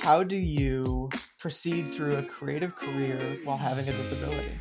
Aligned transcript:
how 0.00 0.22
do 0.22 0.36
you 0.36 1.10
proceed 1.38 1.94
through 1.94 2.16
a 2.16 2.22
creative 2.22 2.74
career 2.74 3.38
while 3.44 3.58
having 3.58 3.86
a 3.88 3.92
disability? 3.92 4.52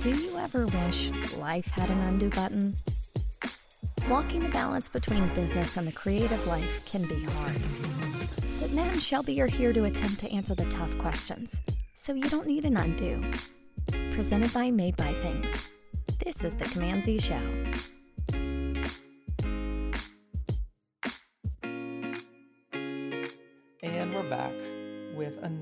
Do 0.00 0.10
you 0.10 0.38
ever 0.38 0.66
wish 0.66 1.10
life 1.36 1.66
had 1.66 1.90
an 1.90 2.00
undo 2.00 2.30
button? 2.30 2.74
Walking 4.08 4.40
the 4.40 4.48
balance 4.48 4.88
between 4.88 5.26
business 5.34 5.76
and 5.76 5.86
the 5.86 5.92
creative 5.92 6.46
life 6.46 6.84
can 6.86 7.02
be 7.02 7.24
hard. 7.24 7.56
But 8.60 8.72
Matt 8.72 8.92
and 8.92 9.02
Shelby 9.02 9.40
are 9.40 9.48
here 9.48 9.72
to 9.72 9.84
attempt 9.84 10.20
to 10.20 10.30
answer 10.32 10.54
the 10.54 10.66
tough 10.66 10.96
questions, 10.98 11.60
so 11.94 12.14
you 12.14 12.28
don't 12.28 12.46
need 12.46 12.64
an 12.64 12.76
undo. 12.76 13.20
Presented 14.12 14.52
by 14.54 14.70
Made 14.70 14.96
by 14.96 15.12
Things. 15.14 15.70
This 16.24 16.44
is 16.44 16.54
the 16.54 16.66
Command 16.66 17.04
Z 17.04 17.18
Show. 17.18 17.40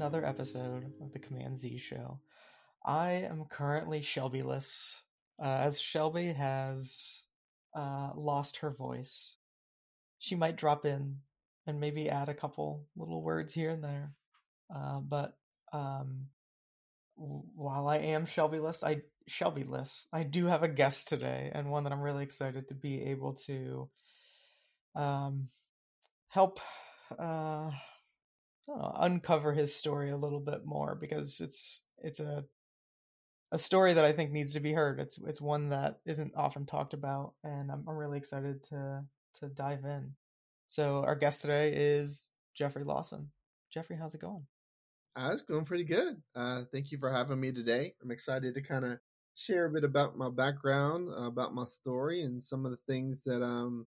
Another 0.08 0.24
episode 0.24 0.90
of 1.02 1.12
the 1.12 1.18
Command 1.18 1.58
Z 1.58 1.76
Show. 1.76 2.18
I 2.82 3.10
am 3.28 3.44
currently 3.44 4.00
Shelbyless, 4.00 4.96
uh, 5.38 5.58
as 5.60 5.78
Shelby 5.78 6.32
has 6.32 7.24
uh, 7.76 8.12
lost 8.16 8.56
her 8.58 8.70
voice. 8.70 9.36
She 10.18 10.34
might 10.34 10.56
drop 10.56 10.86
in 10.86 11.16
and 11.66 11.78
maybe 11.78 12.08
add 12.08 12.30
a 12.30 12.34
couple 12.34 12.86
little 12.96 13.22
words 13.22 13.52
here 13.52 13.68
and 13.68 13.84
there. 13.84 14.14
Uh, 14.74 15.00
but 15.00 15.36
um, 15.74 16.28
while 17.14 17.86
I 17.86 17.98
am 17.98 18.24
Shelbyless, 18.24 18.82
I 18.82 19.02
Shelbyless, 19.28 20.06
I 20.10 20.22
do 20.22 20.46
have 20.46 20.62
a 20.62 20.68
guest 20.68 21.08
today, 21.08 21.50
and 21.52 21.70
one 21.70 21.84
that 21.84 21.92
I'm 21.92 22.00
really 22.00 22.24
excited 22.24 22.68
to 22.68 22.74
be 22.74 23.02
able 23.10 23.34
to 23.46 23.90
um, 24.94 25.50
help 26.28 26.60
uh, 27.18 27.72
know, 28.76 28.92
uncover 28.96 29.52
his 29.52 29.74
story 29.74 30.10
a 30.10 30.16
little 30.16 30.40
bit 30.40 30.64
more 30.64 30.94
because 30.94 31.40
it's 31.40 31.82
it's 31.98 32.20
a 32.20 32.44
a 33.50 33.58
story 33.58 33.94
that 33.94 34.04
I 34.04 34.12
think 34.12 34.30
needs 34.30 34.52
to 34.54 34.60
be 34.60 34.72
heard. 34.72 35.00
It's 35.00 35.18
it's 35.26 35.40
one 35.40 35.70
that 35.70 36.00
isn't 36.04 36.34
often 36.36 36.66
talked 36.66 36.94
about, 36.94 37.32
and 37.42 37.70
I'm, 37.70 37.84
I'm 37.88 37.96
really 37.96 38.18
excited 38.18 38.62
to 38.64 39.02
to 39.40 39.48
dive 39.48 39.84
in. 39.84 40.14
So 40.66 41.02
our 41.04 41.16
guest 41.16 41.42
today 41.42 41.72
is 41.74 42.28
Jeffery 42.54 42.84
Lawson. 42.84 43.30
Jeffery, 43.72 43.96
how's 43.96 44.14
it 44.14 44.20
going? 44.20 44.46
Uh, 45.16 45.30
it's 45.32 45.42
going 45.42 45.64
pretty 45.64 45.84
good. 45.84 46.22
Uh, 46.36 46.62
thank 46.72 46.92
you 46.92 46.98
for 46.98 47.10
having 47.10 47.40
me 47.40 47.52
today. 47.52 47.94
I'm 48.02 48.10
excited 48.10 48.54
to 48.54 48.62
kind 48.62 48.84
of 48.84 48.98
share 49.34 49.64
a 49.66 49.70
bit 49.70 49.84
about 49.84 50.16
my 50.16 50.28
background, 50.28 51.08
uh, 51.08 51.26
about 51.26 51.54
my 51.54 51.64
story, 51.64 52.22
and 52.22 52.42
some 52.42 52.64
of 52.64 52.70
the 52.70 52.76
things 52.86 53.24
that 53.24 53.42
um 53.42 53.86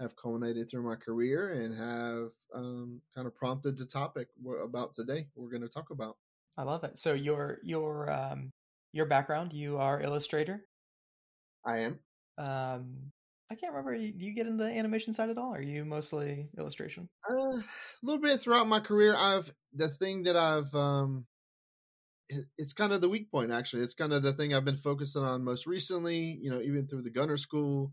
have 0.00 0.16
culminated 0.16 0.70
through 0.70 0.82
my 0.82 0.94
career 0.94 1.52
and 1.52 1.76
have 1.76 2.30
um, 2.54 3.00
kind 3.14 3.26
of 3.26 3.34
prompted 3.34 3.76
the 3.76 3.84
topic 3.84 4.28
about 4.62 4.92
today. 4.92 5.26
We're 5.34 5.50
going 5.50 5.62
to 5.62 5.68
talk 5.68 5.90
about. 5.90 6.16
I 6.56 6.62
love 6.62 6.84
it. 6.84 6.98
So 6.98 7.14
your 7.14 7.58
your 7.62 8.10
um, 8.10 8.50
your 8.92 9.06
background, 9.06 9.52
you 9.52 9.78
are 9.78 10.00
illustrator. 10.00 10.64
I 11.64 11.78
am. 11.78 11.98
Um, 12.38 13.12
I 13.50 13.54
can't 13.54 13.72
remember. 13.72 13.96
Do 13.96 14.12
you 14.16 14.34
get 14.34 14.46
into 14.46 14.64
the 14.64 14.70
animation 14.70 15.14
side 15.14 15.30
at 15.30 15.38
all? 15.38 15.54
Are 15.54 15.62
you 15.62 15.84
mostly 15.84 16.48
illustration? 16.58 17.08
Uh, 17.30 17.34
a 17.34 17.64
little 18.02 18.20
bit 18.20 18.40
throughout 18.40 18.68
my 18.68 18.80
career. 18.80 19.14
I've 19.16 19.52
the 19.72 19.88
thing 19.88 20.24
that 20.24 20.36
I've 20.36 20.72
um, 20.74 21.26
it's 22.58 22.72
kind 22.72 22.92
of 22.92 23.00
the 23.00 23.08
weak 23.08 23.30
point 23.30 23.50
actually. 23.50 23.82
It's 23.82 23.94
kind 23.94 24.12
of 24.12 24.22
the 24.22 24.32
thing 24.32 24.54
I've 24.54 24.64
been 24.64 24.76
focusing 24.76 25.22
on 25.22 25.44
most 25.44 25.66
recently. 25.66 26.38
You 26.40 26.50
know, 26.50 26.60
even 26.60 26.86
through 26.86 27.02
the 27.02 27.10
Gunner 27.10 27.36
School 27.36 27.92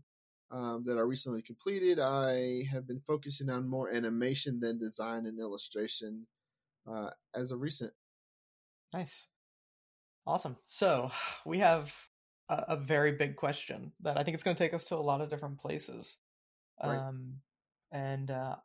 um, 0.50 0.84
that 0.86 0.96
I 0.96 1.00
recently 1.00 1.42
completed, 1.42 1.98
I 1.98 2.64
have 2.70 2.86
been 2.86 3.00
focusing 3.00 3.50
on 3.50 3.68
more 3.68 3.90
animation 3.92 4.60
than 4.60 4.78
design 4.78 5.26
and 5.26 5.38
illustration 5.40 6.26
uh, 6.90 7.10
as 7.34 7.50
of 7.50 7.60
recent. 7.60 7.92
Nice. 8.92 9.26
Awesome. 10.26 10.56
So 10.66 11.10
we 11.46 11.58
have 11.58 11.94
a, 12.48 12.64
a, 12.68 12.76
very 12.76 13.12
big 13.12 13.36
question 13.36 13.92
that 14.00 14.18
I 14.18 14.22
think 14.22 14.34
it's 14.34 14.44
going 14.44 14.56
to 14.56 14.62
take 14.62 14.74
us 14.74 14.86
to 14.86 14.96
a 14.96 14.98
lot 14.98 15.20
of 15.20 15.30
different 15.30 15.58
places. 15.58 16.18
Right. 16.82 16.96
Um, 16.96 17.40
and 17.92 18.30
uh, 18.30 18.56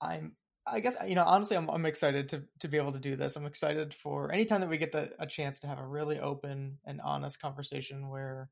I'm, 0.00 0.32
I 0.66 0.80
guess, 0.80 0.96
you 1.06 1.14
know, 1.14 1.24
honestly, 1.24 1.56
I'm, 1.56 1.68
I'm 1.70 1.86
excited 1.86 2.28
to, 2.30 2.42
to 2.60 2.68
be 2.68 2.76
able 2.76 2.92
to 2.92 2.98
do 2.98 3.16
this. 3.16 3.36
I'm 3.36 3.46
excited 3.46 3.94
for 3.94 4.32
anytime 4.32 4.60
that 4.60 4.68
we 4.68 4.78
get 4.78 4.92
the, 4.92 5.12
a 5.18 5.26
chance 5.26 5.60
to 5.60 5.66
have 5.66 5.78
a 5.78 5.86
really 5.86 6.18
open 6.18 6.78
and 6.84 7.00
honest 7.00 7.40
conversation 7.40 8.08
where, 8.08 8.50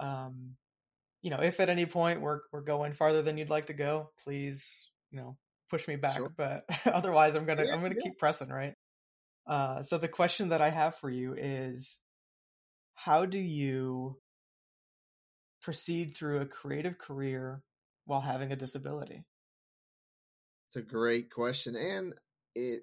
um, 0.00 0.56
you 1.22 1.30
know, 1.30 1.40
if 1.40 1.60
at 1.60 1.68
any 1.68 1.86
point 1.86 2.20
we're, 2.20 2.40
we're 2.52 2.60
going 2.60 2.92
farther 2.92 3.22
than 3.22 3.36
you'd 3.36 3.50
like 3.50 3.66
to 3.66 3.74
go, 3.74 4.10
please, 4.22 4.72
you 5.10 5.18
know, 5.18 5.36
push 5.70 5.88
me 5.88 5.96
back. 5.96 6.16
Sure. 6.16 6.32
But 6.36 6.62
otherwise 6.86 7.34
I'm 7.34 7.44
going 7.44 7.58
to, 7.58 7.66
yeah, 7.66 7.74
I'm 7.74 7.82
to 7.82 7.96
yeah. 7.96 8.02
keep 8.02 8.18
pressing, 8.18 8.48
right? 8.48 8.74
Uh, 9.46 9.82
so 9.82 9.98
the 9.98 10.08
question 10.08 10.50
that 10.50 10.60
I 10.60 10.70
have 10.70 10.96
for 10.96 11.10
you 11.10 11.34
is 11.34 11.98
how 12.94 13.24
do 13.24 13.38
you 13.38 14.18
proceed 15.62 16.16
through 16.16 16.40
a 16.40 16.46
creative 16.46 16.98
career 16.98 17.62
while 18.04 18.20
having 18.20 18.52
a 18.52 18.56
disability? 18.56 19.24
It's 20.66 20.76
a 20.76 20.82
great 20.82 21.30
question 21.30 21.76
and 21.76 22.14
it 22.54 22.82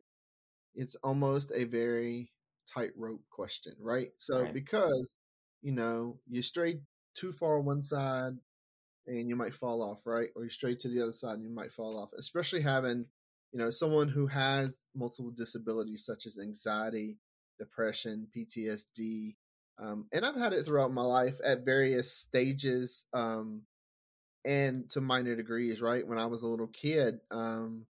it's 0.74 0.96
almost 1.04 1.52
a 1.54 1.64
very 1.66 2.32
tightrope 2.74 3.22
question, 3.30 3.74
right? 3.80 4.10
So 4.18 4.42
right. 4.42 4.54
because 4.54 5.16
you 5.62 5.72
know, 5.72 6.20
you 6.30 6.42
stray 6.42 6.80
too 7.16 7.32
far 7.32 7.60
on 7.60 7.66
one 7.66 7.82
side 7.82 8.34
and 9.08 9.30
you 9.30 9.36
might 9.36 9.54
fall 9.54 9.82
off, 9.82 10.00
right? 10.06 10.30
Or 10.36 10.44
you 10.44 10.50
stray 10.50 10.76
to 10.76 10.88
the 10.88 11.02
other 11.02 11.12
side 11.12 11.36
and 11.36 11.44
you 11.44 11.54
might 11.54 11.72
fall 11.72 11.98
off. 12.00 12.10
Especially 12.18 12.62
having 12.62 13.06
you 13.56 13.62
know, 13.62 13.70
someone 13.70 14.10
who 14.10 14.28
has 14.28 14.86
multiple 14.94 15.32
disabilities 15.32 16.04
such 16.06 16.26
as 16.26 16.38
anxiety, 16.38 17.18
depression, 17.58 18.28
PTSD, 18.36 19.34
um, 19.80 20.08
and 20.12 20.26
I've 20.26 20.36
had 20.36 20.52
it 20.52 20.66
throughout 20.66 20.92
my 20.92 21.04
life 21.04 21.38
at 21.42 21.64
various 21.64 22.12
stages 22.12 23.06
um, 23.14 23.62
and 24.44 24.90
to 24.90 25.00
minor 25.00 25.38
degrees. 25.38 25.82
Right 25.82 26.06
when 26.06 26.18
I 26.18 26.26
was 26.26 26.44
a 26.44 26.48
little 26.48 26.68
kid, 26.68 27.20
um, 27.32 27.86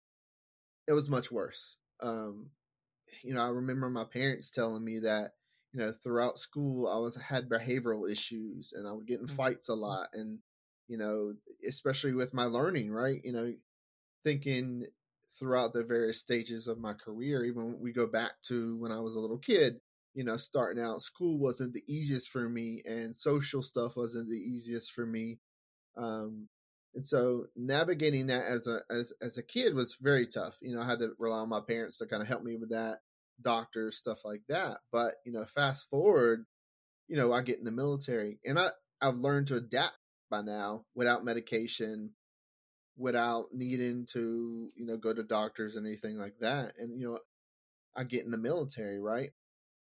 it 0.85 0.91
was 0.91 1.09
much 1.09 1.31
worse. 1.31 1.77
Um, 2.01 2.47
you 3.21 3.33
know, 3.33 3.45
I 3.45 3.47
remember 3.47 3.89
my 3.89 4.03
parents 4.03 4.51
telling 4.51 4.83
me 4.83 4.99
that 4.99 5.35
you 5.73 5.79
know 5.79 5.91
throughout 5.91 6.37
school 6.37 6.87
I 6.87 6.97
was 6.97 7.15
had 7.15 7.49
behavioral 7.49 8.09
issues 8.09 8.73
and 8.73 8.87
I 8.87 8.91
would 8.91 9.07
get 9.07 9.19
in 9.19 9.25
mm-hmm. 9.25 9.35
fights 9.35 9.69
a 9.69 9.73
lot, 9.73 10.09
and 10.13 10.39
you 10.87 10.97
know, 10.97 11.33
especially 11.67 12.13
with 12.13 12.33
my 12.33 12.45
learning. 12.45 12.91
Right, 12.91 13.21
you 13.23 13.33
know, 13.33 13.53
thinking 14.23 14.85
throughout 15.37 15.73
the 15.73 15.83
various 15.83 16.19
stages 16.19 16.67
of 16.67 16.79
my 16.79 16.93
career. 16.93 17.43
Even 17.45 17.79
we 17.79 17.91
go 17.91 18.05
back 18.05 18.31
to 18.43 18.77
when 18.77 18.91
I 18.91 18.99
was 18.99 19.15
a 19.15 19.19
little 19.19 19.39
kid, 19.39 19.79
you 20.13 20.23
know, 20.23 20.37
starting 20.37 20.83
out, 20.83 21.01
school 21.01 21.39
wasn't 21.39 21.73
the 21.73 21.83
easiest 21.87 22.29
for 22.29 22.47
me, 22.47 22.83
and 22.85 23.15
social 23.15 23.63
stuff 23.63 23.97
wasn't 23.97 24.29
the 24.29 24.37
easiest 24.37 24.91
for 24.91 25.05
me. 25.05 25.39
Um, 25.97 26.47
and 26.95 27.05
so 27.05 27.47
navigating 27.55 28.27
that 28.27 28.45
as 28.45 28.67
a 28.67 28.81
as 28.91 29.13
as 29.21 29.37
a 29.37 29.43
kid 29.43 29.73
was 29.73 29.97
very 29.99 30.27
tough. 30.27 30.57
You 30.61 30.75
know, 30.75 30.81
I 30.81 30.85
had 30.85 30.99
to 30.99 31.13
rely 31.17 31.39
on 31.39 31.49
my 31.49 31.61
parents 31.61 31.97
to 31.97 32.05
kind 32.05 32.21
of 32.21 32.27
help 32.27 32.43
me 32.43 32.55
with 32.57 32.69
that, 32.69 32.99
doctors, 33.43 33.97
stuff 33.97 34.25
like 34.25 34.41
that. 34.49 34.79
But 34.91 35.15
you 35.25 35.31
know, 35.31 35.45
fast 35.45 35.89
forward, 35.89 36.45
you 37.07 37.17
know, 37.17 37.31
I 37.31 37.41
get 37.41 37.59
in 37.59 37.65
the 37.65 37.71
military, 37.71 38.39
and 38.45 38.59
I 38.59 38.69
I've 39.01 39.17
learned 39.17 39.47
to 39.47 39.57
adapt 39.57 39.97
by 40.29 40.41
now 40.41 40.85
without 40.95 41.25
medication 41.25 42.11
without 42.97 43.47
needing 43.53 44.05
to, 44.13 44.69
you 44.75 44.85
know, 44.85 44.97
go 44.97 45.13
to 45.13 45.23
doctors 45.23 45.75
and 45.75 45.85
anything 45.85 46.17
like 46.17 46.37
that. 46.39 46.73
And, 46.77 46.99
you 46.99 47.07
know, 47.07 47.19
I 47.95 48.03
get 48.03 48.25
in 48.25 48.31
the 48.31 48.37
military, 48.37 48.99
right? 48.99 49.31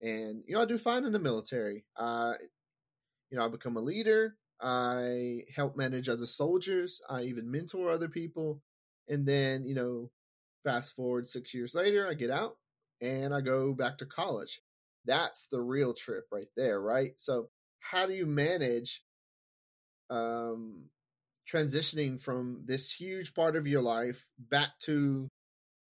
And, 0.01 0.43
you 0.47 0.55
know, 0.55 0.63
I 0.63 0.67
do 0.67 0.79
fine 0.79 1.05
in 1.05 1.13
the 1.13 1.19
military. 1.19 1.85
I, 1.97 2.35
you 3.31 3.39
know, 3.39 3.45
I 3.45 3.49
become 3.49 3.77
a 3.77 3.81
leader. 3.81 4.37
I 4.61 5.43
help 5.55 5.77
manage 5.77 6.09
other 6.09 6.27
soldiers. 6.27 7.01
I 7.09 7.23
even 7.23 7.51
mentor 7.51 7.91
other 7.91 8.09
people. 8.09 8.61
And 9.09 9.27
then, 9.27 9.65
you 9.65 9.75
know, 9.75 10.11
fast 10.65 10.95
forward 10.95 11.27
six 11.27 11.53
years 11.55 11.75
later, 11.75 12.09
I 12.09 12.15
get 12.15 12.31
out 12.31 12.57
and 13.03 13.35
I 13.35 13.43
go 13.43 13.75
back 13.75 13.99
to 13.99 14.07
college. 14.07 14.61
That's 15.05 15.49
the 15.49 15.61
real 15.61 15.93
trip 15.93 16.27
right 16.33 16.49
there, 16.57 16.81
right? 16.81 17.13
So, 17.17 17.51
how 17.81 18.07
do 18.07 18.15
you 18.15 18.27
manage 18.27 19.03
um, 20.09 20.85
transitioning 21.53 22.21
from 22.21 22.63
this 22.65 22.93
huge 22.93 23.35
part 23.35 23.57
of 23.57 23.67
your 23.67 23.83
life 23.83 24.27
back 24.39 24.79
to 24.81 25.29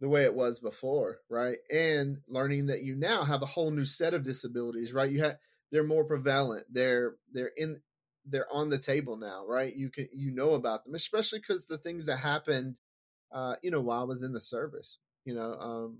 the 0.00 0.08
way 0.08 0.24
it 0.24 0.34
was 0.34 0.58
before, 0.60 1.18
right? 1.30 1.58
And 1.72 2.18
learning 2.28 2.66
that 2.66 2.82
you 2.82 2.96
now 2.96 3.24
have 3.24 3.42
a 3.42 3.46
whole 3.46 3.70
new 3.70 3.84
set 3.84 4.14
of 4.14 4.24
disabilities, 4.24 4.92
right? 4.92 5.10
You 5.10 5.22
have 5.22 5.36
they're 5.70 5.84
more 5.84 6.04
prevalent. 6.04 6.64
They're 6.70 7.14
they're 7.32 7.52
in 7.56 7.80
they're 8.26 8.52
on 8.52 8.70
the 8.70 8.78
table 8.78 9.16
now, 9.16 9.44
right? 9.46 9.74
You 9.74 9.90
can 9.90 10.08
you 10.12 10.32
know 10.32 10.52
about 10.54 10.84
them, 10.84 10.94
especially 10.94 11.40
because 11.40 11.66
the 11.66 11.78
things 11.78 12.06
that 12.06 12.16
happened, 12.16 12.76
uh, 13.32 13.56
you 13.62 13.70
know, 13.70 13.80
while 13.80 14.00
I 14.00 14.04
was 14.04 14.22
in 14.22 14.32
the 14.32 14.40
service, 14.40 14.98
you 15.24 15.34
know, 15.34 15.54
um, 15.60 15.98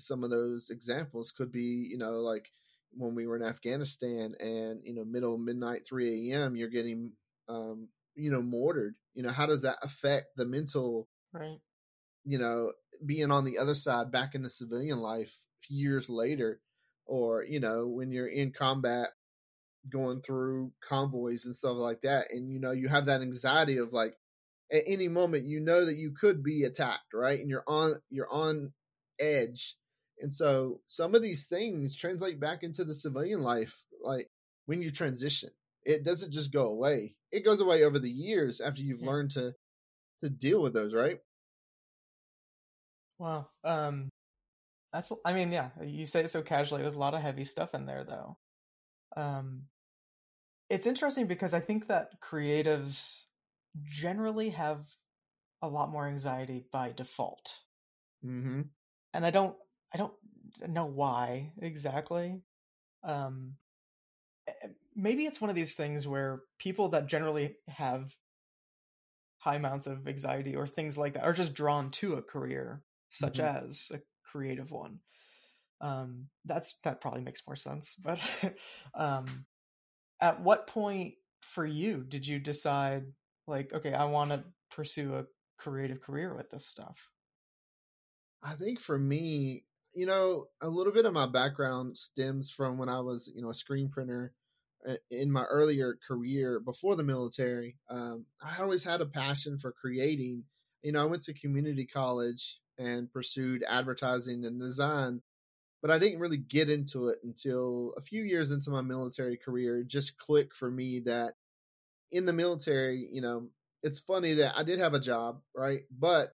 some 0.00 0.24
of 0.24 0.30
those 0.30 0.70
examples 0.70 1.32
could 1.32 1.52
be, 1.52 1.88
you 1.90 1.98
know, 1.98 2.20
like 2.20 2.50
when 2.92 3.14
we 3.14 3.26
were 3.26 3.36
in 3.36 3.42
Afghanistan 3.42 4.34
and 4.40 4.80
you 4.82 4.94
know 4.94 5.04
middle 5.04 5.38
midnight 5.38 5.86
3 5.86 6.32
a.m. 6.32 6.56
You're 6.56 6.68
getting 6.68 7.12
um, 7.48 7.88
you 8.18 8.30
know 8.30 8.42
mortared 8.42 8.94
you 9.14 9.22
know 9.22 9.30
how 9.30 9.46
does 9.46 9.62
that 9.62 9.78
affect 9.82 10.36
the 10.36 10.44
mental 10.44 11.08
right 11.32 11.58
you 12.24 12.38
know 12.38 12.72
being 13.06 13.30
on 13.30 13.44
the 13.44 13.58
other 13.58 13.74
side 13.74 14.10
back 14.10 14.34
in 14.34 14.42
the 14.42 14.48
civilian 14.48 14.98
life 14.98 15.36
years 15.68 16.10
later 16.10 16.60
or 17.06 17.44
you 17.44 17.60
know 17.60 17.86
when 17.86 18.10
you're 18.10 18.28
in 18.28 18.50
combat 18.50 19.10
going 19.88 20.20
through 20.20 20.72
convoys 20.86 21.46
and 21.46 21.54
stuff 21.54 21.76
like 21.76 22.00
that 22.00 22.26
and 22.30 22.50
you 22.52 22.58
know 22.58 22.72
you 22.72 22.88
have 22.88 23.06
that 23.06 23.22
anxiety 23.22 23.78
of 23.78 23.92
like 23.92 24.14
at 24.72 24.82
any 24.86 25.08
moment 25.08 25.44
you 25.44 25.60
know 25.60 25.84
that 25.84 25.96
you 25.96 26.10
could 26.10 26.42
be 26.42 26.64
attacked 26.64 27.14
right 27.14 27.38
and 27.38 27.48
you're 27.48 27.64
on 27.66 27.94
you're 28.10 28.30
on 28.30 28.72
edge 29.20 29.76
and 30.20 30.32
so 30.32 30.80
some 30.86 31.14
of 31.14 31.22
these 31.22 31.46
things 31.46 31.94
translate 31.94 32.40
back 32.40 32.62
into 32.62 32.84
the 32.84 32.94
civilian 32.94 33.42
life 33.42 33.84
like 34.02 34.28
when 34.66 34.82
you 34.82 34.90
transition 34.90 35.50
it 35.84 36.04
doesn't 36.04 36.32
just 36.32 36.52
go 36.52 36.66
away 36.66 37.16
it 37.32 37.44
goes 37.44 37.60
away 37.60 37.84
over 37.84 37.98
the 37.98 38.10
years 38.10 38.60
after 38.60 38.82
you've 38.82 39.02
yeah. 39.02 39.08
learned 39.08 39.30
to 39.30 39.52
to 40.20 40.28
deal 40.28 40.60
with 40.60 40.72
those 40.72 40.94
right 40.94 41.18
wow 43.18 43.48
um 43.64 44.08
that's 44.92 45.12
i 45.24 45.32
mean 45.32 45.52
yeah 45.52 45.70
you 45.82 46.06
say 46.06 46.20
it 46.20 46.30
so 46.30 46.42
casually 46.42 46.82
there's 46.82 46.94
a 46.94 46.98
lot 46.98 47.14
of 47.14 47.20
heavy 47.20 47.44
stuff 47.44 47.74
in 47.74 47.86
there 47.86 48.04
though 48.04 48.36
um 49.16 49.62
it's 50.70 50.86
interesting 50.86 51.26
because 51.26 51.54
i 51.54 51.60
think 51.60 51.88
that 51.88 52.20
creatives 52.20 53.24
generally 53.84 54.50
have 54.50 54.86
a 55.62 55.68
lot 55.68 55.90
more 55.90 56.06
anxiety 56.06 56.64
by 56.72 56.92
default. 56.92 57.54
Mm-hmm. 58.24 58.62
And 59.14 59.26
I 59.26 59.30
don't 59.30 59.56
I 59.92 59.98
don't 59.98 60.12
know 60.66 60.86
why 60.86 61.52
exactly. 61.60 62.42
Um 63.02 63.54
maybe 64.96 65.26
it's 65.26 65.40
one 65.40 65.50
of 65.50 65.56
these 65.56 65.74
things 65.74 66.06
where 66.06 66.42
people 66.58 66.88
that 66.88 67.06
generally 67.06 67.56
have 67.68 68.14
high 69.38 69.56
amounts 69.56 69.86
of 69.86 70.08
anxiety 70.08 70.56
or 70.56 70.66
things 70.66 70.98
like 70.98 71.14
that 71.14 71.24
are 71.24 71.32
just 71.32 71.54
drawn 71.54 71.90
to 71.90 72.14
a 72.14 72.22
career 72.22 72.82
such 73.10 73.34
mm-hmm. 73.38 73.66
as 73.66 73.88
a 73.92 74.00
creative 74.24 74.70
one. 74.70 75.00
Um 75.80 76.28
that's 76.44 76.74
that 76.84 77.00
probably 77.00 77.22
makes 77.22 77.46
more 77.46 77.56
sense. 77.56 77.94
But 78.02 78.20
um 78.94 79.46
at 80.20 80.40
what 80.40 80.66
point 80.66 81.14
for 81.40 81.64
you 81.64 82.04
did 82.06 82.26
you 82.26 82.38
decide 82.38 83.04
like 83.46 83.72
okay 83.72 83.92
i 83.92 84.04
want 84.04 84.30
to 84.30 84.44
pursue 84.70 85.14
a 85.14 85.24
creative 85.56 86.00
career 86.00 86.34
with 86.34 86.50
this 86.50 86.66
stuff 86.66 87.08
i 88.42 88.52
think 88.52 88.80
for 88.80 88.98
me 88.98 89.64
you 89.98 90.06
know 90.06 90.46
a 90.62 90.68
little 90.68 90.92
bit 90.92 91.06
of 91.06 91.12
my 91.12 91.26
background 91.26 91.96
stems 91.96 92.50
from 92.50 92.78
when 92.78 92.88
i 92.88 93.00
was 93.00 93.30
you 93.34 93.42
know 93.42 93.50
a 93.50 93.54
screen 93.54 93.88
printer 93.88 94.32
uh, 94.88 94.94
in 95.10 95.30
my 95.30 95.42
earlier 95.44 95.98
career 96.06 96.60
before 96.60 96.96
the 96.96 97.02
military 97.02 97.76
um, 97.90 98.24
i 98.42 98.60
always 98.62 98.84
had 98.84 99.00
a 99.00 99.06
passion 99.06 99.58
for 99.58 99.72
creating 99.72 100.44
you 100.82 100.92
know 100.92 101.02
i 101.02 101.06
went 101.06 101.22
to 101.22 101.34
community 101.34 101.84
college 101.84 102.60
and 102.78 103.12
pursued 103.12 103.64
advertising 103.68 104.44
and 104.44 104.60
design 104.60 105.20
but 105.82 105.90
i 105.90 105.98
didn't 105.98 106.20
really 106.20 106.38
get 106.38 106.70
into 106.70 107.08
it 107.08 107.18
until 107.24 107.92
a 107.96 108.00
few 108.00 108.22
years 108.22 108.52
into 108.52 108.70
my 108.70 108.82
military 108.82 109.36
career 109.36 109.80
it 109.80 109.88
just 109.88 110.16
clicked 110.18 110.54
for 110.54 110.70
me 110.70 111.00
that 111.00 111.34
in 112.12 112.24
the 112.24 112.32
military, 112.32 113.08
you 113.12 113.20
know, 113.20 113.48
it's 113.82 114.00
funny 114.00 114.34
that 114.34 114.56
I 114.56 114.62
did 114.62 114.78
have 114.78 114.94
a 114.94 115.00
job, 115.00 115.40
right? 115.54 115.82
But 115.96 116.34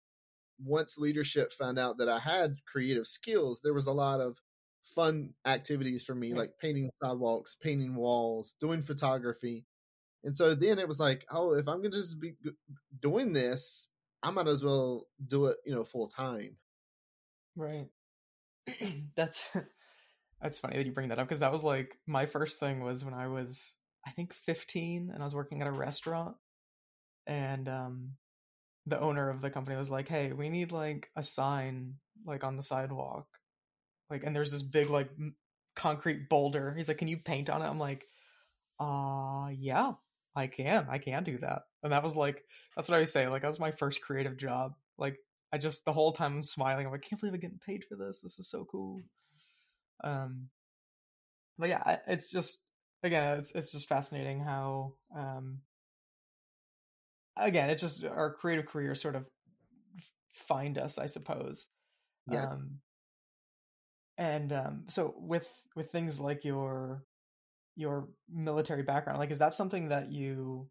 once 0.63 0.98
leadership 0.98 1.52
found 1.52 1.80
out 1.80 1.98
that 1.98 2.10
I 2.10 2.19
had 2.19 2.56
creative 2.66 3.08
skills, 3.08 3.62
there 3.63 3.74
was 3.74 3.88
a 3.88 3.92
lot 3.92 4.19
of 4.19 4.38
fun 4.84 5.34
activities 5.46 6.04
for 6.04 6.16
me, 6.16 6.34
like 6.34 6.52
painting 6.60 6.90
sidewalks, 7.02 7.56
painting 7.56 7.96
walls, 7.96 8.56
doing 8.60 8.81
photography. 8.81 9.66
And 10.24 10.36
so 10.36 10.54
then 10.54 10.80
it 10.80 10.88
was 10.88 11.00
like, 11.00 11.25
oh, 11.31 11.54
if 11.54 11.68
I'm 11.68 11.80
going 11.80 11.92
to 11.92 11.98
just 11.98 12.19
be 12.19 12.34
doing 13.00 13.34
this, 13.34 13.88
I 14.24 14.30
might 14.31 14.48
as 14.48 14.63
well 14.63 15.08
do 15.25 15.48
it, 15.48 15.58
you 15.66 15.74
know, 15.74 15.84
full 15.84 16.08
time. 16.08 16.58
Right. 17.56 17.88
that's 19.16 19.50
that's 20.42 20.60
funny 20.60 20.78
that 20.78 20.86
you 20.86 20.92
bring 20.92 21.10
that 21.10 21.19
up 21.19 21.28
because 21.28 21.40
that 21.40 21.52
was 21.52 21.63
like 21.63 21.98
my 22.08 22.25
first 22.25 22.60
thing 22.60 22.81
was 22.81 23.04
when 23.04 23.13
I 23.13 23.28
was 23.28 23.74
I 24.06 24.12
think 24.12 24.34
15 24.34 25.12
and 25.13 25.22
I 25.22 25.25
was 25.25 25.36
working 25.36 25.62
at 25.62 25.68
a 25.68 25.72
restaurant 25.72 26.36
and 27.28 27.68
um 27.68 28.12
the 28.86 29.00
owner 29.00 29.30
of 29.30 29.42
the 29.42 29.50
company 29.50 29.78
was 29.78 29.92
like, 29.92 30.07
"Hey, 30.07 30.31
we 30.33 30.50
need 30.50 30.72
like 30.72 31.10
a 31.16 31.24
sign 31.24 31.95
like 32.25 32.44
on 32.44 32.57
the 32.57 32.63
sidewalk." 32.63 33.28
Like 34.10 34.24
and 34.24 34.36
there's 34.36 34.51
this 34.51 34.63
big 34.63 34.89
like 34.89 35.10
concrete 35.75 36.30
boulder. 36.30 36.74
He's 36.75 36.88
like, 36.88 36.98
"Can 36.98 37.07
you 37.07 37.18
paint 37.18 37.50
on 37.50 37.62
it?" 37.62 37.66
I'm 37.68 37.80
like, 37.80 38.07
"Uh, 38.80 39.50
yeah, 39.57 39.94
I 40.36 40.48
can. 40.48 40.88
I 40.89 40.98
can 40.98 41.24
do 41.24 41.38
that." 41.39 41.63
And 41.83 41.94
that 41.94 42.04
was 42.04 42.16
like 42.16 42.44
that's 42.75 42.89
what 42.89 42.95
I 42.98 43.00
was 43.00 43.12
saying. 43.12 43.30
Like 43.30 43.44
that 43.44 43.48
was 43.50 43.60
my 43.60 43.72
first 43.72 44.01
creative 44.01 44.38
job. 44.38 44.74
Like 44.98 45.18
I 45.54 45.57
just 45.57 45.86
the 45.86 45.94
whole 45.94 46.13
time 46.13 46.36
I'm 46.36 46.44
smiling. 46.44 46.86
I'm 46.86 46.92
like, 46.92 47.01
can't 47.01 47.19
believe 47.19 47.34
I'm 47.34 47.39
getting 47.39 47.60
paid 47.66 47.84
for 47.88 47.95
this. 47.95 48.22
This 48.22 48.39
is 48.39 48.50
so 48.50 48.66
cool. 48.66 49.01
Um, 50.04 50.50
but 51.57 51.69
yeah, 51.69 51.98
it's 52.07 52.31
just 52.31 52.63
again, 53.04 53.39
it's 53.39 53.51
it's 53.54 53.72
just 53.72 53.88
fascinating 53.88 54.39
how 54.42 54.94
um 55.16 55.60
again, 57.38 57.69
it 57.69 57.80
just 57.80 58.04
our 58.06 58.33
creative 58.33 58.66
career 58.66 58.95
sort 58.95 59.16
of 59.16 59.25
find 60.48 60.78
us, 60.78 60.98
I 60.98 61.07
suppose. 61.07 61.68
Yeah. 62.30 62.45
Um, 62.45 62.80
and 64.18 64.54
um, 64.54 64.83
so 64.89 65.16
with 65.18 65.48
with 65.75 65.92
things 65.92 66.19
like 66.19 66.45
your 66.45 67.04
your 67.75 68.10
military 68.30 68.83
background, 68.83 69.19
like 69.19 69.31
is 69.31 69.39
that 69.39 69.54
something 69.54 69.89
that 69.89 70.10
you 70.10 70.69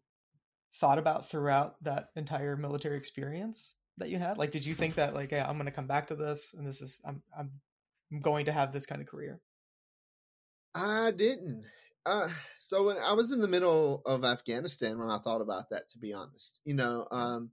thought 0.75 0.97
about 0.97 1.29
throughout 1.29 1.75
that 1.83 2.09
entire 2.15 2.55
military 2.55 2.97
experience 2.97 3.73
that 3.97 4.09
you 4.09 4.17
had? 4.17 4.37
Like, 4.37 4.51
did 4.51 4.65
you 4.65 4.73
think 4.73 4.95
that 4.95 5.13
like, 5.13 5.31
hey, 5.31 5.39
I'm 5.39 5.55
going 5.55 5.65
to 5.65 5.71
come 5.71 5.87
back 5.87 6.07
to 6.07 6.15
this, 6.15 6.53
and 6.57 6.65
this 6.65 6.81
is 6.81 7.01
I'm 7.05 7.21
I'm 7.37 7.51
going 8.21 8.45
to 8.45 8.51
have 8.51 8.71
this 8.71 8.85
kind 8.85 9.01
of 9.01 9.07
career? 9.07 9.39
I 10.73 11.11
didn't. 11.11 11.65
Uh, 12.05 12.29
so 12.59 12.85
when 12.85 12.97
I 12.97 13.13
was 13.13 13.31
in 13.31 13.41
the 13.41 13.47
middle 13.47 14.01
of 14.05 14.25
Afghanistan, 14.25 14.97
when 14.97 15.09
I 15.09 15.19
thought 15.19 15.41
about 15.41 15.69
that, 15.69 15.87
to 15.89 15.99
be 15.99 16.13
honest, 16.13 16.59
you 16.65 16.73
know, 16.73 17.07
um, 17.11 17.51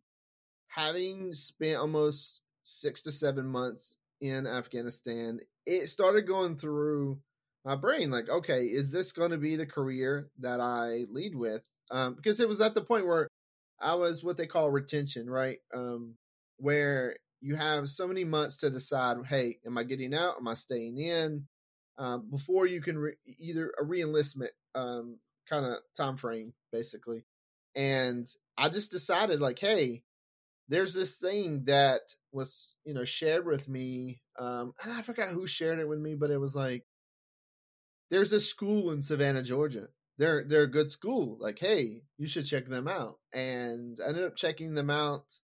having 0.68 1.32
spent 1.32 1.76
almost 1.76 2.42
six 2.62 3.02
to 3.02 3.12
seven 3.12 3.46
months 3.46 3.96
in 4.20 4.46
Afghanistan, 4.46 5.40
it 5.66 5.88
started 5.88 6.26
going 6.26 6.54
through 6.54 7.18
my 7.64 7.76
brain 7.76 8.10
like, 8.10 8.28
okay, 8.28 8.64
is 8.64 8.90
this 8.90 9.12
going 9.12 9.30
to 9.30 9.38
be 9.38 9.56
the 9.56 9.66
career 9.66 10.30
that 10.40 10.60
I 10.60 11.04
lead 11.10 11.34
with? 11.34 11.62
Um, 11.90 12.14
because 12.14 12.40
it 12.40 12.48
was 12.48 12.60
at 12.60 12.74
the 12.74 12.80
point 12.80 13.06
where 13.06 13.28
I 13.80 13.94
was 13.94 14.24
what 14.24 14.36
they 14.36 14.46
call 14.46 14.70
retention, 14.70 15.28
right? 15.28 15.58
Um, 15.74 16.14
where 16.56 17.16
you 17.40 17.56
have 17.56 17.88
so 17.88 18.08
many 18.08 18.24
months 18.24 18.58
to 18.58 18.70
decide, 18.70 19.18
hey, 19.28 19.58
am 19.66 19.78
I 19.78 19.84
getting 19.84 20.14
out? 20.14 20.36
Am 20.38 20.48
I 20.48 20.54
staying 20.54 20.98
in? 20.98 21.46
Um, 21.98 22.30
before 22.30 22.66
you 22.66 22.80
can 22.80 22.96
re- 22.98 23.16
either 23.38 23.72
a 23.80 23.84
reenlistment 23.84 24.50
um, 24.74 25.18
kind 25.48 25.66
of 25.66 25.78
time 25.96 26.16
frame 26.16 26.52
basically. 26.72 27.24
And 27.74 28.26
i 28.58 28.68
just 28.68 28.90
decided 28.90 29.40
like 29.40 29.58
hey 29.58 30.02
there's 30.68 30.92
this 30.92 31.16
thing 31.16 31.64
that 31.64 32.00
was 32.32 32.74
you 32.84 32.92
know 32.92 33.04
shared 33.04 33.46
with 33.46 33.68
me 33.68 34.20
um, 34.38 34.72
and 34.82 34.92
i 34.92 35.00
forgot 35.00 35.28
who 35.28 35.46
shared 35.46 35.78
it 35.78 35.88
with 35.88 36.00
me 36.00 36.14
but 36.14 36.30
it 36.30 36.38
was 36.38 36.56
like 36.56 36.84
there's 38.10 38.32
a 38.32 38.40
school 38.40 38.90
in 38.90 39.00
savannah 39.00 39.42
georgia. 39.42 39.88
They're 40.18 40.44
they're 40.44 40.62
a 40.62 40.70
good 40.70 40.90
school. 40.90 41.36
Like 41.40 41.58
hey 41.58 42.02
you 42.16 42.26
should 42.26 42.46
check 42.46 42.66
them 42.66 42.88
out. 42.88 43.18
And 43.32 43.98
i 44.04 44.08
ended 44.08 44.24
up 44.24 44.36
checking 44.36 44.74
them 44.74 44.90
out 44.90 45.38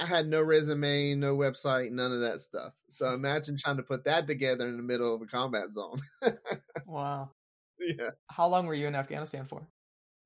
I 0.00 0.06
had 0.06 0.26
no 0.26 0.42
resume, 0.42 1.14
no 1.14 1.36
website, 1.36 1.92
none 1.92 2.12
of 2.12 2.20
that 2.20 2.40
stuff. 2.40 2.72
So 2.88 3.12
imagine 3.12 3.56
trying 3.56 3.76
to 3.76 3.82
put 3.82 4.04
that 4.04 4.26
together 4.26 4.66
in 4.68 4.76
the 4.76 4.82
middle 4.82 5.14
of 5.14 5.22
a 5.22 5.26
combat 5.26 5.68
zone. 5.70 5.98
wow. 6.86 7.30
Yeah. 7.78 8.10
How 8.28 8.48
long 8.48 8.66
were 8.66 8.74
you 8.74 8.86
in 8.86 8.94
Afghanistan 8.94 9.46
for? 9.46 9.66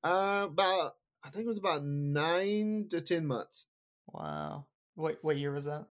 Uh, 0.03 0.47
about 0.51 0.93
I 1.25 1.31
think 1.31 1.45
it 1.45 1.49
was 1.49 1.59
about 1.59 1.85
nine 1.85 2.87
to 2.91 3.01
ten 3.01 3.27
months. 3.27 3.67
Wow. 4.13 4.67
What 4.95 5.19
what 5.23 5.37
year 5.37 5.53
was 5.53 5.67
that? 5.67 5.87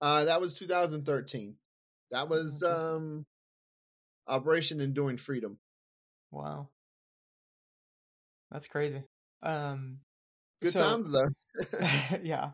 Uh, 0.00 0.24
that 0.26 0.40
was 0.40 0.54
2013. 0.54 1.56
That 2.10 2.28
was 2.28 2.62
oh, 2.64 2.96
um, 2.96 3.26
Operation 4.28 4.80
Enduring 4.80 5.16
Freedom. 5.16 5.58
Wow. 6.30 6.68
That's 8.50 8.68
crazy. 8.68 9.02
Um, 9.42 9.98
Good 10.62 10.72
so, 10.72 10.80
times 10.80 11.10
though. 11.10 11.28
yeah, 12.22 12.50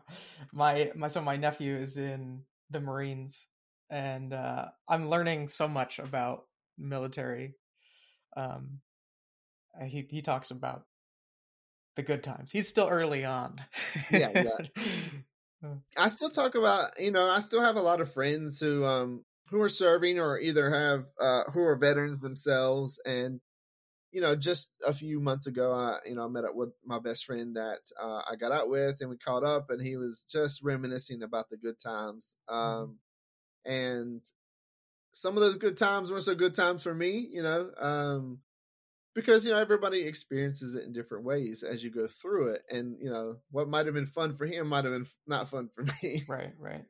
my 0.53 0.91
my 0.95 1.07
so 1.07 1.21
my 1.21 1.37
nephew 1.37 1.75
is 1.75 1.97
in 1.97 2.41
the 2.69 2.79
Marines, 2.79 3.47
and 3.89 4.33
uh, 4.33 4.67
I'm 4.87 5.09
learning 5.09 5.47
so 5.47 5.67
much 5.67 5.99
about 5.99 6.45
military. 6.77 7.55
Um, 8.37 8.79
he 9.87 10.05
he 10.09 10.21
talks 10.21 10.51
about 10.51 10.83
the 11.95 12.03
good 12.03 12.23
times. 12.23 12.51
He's 12.51 12.67
still 12.67 12.87
early 12.87 13.25
on. 13.25 13.61
yeah, 14.11 14.29
yeah. 14.33 15.69
I 15.97 16.09
still 16.09 16.29
talk 16.29 16.55
about 16.55 16.99
you 16.99 17.11
know 17.11 17.27
I 17.27 17.39
still 17.39 17.61
have 17.61 17.75
a 17.75 17.81
lot 17.81 18.01
of 18.01 18.11
friends 18.11 18.59
who 18.59 18.85
um 18.85 19.23
who 19.49 19.61
are 19.61 19.69
serving 19.69 20.19
or 20.19 20.39
either 20.39 20.69
have 20.69 21.05
uh 21.19 21.49
who 21.51 21.61
are 21.61 21.75
veterans 21.75 22.19
themselves 22.19 22.99
and 23.05 23.39
you 24.11 24.21
know, 24.21 24.35
just 24.35 24.71
a 24.85 24.93
few 24.93 25.19
months 25.19 25.47
ago, 25.47 25.73
I, 25.73 25.97
you 26.05 26.15
know, 26.15 26.25
I 26.25 26.27
met 26.27 26.45
up 26.45 26.55
with 26.55 26.69
my 26.85 26.99
best 26.99 27.25
friend 27.25 27.55
that 27.55 27.79
uh, 28.01 28.21
I 28.29 28.35
got 28.35 28.51
out 28.51 28.69
with, 28.69 29.01
and 29.01 29.09
we 29.09 29.17
caught 29.17 29.43
up, 29.43 29.69
and 29.69 29.85
he 29.85 29.97
was 29.97 30.25
just 30.29 30.63
reminiscing 30.63 31.21
about 31.21 31.49
the 31.49 31.57
good 31.57 31.79
times. 31.79 32.37
Mm-hmm. 32.49 32.59
Um, 32.59 32.87
mm-hmm. 32.87 33.71
And 33.71 34.23
some 35.11 35.35
of 35.35 35.41
those 35.41 35.57
good 35.57 35.77
times 35.77 36.11
weren't 36.11 36.23
so 36.23 36.35
good 36.35 36.53
times 36.53 36.83
for 36.83 36.93
me, 36.93 37.27
you 37.31 37.41
know, 37.41 37.71
um, 37.79 38.39
because 39.15 39.45
you 39.45 39.51
know 39.51 39.59
everybody 39.59 40.01
experiences 40.01 40.75
it 40.75 40.83
in 40.83 40.91
different 40.91 41.23
ways 41.23 41.63
as 41.63 41.83
you 41.83 41.89
go 41.89 42.07
through 42.07 42.53
it, 42.53 42.63
and 42.69 42.97
you 43.01 43.09
know 43.09 43.37
what 43.49 43.69
might 43.69 43.85
have 43.85 43.95
been 43.95 44.05
fun 44.05 44.33
for 44.33 44.45
him 44.45 44.67
might 44.67 44.83
have 44.83 44.93
been 44.93 45.07
not 45.25 45.49
fun 45.49 45.69
for 45.73 45.83
me. 46.03 46.23
Right, 46.27 46.53
right. 46.59 46.83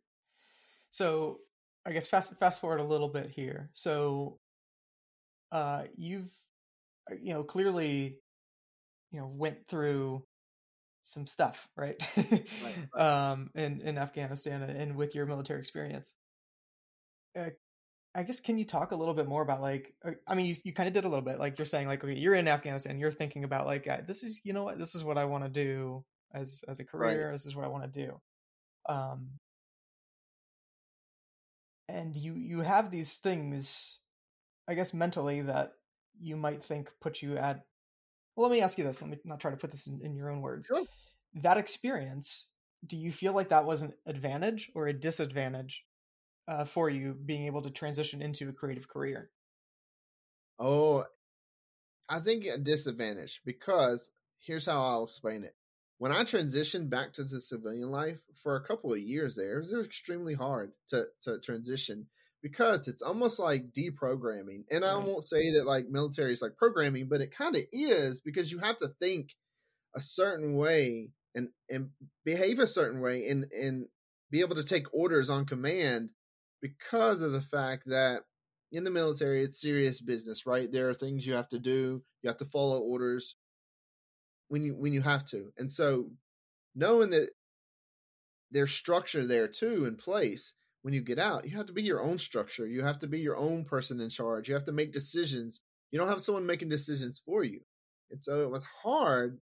So 0.90 1.40
I 1.86 1.92
guess 1.92 2.08
fast 2.08 2.38
fast 2.40 2.60
forward 2.60 2.80
a 2.80 2.84
little 2.84 3.10
bit 3.10 3.30
here. 3.30 3.70
So 3.74 4.40
uh, 5.52 5.84
you've 5.96 6.32
you 7.22 7.34
know 7.34 7.44
clearly 7.44 8.20
you 9.12 9.20
know 9.20 9.28
went 9.28 9.68
through 9.68 10.24
some 11.04 11.28
stuff 11.28 11.68
right, 11.78 11.96
right, 12.18 12.48
right. 12.96 13.02
um 13.02 13.50
in 13.56 13.82
in 13.82 13.98
afghanistan 13.98 14.64
and 14.64 14.96
with 14.96 15.14
your 15.14 15.26
military 15.26 15.60
experience 15.60 16.16
uh, 17.38 17.50
i 18.16 18.24
guess 18.24 18.40
can 18.40 18.58
you 18.58 18.66
talk 18.66 18.92
a 18.92 18.96
little 18.96 19.14
bit 19.14 19.28
more 19.28 19.44
about 19.44 19.62
like 19.62 19.94
uh, 20.04 20.12
i 20.28 20.34
mean 20.34 20.48
you, 20.48 20.56
you 20.64 20.74
kind 20.74 20.88
of 20.88 20.94
did 20.94 21.06
a 21.06 21.08
little 21.08 21.24
bit 21.24 21.40
like 21.40 21.60
you're 21.60 21.66
saying 21.66 21.88
like 21.88 22.04
okay 22.04 22.16
you're 22.16 22.34
in 22.34 22.48
afghanistan 22.48 22.98
you're 22.98 23.12
thinking 23.12 23.44
about 23.44 23.68
like 23.68 23.88
uh, 23.88 23.98
this 24.08 24.24
is 24.24 24.42
you 24.44 24.54
know 24.54 24.64
what 24.64 24.80
this 24.80 24.96
is 24.96 25.04
what 25.04 25.18
i 25.18 25.26
want 25.26 25.44
to 25.44 25.50
do 25.50 26.04
as 26.34 26.64
as 26.68 26.80
a 26.80 26.86
career 26.86 27.26
right. 27.28 27.32
this 27.32 27.46
is 27.46 27.56
what 27.56 27.66
i 27.66 27.70
want 27.70 27.84
to 27.84 28.06
do 28.08 28.20
um 28.90 29.30
and 31.88 32.16
you 32.16 32.34
you 32.34 32.62
have 32.62 32.90
these 32.90 33.18
things 33.18 34.00
i 34.68 34.74
guess 34.74 34.94
mentally 34.94 35.42
that 35.42 35.74
you 36.20 36.36
might 36.36 36.64
think 36.64 36.92
put 37.02 37.22
you 37.22 37.38
at 37.38 37.66
well 38.36 38.48
let 38.48 38.56
me 38.56 38.62
ask 38.62 38.78
you 38.78 38.84
this 38.84 39.02
let 39.02 39.12
me 39.12 39.18
not 39.26 39.40
try 39.40 39.52
to 39.52 39.58
put 39.58 39.72
this 39.72 39.88
in, 39.88 40.00
in 40.04 40.16
your 40.16 40.30
own 40.30 40.42
words. 40.42 40.68
Sure. 40.68 40.84
that 41.36 41.58
experience 41.58 42.48
do 42.86 42.98
you 42.98 43.12
feel 43.12 43.34
like 43.34 43.50
that 43.50 43.66
was 43.66 43.82
an 43.82 43.94
advantage 44.06 44.72
or 44.76 44.88
a 44.88 44.94
disadvantage 44.94 45.84
uh, 46.48 46.66
for 46.66 46.90
you 46.90 47.14
being 47.26 47.46
able 47.46 47.62
to 47.64 47.72
transition 47.72 48.22
into 48.22 48.48
a 48.48 48.54
creative 48.54 48.88
career? 48.88 49.32
Oh 50.60 51.06
i 52.10 52.20
think 52.20 52.46
a 52.46 52.58
disadvantage 52.58 53.42
because 53.46 54.12
here's 54.40 54.66
how 54.66 54.82
i'll 54.82 55.04
explain 55.04 55.44
it. 55.44 55.56
When 55.98 56.12
i 56.12 56.24
transitioned 56.24 56.90
back 56.90 57.14
to 57.14 57.24
the 57.24 57.42
civilian 57.42 57.90
life 57.90 58.22
for 58.36 58.56
a 58.56 58.64
couple 58.64 58.94
of 58.94 59.00
years 59.00 59.36
there 59.36 59.56
it 59.56 59.58
was 59.58 59.86
extremely 59.86 60.34
hard 60.34 60.72
to 60.88 61.08
to 61.22 61.40
transition 61.40 62.08
because 62.46 62.88
it's 62.88 63.02
almost 63.02 63.40
like 63.40 63.74
deprogramming. 63.74 64.66
And 64.70 64.86
I 64.86 64.96
won't 64.98 65.24
say 65.24 65.54
that 65.54 65.66
like 65.66 65.90
military 65.90 66.32
is 66.32 66.44
like 66.44 66.56
programming, 66.58 67.08
but 67.10 67.20
it 67.20 67.36
kind 67.36 67.56
of 67.56 67.64
is 67.74 68.20
because 68.20 68.52
you 68.52 68.60
have 68.60 68.78
to 68.78 68.90
think 69.02 69.34
a 69.96 70.00
certain 70.00 70.54
way 70.54 71.10
and 71.34 71.50
and 71.72 71.90
behave 72.24 72.60
a 72.60 72.68
certain 72.68 73.02
way 73.02 73.28
and 73.30 73.48
and 73.52 73.88
be 74.30 74.42
able 74.42 74.56
to 74.58 74.64
take 74.64 74.94
orders 74.94 75.28
on 75.28 75.48
command 75.48 76.12
because 76.62 77.24
of 77.24 77.32
the 77.32 77.42
fact 77.42 77.88
that 77.88 78.22
in 78.72 78.84
the 78.84 78.92
military 78.92 79.42
it's 79.42 79.60
serious 79.60 80.00
business, 80.00 80.46
right? 80.46 80.72
There 80.72 80.88
are 80.88 80.94
things 80.94 81.26
you 81.26 81.34
have 81.34 81.50
to 81.50 81.58
do, 81.58 82.04
you 82.22 82.28
have 82.28 82.38
to 82.38 82.46
follow 82.46 82.80
orders 82.80 83.38
when 84.50 84.64
you 84.64 84.76
when 84.76 84.94
you 84.94 85.02
have 85.02 85.26
to. 85.32 85.52
And 85.58 85.72
so 85.72 86.12
knowing 86.76 87.10
that 87.10 87.30
there's 88.52 88.72
structure 88.72 89.26
there 89.26 89.48
too 89.48 89.86
in 89.86 89.96
place 89.96 90.54
when 90.86 90.94
you 90.94 91.02
get 91.02 91.18
out, 91.18 91.50
you 91.50 91.58
have 91.58 91.66
to 91.66 91.74
be 91.74 91.82
your 91.82 92.04
own 92.04 92.16
structure. 92.20 92.68
You 92.68 92.84
have 92.84 93.00
to 93.00 93.08
be 93.08 93.20
your 93.20 93.38
own 93.38 93.66
person 93.66 94.00
in 94.00 94.08
charge. 94.08 94.48
You 94.48 94.54
have 94.54 94.66
to 94.66 94.72
make 94.72 94.92
decisions. 94.94 95.62
You 95.90 95.98
don't 95.98 96.08
have 96.08 96.22
someone 96.22 96.46
making 96.46 96.70
decisions 96.70 97.20
for 97.26 97.44
you. 97.44 97.62
And 98.12 98.24
so 98.24 98.44
it 98.44 98.52
was 98.52 98.64
hard 98.84 99.40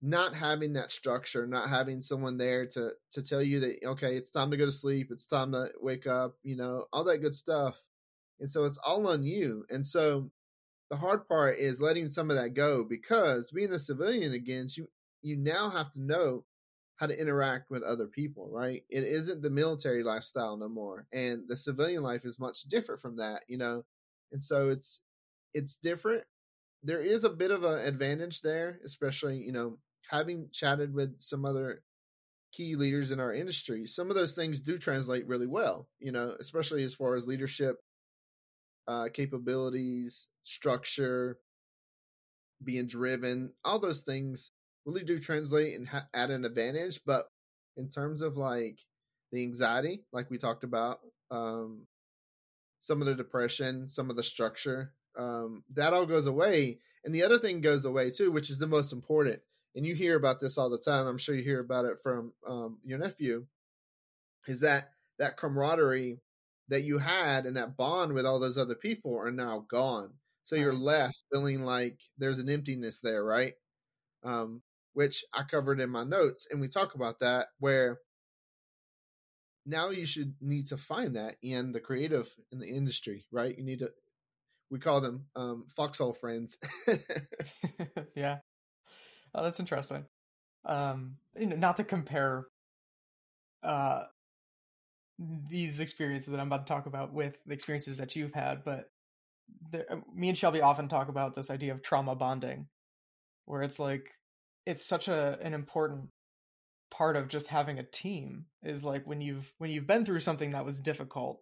not 0.00 0.32
having 0.32 0.74
that 0.74 0.92
structure, 0.92 1.44
not 1.44 1.68
having 1.68 2.00
someone 2.00 2.36
there 2.36 2.66
to 2.66 2.92
to 3.10 3.20
tell 3.20 3.42
you 3.42 3.58
that 3.58 3.84
okay, 3.84 4.14
it's 4.14 4.30
time 4.30 4.52
to 4.52 4.56
go 4.56 4.64
to 4.64 4.70
sleep, 4.70 5.08
it's 5.10 5.26
time 5.26 5.50
to 5.50 5.70
wake 5.80 6.06
up, 6.06 6.36
you 6.44 6.54
know, 6.54 6.84
all 6.92 7.02
that 7.02 7.18
good 7.18 7.34
stuff. 7.34 7.76
And 8.38 8.48
so 8.48 8.62
it's 8.62 8.78
all 8.78 9.08
on 9.08 9.24
you. 9.24 9.64
And 9.70 9.84
so 9.84 10.30
the 10.88 10.96
hard 10.96 11.26
part 11.26 11.58
is 11.58 11.80
letting 11.80 12.08
some 12.08 12.30
of 12.30 12.36
that 12.36 12.54
go 12.54 12.84
because 12.84 13.50
being 13.50 13.72
a 13.72 13.78
civilian 13.80 14.34
again, 14.34 14.68
you 14.76 14.86
you 15.20 15.36
now 15.36 15.68
have 15.68 15.90
to 15.94 16.00
know 16.00 16.44
how 17.00 17.06
to 17.06 17.18
interact 17.18 17.70
with 17.70 17.82
other 17.82 18.06
people, 18.06 18.50
right? 18.52 18.84
It 18.90 19.04
isn't 19.04 19.40
the 19.40 19.48
military 19.48 20.02
lifestyle 20.04 20.58
no 20.58 20.68
more. 20.68 21.06
And 21.14 21.48
the 21.48 21.56
civilian 21.56 22.02
life 22.02 22.26
is 22.26 22.38
much 22.38 22.64
different 22.64 23.00
from 23.00 23.16
that, 23.16 23.44
you 23.48 23.56
know. 23.56 23.84
And 24.32 24.44
so 24.44 24.68
it's 24.68 25.00
it's 25.54 25.76
different. 25.76 26.24
There 26.82 27.00
is 27.00 27.24
a 27.24 27.30
bit 27.30 27.50
of 27.50 27.64
an 27.64 27.78
advantage 27.80 28.42
there, 28.42 28.80
especially, 28.84 29.38
you 29.38 29.52
know, 29.52 29.78
having 30.10 30.50
chatted 30.52 30.92
with 30.92 31.18
some 31.18 31.46
other 31.46 31.82
key 32.52 32.76
leaders 32.76 33.12
in 33.12 33.20
our 33.20 33.32
industry. 33.32 33.86
Some 33.86 34.10
of 34.10 34.16
those 34.16 34.34
things 34.34 34.60
do 34.60 34.76
translate 34.78 35.26
really 35.26 35.46
well, 35.46 35.88
you 36.00 36.12
know, 36.12 36.36
especially 36.38 36.84
as 36.84 36.94
far 36.94 37.14
as 37.14 37.26
leadership 37.26 37.76
uh 38.88 39.08
capabilities, 39.12 40.28
structure, 40.42 41.38
being 42.62 42.86
driven, 42.86 43.52
all 43.64 43.78
those 43.78 44.02
things 44.02 44.50
really 44.90 45.04
do 45.04 45.18
translate 45.18 45.76
and 45.78 45.88
ha- 45.88 46.08
add 46.14 46.30
an 46.30 46.44
advantage. 46.44 47.00
But 47.06 47.26
in 47.76 47.88
terms 47.88 48.22
of 48.22 48.36
like 48.36 48.80
the 49.32 49.42
anxiety, 49.42 50.04
like 50.12 50.30
we 50.30 50.38
talked 50.38 50.64
about, 50.64 51.00
um, 51.30 51.86
some 52.80 53.00
of 53.00 53.06
the 53.06 53.14
depression, 53.14 53.88
some 53.88 54.10
of 54.10 54.16
the 54.16 54.22
structure, 54.22 54.92
um, 55.18 55.64
that 55.74 55.92
all 55.92 56.06
goes 56.06 56.26
away. 56.26 56.78
And 57.04 57.14
the 57.14 57.22
other 57.22 57.38
thing 57.38 57.60
goes 57.60 57.84
away 57.84 58.10
too, 58.10 58.30
which 58.30 58.50
is 58.50 58.58
the 58.58 58.66
most 58.66 58.92
important. 58.92 59.40
And 59.74 59.86
you 59.86 59.94
hear 59.94 60.16
about 60.16 60.40
this 60.40 60.58
all 60.58 60.70
the 60.70 60.78
time. 60.78 61.06
I'm 61.06 61.18
sure 61.18 61.34
you 61.34 61.42
hear 61.42 61.60
about 61.60 61.84
it 61.84 61.98
from 62.02 62.32
um, 62.46 62.78
your 62.84 62.98
nephew. 62.98 63.46
Is 64.48 64.60
that 64.60 64.90
that 65.18 65.36
camaraderie 65.36 66.20
that 66.68 66.84
you 66.84 66.98
had 66.98 67.46
and 67.46 67.56
that 67.56 67.76
bond 67.76 68.12
with 68.12 68.24
all 68.24 68.38
those 68.40 68.58
other 68.58 68.74
people 68.74 69.16
are 69.18 69.30
now 69.30 69.66
gone. 69.68 70.12
So 70.44 70.56
you're 70.56 70.72
left 70.72 71.22
feeling 71.32 71.62
like 71.64 71.98
there's 72.18 72.38
an 72.38 72.48
emptiness 72.48 73.00
there, 73.00 73.24
right? 73.24 73.54
Um, 74.24 74.62
which 74.92 75.24
I 75.32 75.42
covered 75.44 75.80
in 75.80 75.90
my 75.90 76.04
notes, 76.04 76.46
and 76.50 76.60
we 76.60 76.68
talk 76.68 76.94
about 76.94 77.20
that 77.20 77.48
where 77.58 77.98
now 79.66 79.90
you 79.90 80.06
should 80.06 80.34
need 80.40 80.66
to 80.66 80.76
find 80.76 81.16
that 81.16 81.36
in 81.42 81.72
the 81.72 81.80
creative 81.80 82.34
in 82.52 82.58
the 82.58 82.68
industry, 82.68 83.26
right? 83.30 83.56
You 83.56 83.64
need 83.64 83.80
to 83.80 83.90
we 84.70 84.78
call 84.78 85.00
them 85.00 85.26
um 85.36 85.64
foxhole 85.68 86.12
friends. 86.12 86.58
yeah. 88.14 88.38
Oh, 89.34 89.42
that's 89.42 89.60
interesting. 89.60 90.06
Um 90.64 91.16
you 91.38 91.46
know, 91.46 91.56
not 91.56 91.76
to 91.76 91.84
compare 91.84 92.46
uh 93.62 94.04
these 95.48 95.80
experiences 95.80 96.30
that 96.30 96.40
I'm 96.40 96.46
about 96.46 96.66
to 96.66 96.72
talk 96.72 96.86
about 96.86 97.12
with 97.12 97.36
the 97.46 97.52
experiences 97.52 97.98
that 97.98 98.16
you've 98.16 98.32
had, 98.34 98.64
but 98.64 98.90
there, 99.70 99.86
me 100.14 100.28
and 100.30 100.38
Shelby 100.38 100.62
often 100.62 100.88
talk 100.88 101.08
about 101.08 101.36
this 101.36 101.50
idea 101.50 101.72
of 101.72 101.82
trauma 101.82 102.14
bonding, 102.14 102.68
where 103.44 103.62
it's 103.62 103.78
like 103.78 104.08
it's 104.66 104.86
such 104.86 105.08
a 105.08 105.38
an 105.40 105.54
important 105.54 106.08
part 106.90 107.16
of 107.16 107.28
just 107.28 107.46
having 107.46 107.78
a 107.78 107.84
team 107.84 108.46
is 108.62 108.84
like 108.84 109.06
when 109.06 109.20
you've 109.20 109.52
when 109.58 109.70
you've 109.70 109.86
been 109.86 110.04
through 110.04 110.20
something 110.20 110.50
that 110.50 110.64
was 110.64 110.80
difficult 110.80 111.40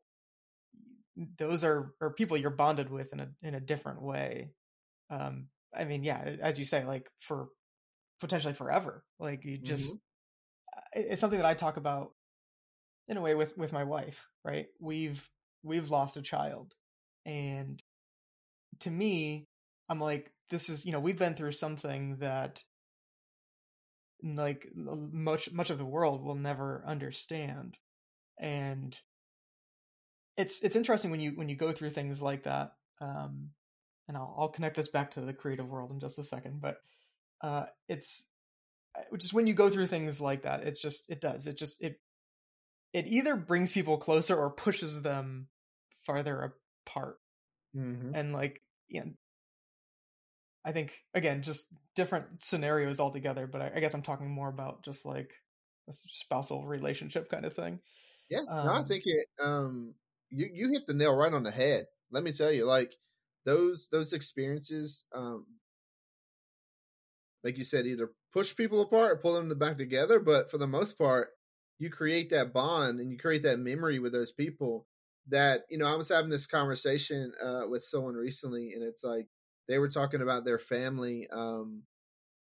those 1.38 1.64
are 1.64 1.94
are 2.00 2.12
people 2.12 2.36
you're 2.36 2.50
bonded 2.50 2.90
with 2.90 3.12
in 3.12 3.20
a 3.20 3.28
in 3.42 3.54
a 3.54 3.60
different 3.60 4.02
way 4.02 4.52
um 5.10 5.48
i 5.76 5.84
mean 5.84 6.04
yeah 6.04 6.36
as 6.40 6.58
you 6.58 6.64
say 6.64 6.84
like 6.84 7.08
for 7.20 7.48
potentially 8.20 8.54
forever 8.54 9.04
like 9.18 9.44
you 9.44 9.58
just 9.58 9.94
mm-hmm. 9.94 11.00
it's 11.10 11.20
something 11.20 11.38
that 11.38 11.46
i 11.46 11.54
talk 11.54 11.76
about 11.76 12.12
in 13.08 13.16
a 13.16 13.22
way 13.22 13.34
with 13.34 13.56
with 13.56 13.72
my 13.72 13.84
wife 13.84 14.28
right 14.44 14.66
we've 14.80 15.28
we've 15.62 15.90
lost 15.90 16.16
a 16.16 16.22
child 16.22 16.74
and 17.24 17.82
to 18.80 18.90
me 18.90 19.46
i'm 19.88 20.00
like 20.00 20.30
this 20.50 20.68
is 20.68 20.84
you 20.84 20.92
know 20.92 21.00
we've 21.00 21.18
been 21.18 21.34
through 21.34 21.52
something 21.52 22.16
that 22.16 22.62
like 24.22 24.68
much 24.74 25.50
much 25.52 25.70
of 25.70 25.78
the 25.78 25.84
world 25.84 26.22
will 26.22 26.34
never 26.34 26.82
understand 26.86 27.76
and 28.38 28.96
it's 30.36 30.60
it's 30.60 30.76
interesting 30.76 31.10
when 31.10 31.20
you 31.20 31.32
when 31.32 31.48
you 31.48 31.56
go 31.56 31.72
through 31.72 31.90
things 31.90 32.20
like 32.20 32.44
that 32.44 32.72
um 33.00 33.50
and 34.08 34.16
I'll, 34.16 34.34
I'll 34.38 34.48
connect 34.48 34.76
this 34.76 34.88
back 34.88 35.12
to 35.12 35.20
the 35.20 35.34
creative 35.34 35.68
world 35.68 35.90
in 35.90 36.00
just 36.00 36.18
a 36.18 36.24
second 36.24 36.60
but 36.60 36.78
uh 37.42 37.66
it's 37.88 38.24
just 39.18 39.32
when 39.32 39.46
you 39.46 39.54
go 39.54 39.70
through 39.70 39.86
things 39.86 40.20
like 40.20 40.42
that 40.42 40.64
it's 40.64 40.80
just 40.80 41.04
it 41.08 41.20
does 41.20 41.46
it 41.46 41.56
just 41.56 41.80
it 41.80 42.00
it 42.92 43.06
either 43.06 43.36
brings 43.36 43.70
people 43.70 43.98
closer 43.98 44.36
or 44.36 44.50
pushes 44.50 45.02
them 45.02 45.46
farther 46.04 46.54
apart 46.86 47.18
mm-hmm. 47.76 48.14
and 48.14 48.32
like 48.32 48.62
you 48.88 49.00
know, 49.00 49.10
I 50.64 50.72
think 50.72 50.98
again, 51.14 51.42
just 51.42 51.66
different 51.94 52.42
scenarios 52.42 53.00
altogether. 53.00 53.46
But 53.46 53.62
I, 53.62 53.72
I, 53.76 53.80
guess 53.80 53.94
I'm 53.94 54.02
talking 54.02 54.30
more 54.30 54.48
about 54.48 54.84
just 54.84 55.06
like 55.06 55.32
a 55.88 55.92
spousal 55.92 56.66
relationship 56.66 57.30
kind 57.30 57.44
of 57.44 57.54
thing. 57.54 57.80
Yeah, 58.28 58.40
um, 58.48 58.66
no, 58.66 58.72
I 58.72 58.78
um 58.78 58.84
think 58.84 59.04
it. 59.06 59.26
Um, 59.40 59.94
you 60.30 60.48
you 60.52 60.70
hit 60.70 60.86
the 60.86 60.94
nail 60.94 61.16
right 61.16 61.32
on 61.32 61.42
the 61.42 61.50
head. 61.50 61.86
Let 62.10 62.22
me 62.22 62.32
tell 62.32 62.52
you, 62.52 62.66
like 62.66 62.92
those 63.44 63.88
those 63.90 64.12
experiences, 64.12 65.04
um, 65.14 65.46
like 67.42 67.56
you 67.56 67.64
said, 67.64 67.86
either 67.86 68.10
push 68.32 68.54
people 68.54 68.82
apart 68.82 69.12
or 69.12 69.16
pull 69.16 69.34
them 69.34 69.56
back 69.58 69.78
together. 69.78 70.20
But 70.20 70.50
for 70.50 70.58
the 70.58 70.66
most 70.66 70.98
part, 70.98 71.28
you 71.78 71.90
create 71.90 72.30
that 72.30 72.52
bond 72.52 73.00
and 73.00 73.10
you 73.10 73.18
create 73.18 73.42
that 73.44 73.58
memory 73.58 73.98
with 73.98 74.12
those 74.12 74.32
people. 74.32 74.86
That 75.28 75.62
you 75.70 75.78
know, 75.78 75.86
I 75.86 75.96
was 75.96 76.08
having 76.08 76.30
this 76.30 76.46
conversation 76.46 77.32
uh, 77.42 77.62
with 77.68 77.82
someone 77.82 78.14
recently, 78.14 78.72
and 78.74 78.82
it's 78.82 79.04
like 79.04 79.26
they 79.68 79.78
were 79.78 79.88
talking 79.88 80.22
about 80.22 80.44
their 80.44 80.58
family, 80.58 81.28
um, 81.30 81.84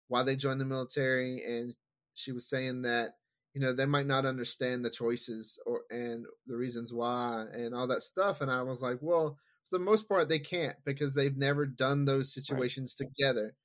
why 0.07 0.23
they 0.23 0.35
joined 0.35 0.61
the 0.61 0.65
military, 0.65 1.43
and 1.43 1.75
she 2.13 2.31
was 2.31 2.47
saying 2.47 2.83
that 2.83 3.13
you 3.53 3.61
know 3.61 3.73
they 3.73 3.85
might 3.85 4.07
not 4.07 4.25
understand 4.25 4.83
the 4.85 4.89
choices 4.89 5.59
or 5.65 5.83
and 5.89 6.25
the 6.47 6.55
reasons 6.55 6.93
why 6.93 7.45
and 7.53 7.73
all 7.75 7.87
that 7.87 8.03
stuff. 8.03 8.41
And 8.41 8.51
I 8.51 8.61
was 8.61 8.81
like, 8.81 8.99
well, 9.01 9.37
for 9.65 9.77
the 9.77 9.83
most 9.83 10.07
part, 10.07 10.29
they 10.29 10.39
can't 10.39 10.75
because 10.85 11.13
they've 11.13 11.37
never 11.37 11.65
done 11.65 12.05
those 12.05 12.33
situations 12.33 12.95
right. 12.99 13.09
together 13.09 13.55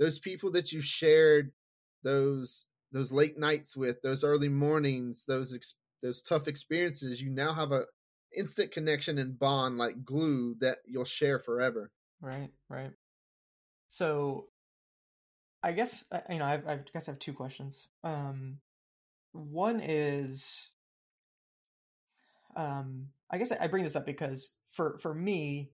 those 0.00 0.18
people 0.18 0.50
that 0.50 0.72
you 0.72 0.80
shared 0.80 1.52
those 2.02 2.66
those 2.92 3.12
late 3.12 3.38
nights 3.38 3.76
with, 3.76 4.02
those 4.02 4.24
early 4.24 4.48
mornings, 4.48 5.24
those 5.24 5.54
ex- 5.54 5.74
those 6.02 6.22
tough 6.22 6.48
experiences, 6.48 7.22
you 7.22 7.30
now 7.30 7.52
have 7.52 7.70
a 7.70 7.84
instant 8.36 8.72
connection 8.72 9.18
and 9.18 9.38
bond 9.38 9.78
like 9.78 10.04
glue 10.04 10.56
that 10.60 10.78
you'll 10.86 11.04
share 11.04 11.38
forever. 11.38 11.92
Right, 12.20 12.50
right. 12.68 12.92
So, 13.90 14.48
I 15.62 15.72
guess 15.72 16.04
you 16.30 16.38
know, 16.38 16.44
I've, 16.44 16.66
I 16.66 16.80
guess 16.92 17.08
I 17.08 17.12
have 17.12 17.18
two 17.18 17.34
questions. 17.34 17.88
Um, 18.02 18.58
one 19.32 19.80
is, 19.80 20.68
um, 22.56 23.08
I 23.30 23.38
guess 23.38 23.52
I 23.52 23.66
bring 23.66 23.84
this 23.84 23.96
up 23.96 24.06
because 24.06 24.54
for 24.70 24.98
for 24.98 25.14
me, 25.14 25.70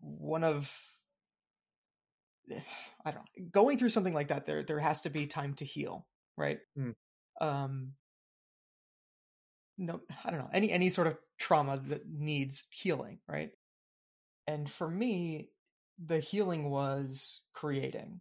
one 0.00 0.44
of 0.44 0.72
I 3.04 3.10
don't 3.10 3.16
know, 3.16 3.44
going 3.50 3.78
through 3.78 3.90
something 3.90 4.14
like 4.14 4.28
that 4.28 4.46
there 4.46 4.62
there 4.62 4.78
has 4.80 5.02
to 5.02 5.10
be 5.10 5.26
time 5.26 5.54
to 5.54 5.64
heal, 5.64 6.06
right? 6.36 6.58
Mm. 6.78 6.94
Um 7.40 7.92
no 9.78 10.00
I 10.24 10.30
don't 10.30 10.40
know, 10.40 10.50
any 10.52 10.70
any 10.70 10.90
sort 10.90 11.06
of 11.06 11.18
trauma 11.38 11.80
that 11.88 12.08
needs 12.08 12.64
healing, 12.70 13.18
right? 13.28 13.50
And 14.46 14.68
for 14.68 14.88
me, 14.90 15.50
the 16.04 16.20
healing 16.20 16.70
was 16.70 17.40
creating. 17.52 18.20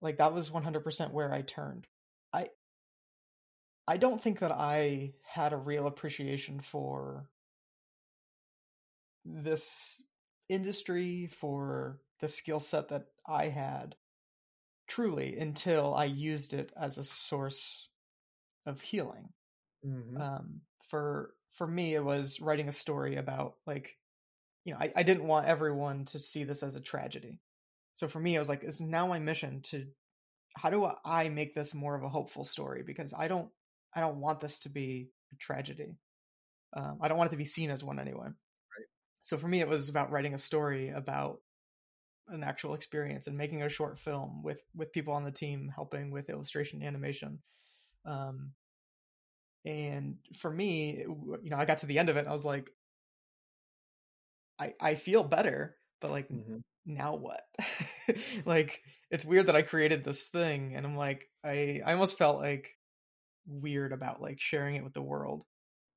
Like 0.00 0.18
that 0.18 0.34
was 0.34 0.50
100% 0.50 1.12
where 1.12 1.32
I 1.32 1.42
turned. 1.42 1.86
I 2.32 2.48
I 3.86 3.96
don't 3.96 4.20
think 4.20 4.40
that 4.40 4.52
I 4.52 5.12
had 5.24 5.52
a 5.52 5.56
real 5.56 5.86
appreciation 5.86 6.60
for 6.60 7.28
this 9.24 10.00
industry 10.48 11.26
for 11.26 12.00
the 12.20 12.28
skill 12.28 12.60
set 12.60 12.88
that 12.88 13.06
I 13.26 13.48
had 13.48 13.96
truly 14.86 15.38
until 15.38 15.94
I 15.94 16.04
used 16.04 16.54
it 16.54 16.72
as 16.76 16.98
a 16.98 17.04
source 17.04 17.88
of 18.66 18.80
healing. 18.80 19.30
Mm-hmm. 19.86 20.20
Um, 20.20 20.60
for 20.88 21.34
for 21.52 21.66
me, 21.66 21.94
it 21.94 22.04
was 22.04 22.40
writing 22.40 22.68
a 22.68 22.72
story 22.72 23.16
about 23.16 23.54
like, 23.66 23.96
you 24.64 24.72
know, 24.72 24.78
I, 24.80 24.92
I 24.96 25.02
didn't 25.02 25.26
want 25.26 25.46
everyone 25.46 26.04
to 26.06 26.18
see 26.18 26.44
this 26.44 26.62
as 26.62 26.76
a 26.76 26.80
tragedy. 26.80 27.40
So 27.94 28.08
for 28.08 28.20
me, 28.20 28.36
I 28.36 28.38
was 28.38 28.48
like, 28.48 28.64
it's 28.64 28.80
now 28.80 29.06
my 29.06 29.18
mission 29.18 29.60
to 29.64 29.86
how 30.56 30.70
do 30.70 30.88
I 31.04 31.28
make 31.28 31.54
this 31.54 31.74
more 31.74 31.94
of 31.94 32.02
a 32.02 32.08
hopeful 32.08 32.44
story? 32.44 32.82
Because 32.86 33.14
I 33.16 33.28
don't 33.28 33.48
I 33.94 34.00
don't 34.00 34.20
want 34.20 34.40
this 34.40 34.60
to 34.60 34.68
be 34.68 35.08
a 35.32 35.36
tragedy. 35.36 35.96
Um, 36.74 36.98
I 37.00 37.08
don't 37.08 37.18
want 37.18 37.28
it 37.28 37.32
to 37.32 37.38
be 37.38 37.44
seen 37.44 37.70
as 37.70 37.84
one 37.84 37.98
anyway. 37.98 38.26
Right. 38.26 38.86
So 39.20 39.36
for 39.36 39.48
me, 39.48 39.60
it 39.60 39.68
was 39.68 39.88
about 39.88 40.10
writing 40.10 40.34
a 40.34 40.38
story 40.38 40.88
about 40.90 41.40
an 42.28 42.42
actual 42.42 42.74
experience 42.74 43.26
and 43.26 43.36
making 43.36 43.62
a 43.62 43.68
short 43.68 43.98
film 43.98 44.42
with 44.42 44.62
with 44.74 44.92
people 44.92 45.12
on 45.12 45.24
the 45.24 45.30
team 45.30 45.70
helping 45.74 46.10
with 46.10 46.30
illustration 46.30 46.82
animation 46.82 47.40
um 48.06 48.52
and 49.64 50.16
for 50.38 50.50
me 50.50 51.04
you 51.42 51.50
know 51.50 51.56
i 51.56 51.64
got 51.64 51.78
to 51.78 51.86
the 51.86 51.98
end 51.98 52.08
of 52.08 52.16
it 52.16 52.26
i 52.26 52.32
was 52.32 52.44
like 52.44 52.70
i 54.58 54.74
i 54.80 54.94
feel 54.94 55.22
better 55.22 55.76
but 56.00 56.10
like 56.10 56.28
mm-hmm. 56.28 56.58
now 56.86 57.14
what 57.14 57.42
like 58.44 58.80
it's 59.10 59.24
weird 59.24 59.46
that 59.46 59.56
i 59.56 59.62
created 59.62 60.04
this 60.04 60.24
thing 60.24 60.74
and 60.74 60.86
i'm 60.86 60.96
like 60.96 61.28
i 61.44 61.80
i 61.84 61.92
almost 61.92 62.18
felt 62.18 62.38
like 62.38 62.70
weird 63.46 63.92
about 63.92 64.20
like 64.20 64.40
sharing 64.40 64.76
it 64.76 64.84
with 64.84 64.94
the 64.94 65.02
world 65.02 65.42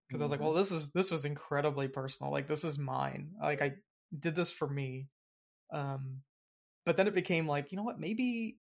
because 0.08 0.18
mm-hmm. 0.18 0.24
i 0.24 0.26
was 0.26 0.32
like 0.32 0.40
mm-hmm. 0.40 0.48
well 0.48 0.56
this 0.56 0.72
is 0.72 0.92
this 0.92 1.12
was 1.12 1.26
incredibly 1.26 1.88
personal 1.88 2.32
like 2.32 2.48
this 2.48 2.64
is 2.64 2.80
mine 2.80 3.32
like 3.42 3.62
i 3.62 3.74
did 4.20 4.36
this 4.36 4.52
for 4.52 4.68
me 4.68 5.08
um, 5.74 6.22
but 6.86 6.98
then 6.98 7.08
it 7.08 7.16
became 7.16 7.48
like, 7.48 7.72
you 7.72 7.78
know 7.78 7.84
what, 7.84 8.00
maybe 8.00 8.58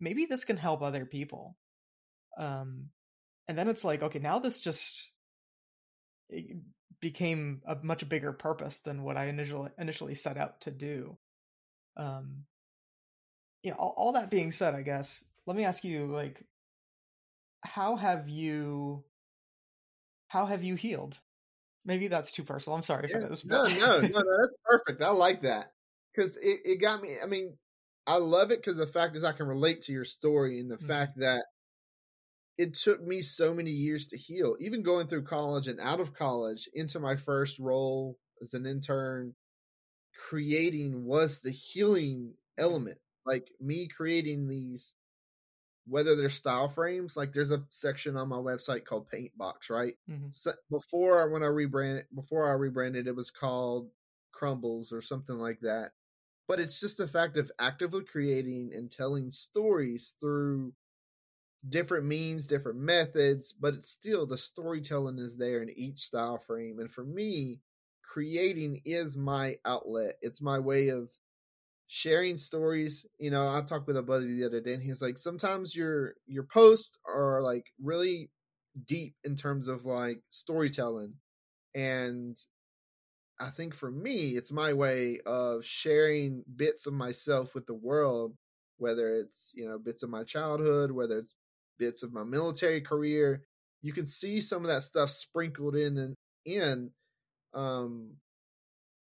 maybe 0.00 0.26
this 0.26 0.44
can 0.44 0.56
help 0.56 0.82
other 0.82 1.04
people. 1.04 1.56
Um, 2.38 2.90
and 3.46 3.56
then 3.56 3.68
it's 3.68 3.84
like, 3.84 4.02
okay, 4.02 4.18
now 4.18 4.38
this 4.38 4.60
just 4.60 5.06
became 7.04 7.60
a 7.66 7.76
much 7.82 8.08
bigger 8.08 8.32
purpose 8.32 8.78
than 8.78 9.02
what 9.02 9.18
I 9.18 9.26
initially 9.26 9.70
initially 9.78 10.14
set 10.14 10.38
out 10.38 10.62
to 10.62 10.70
do. 10.70 11.18
Um, 11.98 12.44
you 13.62 13.72
know, 13.72 13.76
all, 13.76 13.94
all 13.94 14.12
that 14.12 14.30
being 14.30 14.52
said, 14.52 14.74
I 14.74 14.80
guess 14.80 15.22
let 15.46 15.54
me 15.54 15.64
ask 15.64 15.84
you, 15.84 16.06
like, 16.06 16.42
how 17.62 17.96
have 17.96 18.30
you 18.30 19.04
how 20.28 20.46
have 20.46 20.64
you 20.64 20.76
healed? 20.76 21.18
Maybe 21.84 22.08
that's 22.08 22.32
too 22.32 22.42
personal. 22.42 22.76
I'm 22.76 22.82
sorry 22.82 23.08
yeah, 23.10 23.20
for 23.20 23.28
this. 23.28 23.44
No, 23.44 23.66
no, 23.66 24.00
no, 24.00 24.00
no, 24.00 24.38
that's 24.40 24.54
perfect. 24.64 25.02
I 25.02 25.10
like 25.10 25.42
that 25.42 25.72
because 26.10 26.38
it, 26.38 26.60
it 26.64 26.80
got 26.80 27.02
me. 27.02 27.16
I 27.22 27.26
mean, 27.26 27.58
I 28.06 28.16
love 28.16 28.50
it 28.50 28.62
because 28.62 28.78
the 28.78 28.86
fact 28.86 29.14
is 29.14 29.24
I 29.24 29.32
can 29.32 29.46
relate 29.46 29.82
to 29.82 29.92
your 29.92 30.06
story 30.06 30.58
and 30.58 30.70
the 30.70 30.76
mm-hmm. 30.76 30.86
fact 30.86 31.18
that 31.18 31.44
it 32.56 32.74
took 32.74 33.02
me 33.02 33.22
so 33.22 33.54
many 33.54 33.70
years 33.70 34.06
to 34.08 34.16
heal. 34.16 34.56
Even 34.60 34.82
going 34.82 35.06
through 35.06 35.24
college 35.24 35.66
and 35.66 35.80
out 35.80 36.00
of 36.00 36.14
college 36.14 36.68
into 36.74 37.00
my 37.00 37.16
first 37.16 37.58
role 37.58 38.18
as 38.40 38.54
an 38.54 38.66
intern, 38.66 39.34
creating 40.28 41.04
was 41.04 41.40
the 41.40 41.50
healing 41.50 42.34
element. 42.58 42.98
Like 43.26 43.50
me 43.60 43.88
creating 43.88 44.48
these, 44.48 44.94
whether 45.86 46.14
they're 46.14 46.28
style 46.28 46.68
frames, 46.68 47.16
like 47.16 47.32
there's 47.32 47.50
a 47.50 47.64
section 47.70 48.16
on 48.16 48.28
my 48.28 48.36
website 48.36 48.84
called 48.84 49.08
Paint 49.08 49.36
Box, 49.36 49.70
right? 49.70 49.94
Mm-hmm. 50.10 50.28
So 50.30 50.52
before 50.70 51.30
when 51.30 51.42
I 51.42 51.46
rebranded, 51.46 52.06
before 52.14 52.48
I 52.48 52.52
rebranded, 52.52 53.06
it 53.06 53.16
was 53.16 53.30
called 53.30 53.90
Crumbles 54.32 54.92
or 54.92 55.00
something 55.00 55.38
like 55.38 55.60
that 55.60 55.92
but 56.46 56.60
it's 56.60 56.80
just 56.80 56.98
the 56.98 57.06
fact 57.06 57.36
of 57.36 57.50
actively 57.58 58.04
creating 58.04 58.72
and 58.74 58.90
telling 58.90 59.30
stories 59.30 60.14
through 60.20 60.72
different 61.68 62.06
means, 62.06 62.46
different 62.46 62.78
methods, 62.78 63.52
but 63.52 63.74
it's 63.74 63.90
still 63.90 64.26
the 64.26 64.36
storytelling 64.38 65.18
is 65.18 65.36
there 65.36 65.62
in 65.62 65.70
each 65.70 66.00
style 66.00 66.38
frame. 66.38 66.78
And 66.80 66.90
for 66.90 67.04
me, 67.04 67.60
creating 68.02 68.80
is 68.84 69.16
my 69.16 69.56
outlet. 69.64 70.16
It's 70.22 70.42
my 70.42 70.58
way 70.58 70.88
of 70.88 71.10
sharing 71.86 72.36
stories. 72.36 73.06
You 73.18 73.30
know, 73.30 73.48
I 73.48 73.62
talked 73.62 73.86
with 73.86 73.96
a 73.96 74.02
buddy 74.02 74.34
the 74.34 74.44
other 74.46 74.60
day 74.60 74.74
and 74.74 74.82
he's 74.82 75.02
like, 75.02 75.18
sometimes 75.18 75.76
your 75.76 76.14
your 76.26 76.44
posts 76.44 76.98
are 77.06 77.42
like 77.42 77.66
really 77.82 78.30
deep 78.86 79.16
in 79.24 79.36
terms 79.36 79.68
of 79.68 79.84
like 79.86 80.22
storytelling. 80.30 81.14
And 81.74 82.36
I 83.40 83.50
think 83.50 83.74
for 83.74 83.90
me, 83.90 84.36
it's 84.36 84.52
my 84.52 84.72
way 84.72 85.20
of 85.26 85.64
sharing 85.64 86.44
bits 86.56 86.86
of 86.86 86.94
myself 86.94 87.54
with 87.54 87.66
the 87.66 87.74
world, 87.74 88.36
whether 88.78 89.16
it's, 89.18 89.52
you 89.54 89.68
know, 89.68 89.78
bits 89.78 90.02
of 90.02 90.10
my 90.10 90.22
childhood, 90.24 90.90
whether 90.92 91.18
it's 91.18 91.34
bits 91.78 92.02
of 92.02 92.12
my 92.12 92.24
military 92.24 92.80
career. 92.80 93.42
You 93.82 93.92
can 93.92 94.06
see 94.06 94.40
some 94.40 94.62
of 94.62 94.68
that 94.68 94.82
stuff 94.82 95.10
sprinkled 95.10 95.76
in 95.76 95.98
and 95.98 96.14
in 96.46 96.90
um 97.54 98.10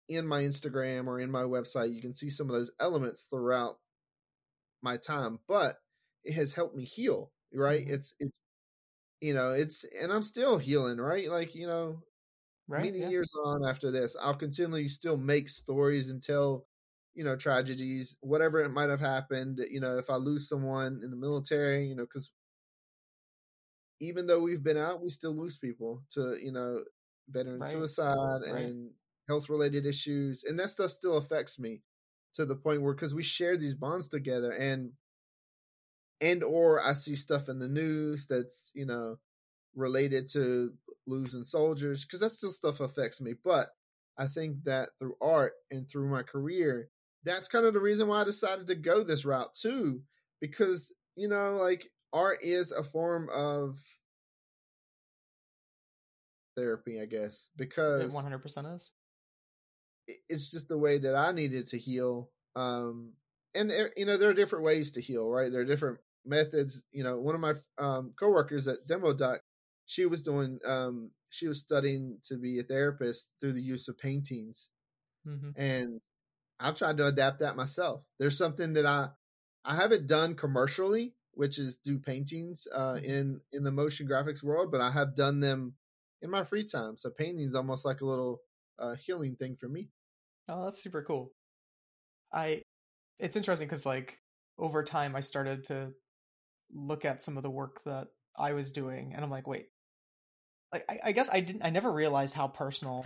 in 0.09 0.27
my 0.27 0.43
Instagram 0.43 1.07
or 1.07 1.21
in 1.21 1.31
my 1.31 1.43
website. 1.43 1.95
You 1.95 2.01
can 2.01 2.15
see 2.15 2.31
some 2.31 2.49
of 2.49 2.55
those 2.55 2.71
elements 2.81 3.25
throughout 3.31 3.79
my 4.83 4.97
time, 4.97 5.39
but 5.49 5.77
it 6.25 6.33
has 6.35 6.53
helped 6.53 6.77
me 6.77 6.85
heal, 6.85 7.31
right? 7.55 7.83
Mm-hmm. 7.83 7.95
It's 7.95 8.15
it's 8.19 8.41
you 9.21 9.35
know, 9.35 9.53
it's 9.53 9.85
and 10.01 10.13
I'm 10.13 10.23
still 10.23 10.59
healing, 10.59 10.99
right? 10.99 11.29
Like, 11.31 11.55
you 11.55 11.67
know, 11.67 12.03
right, 12.69 12.85
many 12.85 13.01
yeah. 13.01 13.09
years 13.09 13.31
on 13.45 13.67
after 13.69 13.91
this, 13.91 14.17
I'll 14.21 14.35
continually 14.35 14.89
still 14.89 15.17
make 15.17 15.49
stories 15.49 16.11
and 16.11 16.23
tell, 16.23 16.67
you 17.15 17.25
know, 17.25 17.37
tragedies, 17.37 18.17
whatever 18.21 18.61
it 18.63 18.71
might 18.71 18.89
have 18.91 19.01
happened. 19.01 19.61
You 19.71 19.81
know, 19.81 19.99
if 19.99 20.09
I 20.11 20.17
lose 20.17 20.49
someone 20.49 21.01
in 21.05 21.11
the 21.11 21.17
military, 21.17 21.87
you 21.87 21.95
know, 21.95 22.05
because 22.05 22.31
even 24.01 24.27
though 24.27 24.41
we've 24.41 24.63
been 24.63 24.77
out, 24.77 25.03
we 25.03 25.09
still 25.09 25.35
lose 25.35 25.59
people 25.59 26.03
to, 26.15 26.37
you 26.43 26.53
know, 26.53 26.83
veteran 27.29 27.61
right. 27.61 27.71
suicide 27.71 28.41
right. 28.47 28.65
and 28.65 28.91
health 29.29 29.49
related 29.49 29.87
issues. 29.87 30.45
And 30.45 30.59
that 30.59 30.71
stuff 30.71 30.91
still 30.91 31.17
affects 31.17 31.59
me 31.59 31.83
to 32.35 32.45
the 32.45 32.57
point 32.57 32.83
where, 32.83 32.95
because 32.95 33.15
we 33.15 33.23
share 33.23 33.57
these 33.57 33.75
bonds 33.75 34.09
together 34.09 34.53
and, 34.53 34.93
and 36.21 36.43
or 36.43 36.85
I 36.85 36.95
see 36.95 37.15
stuff 37.15 37.49
in 37.49 37.59
the 37.59 37.69
news 37.69 38.27
that's, 38.27 38.71
you 38.75 38.87
know, 38.87 39.17
related 39.75 40.29
to 40.33 40.73
losing 41.07 41.45
soldiers 41.45 42.05
because 42.05 42.21
that 42.21 42.31
still 42.31 42.53
stuff 42.53 42.81
affects 42.81 43.21
me. 43.21 43.35
But 43.45 43.69
I 44.19 44.27
think 44.27 44.65
that 44.65 44.91
through 44.99 45.15
art 45.21 45.53
and 45.71 45.89
through 45.89 46.11
my 46.11 46.23
career, 46.23 46.89
that's 47.25 47.49
kind 47.49 47.67
of 47.67 47.75
the 47.75 47.81
reason 47.81 48.09
why 48.09 48.21
I 48.21 48.25
decided 48.25 48.67
to 48.67 48.75
go 48.75 49.03
this 49.03 49.25
route 49.25 49.55
too. 49.55 50.03
because 50.41 50.93
you 51.17 51.29
know 51.29 51.59
like 51.61 51.91
art 52.13 52.39
is 52.43 52.73
a 52.73 52.83
form 52.83 53.29
of 53.33 53.79
therapy 56.57 57.01
i 57.01 57.07
guess 57.07 57.49
because 57.57 58.15
100% 58.15 58.77
is? 58.77 58.91
It's 60.29 60.51
just 60.51 60.69
the 60.69 60.79
way 60.79 60.99
that 60.99 61.15
i 61.15 61.33
needed 61.33 61.67
to 61.67 61.79
heal 61.79 62.31
um 62.57 63.13
and 63.55 63.73
you 63.97 64.07
know 64.07 64.17
there 64.17 64.31
are 64.31 64.35
different 64.35 64.65
ways 64.65 64.93
to 64.93 65.01
heal 65.01 65.29
right? 65.29 65.51
There 65.51 65.61
are 65.61 65.67
different 65.67 65.99
methods 66.27 66.83
you 66.93 67.03
know 67.03 67.19
one 67.19 67.35
of 67.35 67.41
my 67.41 67.55
um 67.79 68.13
coworkers 68.19 68.69
at 68.69 68.87
Demo 68.87 69.13
Duck 69.13 69.41
she 69.87 70.07
was 70.07 70.23
doing 70.23 70.59
um 70.65 71.11
she 71.31 71.49
was 71.49 71.61
studying 71.61 72.19
to 72.25 72.37
be 72.37 72.59
a 72.59 72.63
therapist 72.63 73.31
through 73.41 73.53
the 73.53 73.63
use 73.63 73.89
of 73.89 73.99
paintings 73.99 74.69
mm-hmm. 75.27 75.51
and 75.57 76.01
i've 76.59 76.77
tried 76.77 76.97
to 76.97 77.07
adapt 77.07 77.41
that 77.41 77.57
myself. 77.57 78.03
There's 78.19 78.37
something 78.39 78.75
that 78.75 78.87
i 78.87 79.09
i 79.65 79.75
haven't 79.75 80.07
done 80.07 80.35
commercially 80.35 81.15
which 81.41 81.59
is 81.59 81.79
do 81.79 81.99
paintings 81.99 82.69
uh 82.75 82.95
mm-hmm. 82.95 83.05
in 83.05 83.41
in 83.53 83.65
the 83.65 83.73
motion 83.73 84.07
graphics 84.07 84.43
world 84.43 84.71
but 84.71 84.83
i 84.83 84.91
have 84.91 85.17
done 85.17 85.41
them 85.41 85.73
in 86.21 86.31
my 86.31 86.45
free 86.45 86.65
time 86.65 86.99
so 86.99 87.09
painting 87.09 87.47
is 87.47 87.55
almost 87.55 87.87
like 87.87 88.03
a 88.03 88.07
little 88.07 88.43
uh 88.79 88.95
healing 88.95 89.35
thing 89.37 89.57
for 89.57 89.67
me 89.67 89.89
oh 90.51 90.65
that's 90.65 90.83
super 90.83 91.03
cool 91.03 91.33
i 92.31 92.61
it's 93.19 93.37
interesting 93.37 93.67
because 93.67 93.87
like 93.87 94.19
over 94.59 94.85
time 94.85 95.17
i 95.17 95.21
started 95.21 95.65
to 95.65 95.91
look 96.75 97.07
at 97.07 97.23
some 97.25 97.39
of 97.39 97.43
the 97.43 97.51
work 97.51 97.81
that 97.87 98.09
i 98.39 98.53
was 98.53 98.71
doing 98.71 99.15
and 99.15 99.25
i'm 99.25 99.31
like 99.31 99.47
wait 99.47 99.69
like 100.73 100.85
I, 100.89 100.99
I, 101.07 101.13
guess 101.13 101.29
I 101.33 101.41
didn't 101.41 101.65
I 101.65 101.71
never 101.71 101.91
realized 101.91 102.35
how 102.35 102.49
personal 102.49 103.05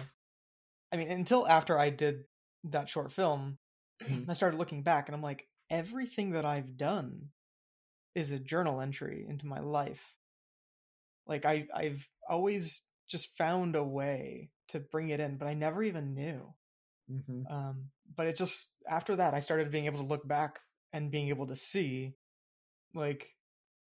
I 0.92 0.96
mean 0.96 1.10
until 1.10 1.46
after 1.46 1.78
I 1.78 1.90
did 1.90 2.24
that 2.64 2.88
short 2.88 3.12
film 3.12 3.58
mm-hmm. 4.02 4.30
I 4.30 4.34
started 4.34 4.58
looking 4.58 4.82
back 4.82 5.08
and 5.08 5.16
I'm 5.16 5.22
like 5.22 5.46
everything 5.70 6.32
that 6.32 6.44
I've 6.44 6.76
done 6.76 7.30
is 8.14 8.30
a 8.30 8.38
journal 8.38 8.80
entry 8.80 9.24
into 9.28 9.46
my 9.46 9.60
life 9.60 10.14
like 11.26 11.44
I 11.44 11.66
I've 11.74 12.08
always 12.28 12.82
just 13.08 13.36
found 13.36 13.76
a 13.76 13.84
way 13.84 14.50
to 14.68 14.80
bring 14.80 15.10
it 15.10 15.20
in 15.20 15.36
but 15.36 15.48
I 15.48 15.54
never 15.54 15.82
even 15.82 16.14
knew 16.14 16.54
mm-hmm. 17.10 17.46
um 17.52 17.90
but 18.16 18.26
it 18.26 18.36
just 18.36 18.68
after 18.88 19.16
that 19.16 19.34
I 19.34 19.40
started 19.40 19.70
being 19.70 19.86
able 19.86 20.00
to 20.00 20.06
look 20.06 20.26
back 20.26 20.60
and 20.92 21.10
being 21.10 21.28
able 21.28 21.46
to 21.48 21.56
see 21.56 22.14
like 22.94 23.28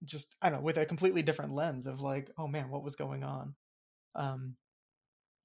just 0.03 0.35
I 0.41 0.49
don't 0.49 0.59
know 0.59 0.65
with 0.65 0.77
a 0.77 0.85
completely 0.85 1.23
different 1.23 1.55
lens 1.55 1.87
of 1.87 2.01
like 2.01 2.29
oh 2.37 2.47
man 2.47 2.69
what 2.69 2.83
was 2.83 2.95
going 2.95 3.23
on 3.23 3.55
um, 4.17 4.55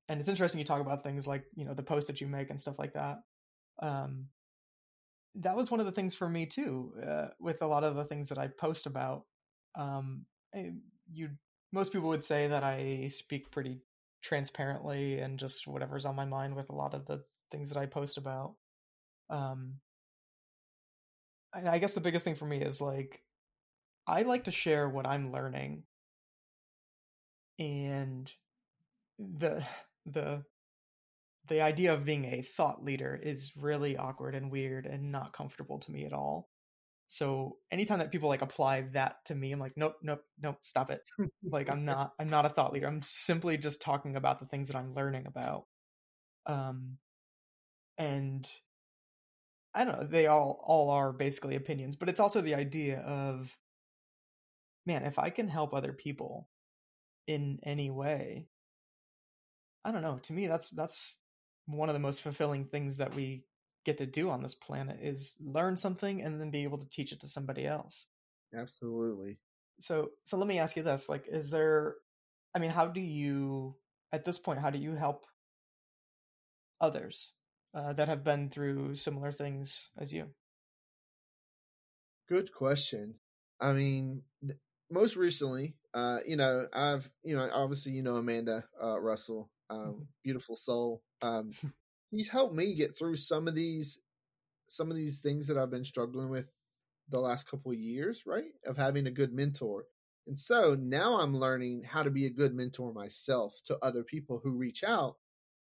and 0.09 0.19
it's 0.19 0.29
interesting 0.29 0.59
you 0.59 0.65
talk 0.65 0.81
about 0.81 1.05
things 1.05 1.29
like 1.29 1.45
you 1.55 1.65
know 1.65 1.75
the 1.75 1.83
post 1.83 2.09
that 2.09 2.21
you 2.21 2.27
make 2.27 2.51
and 2.51 2.61
stuff 2.61 2.79
like 2.79 2.95
that. 2.95 3.19
Um, 3.81 4.27
that 5.37 5.57
was 5.57 5.71
one 5.71 5.81
of 5.81 5.87
the 5.87 5.93
things 5.93 6.15
for 6.15 6.29
me 6.29 6.47
too. 6.47 6.93
Uh, 7.07 7.29
with 7.41 7.63
a 7.63 7.67
lot 7.67 7.85
of 7.85 7.95
the 7.95 8.05
things 8.05 8.29
that 8.29 8.39
I 8.39 8.49
post 8.49 8.87
about, 8.87 9.25
um, 9.75 10.27
eh, 10.55 10.71
you 11.11 11.31
most 11.73 11.93
people 11.93 12.09
would 12.11 12.25
say 12.25 12.49
that 12.49 12.63
I 12.63 13.09
speak 13.09 13.51
pretty 13.51 13.81
transparently 14.23 15.19
and 15.19 15.39
just 15.39 15.67
whatever's 15.67 16.05
on 16.05 16.15
my 16.15 16.27
mind 16.27 16.55
with 16.55 16.69
a 16.69 16.75
lot 16.75 16.95
of 16.95 17.07
the 17.07 17.25
things 17.51 17.71
that 17.71 17.79
I 17.79 17.87
post 17.87 18.19
about. 18.19 18.55
Um, 19.31 19.81
and 21.55 21.69
I 21.69 21.79
guess 21.79 21.95
the 21.95 22.01
biggest 22.01 22.25
thing 22.25 22.37
for 22.37 22.45
me 22.45 22.61
is 22.61 22.81
like 22.81 23.23
I 24.07 24.23
like 24.23 24.45
to 24.45 24.51
share 24.51 24.89
what 24.89 25.07
I'm 25.07 25.33
learning 25.33 25.85
and 27.59 28.31
the 29.19 29.65
the 30.07 30.45
the 31.53 31.61
idea 31.61 31.93
of 31.93 32.05
being 32.05 32.25
a 32.25 32.43
thought 32.43 32.83
leader 32.83 33.19
is 33.23 33.53
really 33.57 33.97
awkward 33.97 34.35
and 34.35 34.51
weird 34.51 34.87
and 34.87 35.13
not 35.13 35.33
comfortable 35.33 35.79
to 35.81 35.91
me 35.93 36.05
at 36.05 36.13
all. 36.13 36.49
So 37.09 37.59
anytime 37.71 37.99
that 37.99 38.11
people 38.11 38.31
like 38.31 38.41
apply 38.41 38.83
that 38.93 39.17
to 39.27 39.35
me, 39.35 39.53
I'm 39.53 39.61
like, 39.61 39.77
nope, 39.77 39.97
nope, 40.03 40.23
nope, 40.41 40.57
stop 40.63 40.91
it. 40.91 41.03
like 41.45 41.69
I'm 41.69 41.85
not 41.85 42.13
I'm 42.19 42.31
not 42.31 42.47
a 42.47 42.49
thought 42.49 42.73
leader. 42.73 42.87
I'm 42.87 43.03
simply 43.03 43.59
just 43.59 43.83
talking 43.83 44.17
about 44.17 44.41
the 44.41 44.47
things 44.47 44.69
that 44.69 44.77
I'm 44.79 44.95
learning 44.95 45.27
about. 45.27 45.67
Um 46.47 46.97
and 47.99 48.49
I 49.75 49.85
don't 49.85 50.01
know, 50.01 50.07
they 50.07 50.27
all 50.27 50.63
all 50.65 50.91
are 50.91 51.13
basically 51.13 51.57
opinions, 51.57 51.97
but 51.97 52.09
it's 52.09 52.21
also 52.21 52.41
the 52.41 52.55
idea 52.55 53.01
of 53.01 53.55
man, 54.87 55.05
if 55.05 55.19
I 55.19 55.29
can 55.29 55.49
help 55.49 55.75
other 55.75 55.93
people 55.93 56.49
in 57.27 57.59
any 57.63 57.91
way, 57.91 58.49
I 59.85 59.93
don't 59.93 60.03
know. 60.03 60.19
To 60.23 60.33
me, 60.33 60.47
that's 60.47 60.71
that's 60.71 61.15
one 61.67 61.89
of 61.89 61.95
the 61.95 62.01
most 62.01 62.23
fulfilling 62.23 62.65
things 62.65 62.97
that 62.99 63.15
we 63.15 63.45
get 63.85 63.99
to 63.99 64.07
do 64.07 64.31
on 64.31 64.43
this 64.43 64.55
planet 64.55 64.99
is 65.03 65.35
learn 65.41 65.77
something 65.77 66.23
and 66.23 66.41
then 66.41 66.51
be 66.51 66.63
able 66.63 66.79
to 66.79 66.89
teach 66.89 67.13
it 67.13 67.21
to 67.21 67.29
somebody 67.29 67.67
else. 67.67 68.07
Absolutely. 68.55 69.39
So 69.81 70.11
so 70.25 70.37
let 70.37 70.47
me 70.47 70.59
ask 70.59 70.77
you 70.77 70.83
this, 70.83 71.09
like 71.09 71.27
is 71.29 71.51
there 71.51 71.97
I 72.55 72.59
mean, 72.59 72.71
how 72.71 72.87
do 72.87 73.01
you 73.01 73.77
at 74.13 74.25
this 74.25 74.39
point 74.39 74.61
how 74.61 74.71
do 74.71 74.79
you 74.79 74.95
help 74.95 75.27
others 76.81 77.33
uh, 77.75 77.93
that 77.95 78.09
have 78.09 78.25
been 78.25 78.51
through 78.51 78.95
similar 78.95 79.33
things 79.33 79.91
as 79.99 80.13
you? 80.13 80.29
Good 82.29 82.53
question. 82.53 83.17
I 83.61 83.73
mean, 83.73 84.23
th- 84.45 84.59
most 84.91 85.17
recently, 85.17 85.77
uh, 85.95 86.19
you 86.27 86.37
know, 86.37 86.67
I've, 86.73 87.11
you 87.25 87.37
know, 87.37 87.49
obviously, 87.53 87.93
you 87.93 88.03
know, 88.03 88.17
Amanda 88.17 88.65
uh, 88.83 89.01
Russell, 89.01 89.51
um, 89.73 89.79
mm-hmm. 89.79 90.03
beautiful 90.23 90.57
soul. 90.57 91.03
Um, 91.23 91.51
he's 92.11 92.29
helped 92.29 92.55
me 92.55 92.75
get 92.75 92.97
through 92.97 93.17
some 93.17 93.49
of 93.49 93.55
these 93.55 93.99
some 94.69 94.91
of 94.91 94.97
these 94.97 95.21
things 95.21 95.47
that 95.47 95.59
I've 95.59 95.71
been 95.71 95.85
struggling 95.85 96.31
with 96.31 96.51
the 97.09 97.21
last 97.21 97.51
couple 97.51 97.73
of 97.73 97.79
years, 97.79 98.23
right? 98.27 98.53
Of 98.67 98.79
having 98.79 99.07
a 99.07 99.11
good 99.11 99.33
mentor. 99.33 99.85
And 100.27 100.39
so 100.39 100.77
now 100.81 101.21
I'm 101.21 101.37
learning 101.37 101.83
how 101.85 102.03
to 102.03 102.11
be 102.11 102.27
a 102.27 102.31
good 102.31 102.55
mentor 102.55 102.93
myself 102.93 103.61
to 103.65 103.79
other 103.83 104.03
people 104.03 104.41
who 104.43 104.53
reach 104.53 104.83
out 104.83 105.17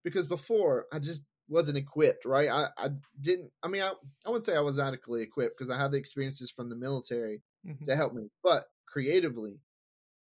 because 0.04 0.26
before 0.26 0.86
I 0.92 0.98
just 0.98 1.24
wasn't 1.48 1.78
equipped, 1.78 2.24
right? 2.24 2.48
I, 2.48 2.68
I 2.78 2.90
didn't, 3.20 3.50
I 3.62 3.68
mean, 3.68 3.82
I, 3.82 3.92
I 4.24 4.28
wouldn't 4.28 4.44
say 4.44 4.54
I 4.54 4.60
was 4.60 4.78
adequately 4.78 5.22
equipped 5.22 5.58
because 5.58 5.70
I 5.70 5.80
had 5.80 5.90
the 5.90 5.98
experiences 5.98 6.50
from 6.50 6.68
the 6.68 6.76
military 6.76 7.42
mm-hmm. 7.66 7.84
to 7.84 7.96
help 7.96 8.14
me, 8.14 8.30
but 8.44 8.66
creatively, 8.86 9.60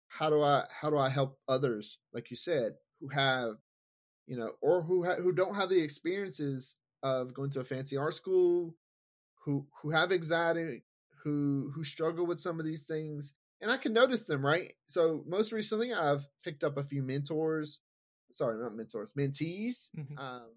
how 0.09 0.31
do 0.31 0.43
I, 0.43 0.65
how 0.71 0.91
do 0.91 0.99
I 0.99 1.09
help 1.09 1.39
others, 1.47 1.99
like 2.13 2.31
you 2.31 2.37
said, 2.37 2.73
who 3.05 3.09
have 3.15 3.57
you 4.27 4.39
know, 4.39 4.53
or 4.61 4.83
who 4.83 5.05
ha- 5.05 5.17
who 5.17 5.33
don't 5.33 5.55
have 5.55 5.69
the 5.69 5.83
experiences 5.83 6.75
of 7.03 7.35
going 7.35 7.51
to 7.51 7.61
a 7.61 7.65
fancy 7.65 7.97
art 7.97 8.15
school, 8.15 8.75
who 9.45 9.67
who 9.83 9.91
have 9.91 10.13
anxiety, 10.13 10.83
who 11.23 11.71
who 11.75 11.85
struggle 11.85 12.27
with 12.27 12.41
some 12.41 12.59
of 12.59 12.67
these 12.67 12.85
things, 12.85 13.35
and 13.61 13.71
I 13.71 13.77
can 13.77 13.93
notice 13.93 14.25
them, 14.25 14.45
right? 14.45 14.73
So 14.87 15.23
most 15.27 15.53
recently, 15.53 15.93
I've 15.93 16.27
picked 16.43 16.65
up 16.65 16.79
a 16.79 16.85
few 16.85 17.03
mentors, 17.03 17.81
sorry, 18.33 18.63
not 18.63 18.75
mentors, 18.75 19.13
mentees, 19.13 19.91
mm-hmm. 19.97 20.19
um, 20.19 20.51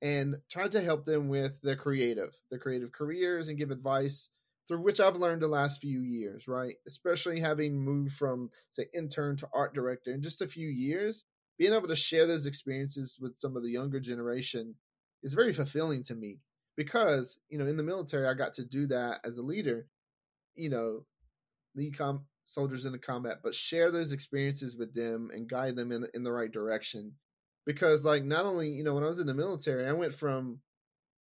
and 0.00 0.36
tried 0.48 0.72
to 0.72 0.80
help 0.80 1.04
them 1.04 1.28
with 1.28 1.60
their 1.62 1.76
creative, 1.76 2.34
their 2.50 2.60
creative 2.60 2.92
careers, 2.92 3.48
and 3.48 3.58
give 3.58 3.72
advice 3.72 4.30
through 4.68 4.82
which 4.82 5.00
I've 5.00 5.16
learned 5.16 5.42
the 5.42 5.48
last 5.48 5.80
few 5.80 6.00
years, 6.00 6.48
right? 6.48 6.74
Especially 6.86 7.40
having 7.40 7.78
moved 7.78 8.12
from 8.12 8.50
say 8.70 8.86
intern 8.94 9.36
to 9.38 9.48
art 9.52 9.74
director 9.74 10.12
in 10.12 10.22
just 10.22 10.42
a 10.42 10.46
few 10.46 10.68
years, 10.68 11.24
being 11.58 11.72
able 11.72 11.88
to 11.88 11.96
share 11.96 12.26
those 12.26 12.46
experiences 12.46 13.18
with 13.20 13.36
some 13.36 13.56
of 13.56 13.62
the 13.62 13.70
younger 13.70 14.00
generation 14.00 14.74
is 15.22 15.34
very 15.34 15.52
fulfilling 15.52 16.02
to 16.04 16.14
me 16.14 16.38
because 16.76 17.38
you 17.48 17.58
know 17.58 17.66
in 17.66 17.76
the 17.76 17.82
military 17.82 18.26
I 18.26 18.34
got 18.34 18.52
to 18.54 18.64
do 18.64 18.86
that 18.88 19.20
as 19.24 19.38
a 19.38 19.42
leader, 19.42 19.86
you 20.54 20.70
know, 20.70 21.04
lead 21.74 21.96
com- 21.96 22.26
soldiers 22.44 22.84
into 22.84 22.98
combat, 22.98 23.38
but 23.42 23.54
share 23.54 23.90
those 23.90 24.12
experiences 24.12 24.76
with 24.76 24.94
them 24.94 25.30
and 25.34 25.48
guide 25.48 25.76
them 25.76 25.92
in 25.92 26.02
the, 26.02 26.10
in 26.14 26.22
the 26.22 26.32
right 26.32 26.52
direction. 26.52 27.12
Because 27.64 28.04
like 28.04 28.24
not 28.24 28.44
only 28.44 28.68
you 28.68 28.84
know 28.84 28.94
when 28.94 29.04
I 29.04 29.08
was 29.08 29.20
in 29.20 29.26
the 29.26 29.34
military, 29.34 29.86
I 29.86 29.92
went 29.92 30.14
from 30.14 30.60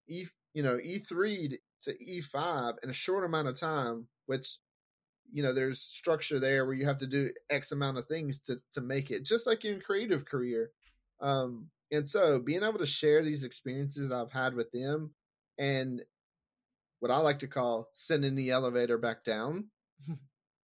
E 0.09 0.27
you 0.53 0.63
know 0.63 0.79
E 0.83 0.99
three 0.99 1.59
to 1.83 2.03
E 2.03 2.21
five 2.21 2.75
in 2.83 2.91
a 2.91 2.95
short 2.95 3.25
amount 3.25 3.49
of 3.49 3.59
time, 3.59 4.07
which 4.27 4.57
you 5.35 5.43
know 5.43 5.53
there's 5.53 5.81
structure 5.81 6.39
there 6.39 6.65
where 6.65 6.77
you 6.77 6.87
have 6.87 6.97
to 6.97 7.09
do 7.09 7.29
x 7.51 7.73
amount 7.73 7.99
of 7.99 8.07
things 8.07 8.39
to 8.39 8.57
to 8.73 8.81
make 8.81 9.11
it 9.11 9.25
just 9.25 9.47
like 9.47 9.65
in 9.65 9.81
creative 9.81 10.25
career 10.25 10.71
um 11.21 11.67
and 11.91 12.09
so 12.09 12.39
being 12.39 12.63
able 12.63 12.79
to 12.79 12.87
share 12.87 13.23
these 13.23 13.43
experiences 13.43 14.09
that 14.09 14.15
i've 14.15 14.31
had 14.31 14.55
with 14.55 14.71
them 14.71 15.11
and 15.59 16.03
what 17.01 17.11
i 17.11 17.19
like 17.19 17.41
to 17.41 17.49
call 17.49 17.89
sending 17.93 18.37
the 18.37 18.51
elevator 18.51 18.97
back 18.97 19.25
down 19.25 19.65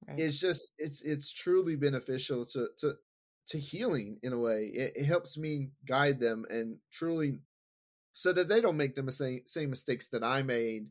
right. 0.09 0.21
is 0.21 0.41
just 0.41 0.73
it's 0.79 1.03
it's 1.03 1.33
truly 1.33 1.75
beneficial 1.75 2.45
to 2.45 2.69
to 2.79 2.93
to 3.49 3.59
healing 3.59 4.19
in 4.23 4.33
a 4.33 4.39
way 4.39 4.71
it, 4.73 4.93
it 4.95 5.05
helps 5.05 5.37
me 5.37 5.71
guide 5.85 6.21
them 6.21 6.45
and 6.49 6.77
truly 6.93 7.41
so 8.13 8.33
that 8.33 8.49
they 8.49 8.61
don't 8.61 8.77
make 8.77 8.95
the 8.95 9.11
same 9.11 9.41
same 9.47 9.69
mistakes 9.69 10.07
that 10.07 10.23
i 10.23 10.43
made 10.43 10.87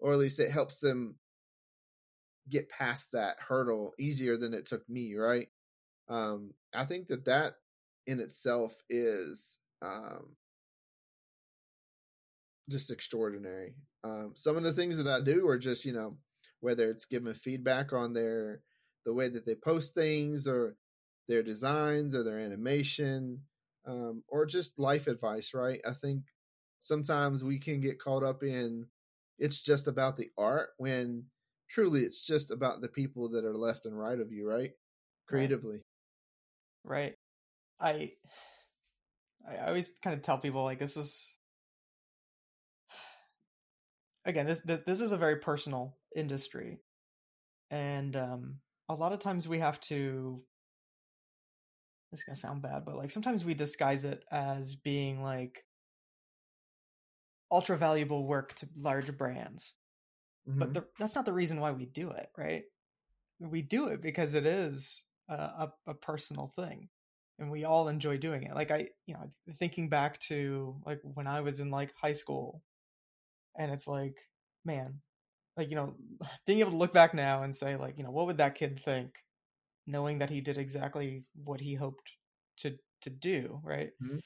or 0.00 0.12
at 0.12 0.18
least 0.18 0.38
it 0.38 0.50
helps 0.50 0.80
them 0.80 1.14
get 2.48 2.68
past 2.68 3.12
that 3.12 3.36
hurdle 3.38 3.94
easier 3.98 4.36
than 4.36 4.54
it 4.54 4.66
took 4.66 4.88
me, 4.88 5.14
right? 5.14 5.48
Um, 6.08 6.52
I 6.74 6.84
think 6.84 7.08
that 7.08 7.24
that 7.26 7.54
in 8.06 8.20
itself 8.20 8.74
is 8.90 9.58
um, 9.82 10.36
just 12.70 12.90
extraordinary. 12.90 13.74
Um, 14.04 14.32
some 14.34 14.56
of 14.56 14.62
the 14.62 14.72
things 14.72 14.96
that 14.96 15.06
I 15.06 15.20
do 15.20 15.46
are 15.48 15.58
just, 15.58 15.84
you 15.84 15.92
know, 15.92 16.16
whether 16.60 16.88
it's 16.90 17.04
giving 17.04 17.34
feedback 17.34 17.92
on 17.92 18.12
their 18.12 18.62
the 19.04 19.12
way 19.12 19.28
that 19.28 19.44
they 19.44 19.54
post 19.56 19.94
things 19.94 20.46
or 20.46 20.76
their 21.28 21.42
designs 21.42 22.14
or 22.14 22.22
their 22.22 22.38
animation 22.38 23.40
um, 23.86 24.22
or 24.28 24.46
just 24.46 24.78
life 24.78 25.08
advice 25.08 25.54
right 25.54 25.80
i 25.88 25.92
think 25.92 26.22
sometimes 26.78 27.42
we 27.42 27.58
can 27.58 27.80
get 27.80 27.98
caught 27.98 28.22
up 28.22 28.44
in 28.44 28.86
it's 29.38 29.60
just 29.60 29.88
about 29.88 30.14
the 30.14 30.30
art 30.38 30.70
when 30.78 31.24
truly 31.72 32.02
it's 32.02 32.26
just 32.26 32.50
about 32.50 32.80
the 32.80 32.88
people 32.88 33.30
that 33.30 33.44
are 33.44 33.56
left 33.56 33.86
and 33.86 33.98
right 33.98 34.20
of 34.20 34.30
you 34.30 34.48
right? 34.48 34.72
Creatively. 35.26 35.80
Right, 36.84 37.14
right. 37.80 38.12
i 39.48 39.52
i 39.62 39.66
always 39.66 39.90
kind 40.02 40.14
of 40.14 40.22
tell 40.22 40.38
people 40.38 40.64
like 40.64 40.78
this 40.78 40.96
is 40.96 41.34
again 44.24 44.46
this 44.46 44.60
this, 44.64 44.80
this 44.86 45.00
is 45.00 45.12
a 45.12 45.16
very 45.16 45.36
personal 45.36 45.96
industry 46.14 46.80
and 47.70 48.14
um 48.16 48.56
a 48.88 48.94
lot 48.94 49.12
of 49.12 49.20
times 49.20 49.48
we 49.48 49.58
have 49.58 49.80
to 49.80 50.42
this 52.10 52.20
is 52.20 52.24
gonna 52.24 52.36
sound 52.36 52.62
bad 52.62 52.84
but 52.84 52.96
like 52.96 53.10
sometimes 53.10 53.44
we 53.44 53.54
disguise 53.54 54.04
it 54.04 54.22
as 54.30 54.74
being 54.74 55.22
like 55.22 55.64
ultra 57.50 57.76
valuable 57.76 58.26
work 58.26 58.54
to 58.54 58.68
large 58.76 59.16
brands 59.16 59.74
mm-hmm. 60.48 60.58
but 60.58 60.74
the, 60.74 60.84
that's 60.98 61.14
not 61.14 61.24
the 61.24 61.32
reason 61.32 61.60
why 61.60 61.72
we 61.72 61.86
do 61.86 62.10
it 62.10 62.28
right 62.36 62.64
we 63.40 63.62
do 63.62 63.88
it 63.88 64.00
because 64.00 64.34
it 64.34 64.46
is 64.46 65.02
a, 65.28 65.34
a, 65.34 65.72
a 65.88 65.94
personal 65.94 66.48
thing 66.48 66.88
and 67.38 67.50
we 67.50 67.64
all 67.64 67.88
enjoy 67.88 68.16
doing 68.16 68.44
it 68.44 68.54
like 68.54 68.70
i 68.70 68.86
you 69.06 69.14
know 69.14 69.30
thinking 69.58 69.88
back 69.88 70.18
to 70.20 70.76
like 70.86 71.00
when 71.02 71.26
i 71.26 71.40
was 71.40 71.60
in 71.60 71.70
like 71.70 71.92
high 72.00 72.12
school 72.12 72.62
and 73.58 73.72
it's 73.72 73.88
like 73.88 74.16
man 74.64 75.00
like 75.56 75.68
you 75.70 75.76
know 75.76 75.94
being 76.46 76.60
able 76.60 76.70
to 76.70 76.76
look 76.76 76.92
back 76.92 77.14
now 77.14 77.42
and 77.42 77.54
say 77.54 77.76
like 77.76 77.98
you 77.98 78.04
know 78.04 78.10
what 78.10 78.26
would 78.26 78.38
that 78.38 78.54
kid 78.54 78.80
think 78.84 79.14
knowing 79.86 80.18
that 80.18 80.30
he 80.30 80.40
did 80.40 80.58
exactly 80.58 81.24
what 81.44 81.60
he 81.60 81.74
hoped 81.74 82.12
to 82.56 82.76
to 83.00 83.10
do 83.10 83.60
right 83.64 83.90
mm-hmm. 84.02 84.18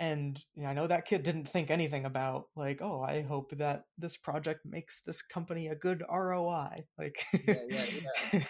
And 0.00 0.42
you 0.54 0.64
know, 0.64 0.68
i 0.68 0.72
know 0.72 0.86
that 0.88 1.04
kid 1.04 1.22
didn't 1.22 1.48
think 1.48 1.70
anything 1.70 2.04
about 2.04 2.46
like 2.56 2.82
oh 2.82 3.00
i 3.02 3.22
hope 3.22 3.52
that 3.52 3.84
this 3.98 4.16
project 4.16 4.60
makes 4.64 5.02
this 5.02 5.22
company 5.22 5.68
a 5.68 5.76
good 5.76 6.02
roi 6.10 6.84
like 6.98 7.22
yeah, 7.46 7.54
yeah, 7.68 7.84
yeah. 8.32 8.42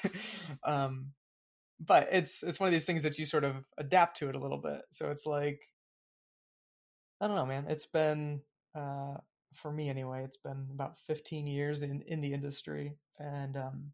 um 0.64 1.08
but 1.78 2.08
it's 2.10 2.42
it's 2.42 2.58
one 2.60 2.68
of 2.68 2.72
these 2.72 2.86
things 2.86 3.02
that 3.02 3.18
you 3.18 3.24
sort 3.24 3.44
of 3.44 3.56
adapt 3.78 4.16
to 4.18 4.28
it 4.28 4.34
a 4.36 4.40
little 4.40 4.60
bit 4.60 4.80
so 4.90 5.10
it's 5.10 5.26
like 5.26 5.60
i 7.20 7.26
don't 7.26 7.36
know 7.36 7.46
man 7.46 7.66
it's 7.68 7.86
been 7.86 8.40
uh 8.74 9.16
for 9.54 9.72
me 9.72 9.88
anyway, 9.88 10.22
it's 10.24 10.36
been 10.36 10.68
about 10.72 10.98
15 11.00 11.46
years 11.46 11.82
in 11.82 12.02
in 12.02 12.20
the 12.20 12.32
industry, 12.32 12.96
and 13.18 13.56
um, 13.56 13.92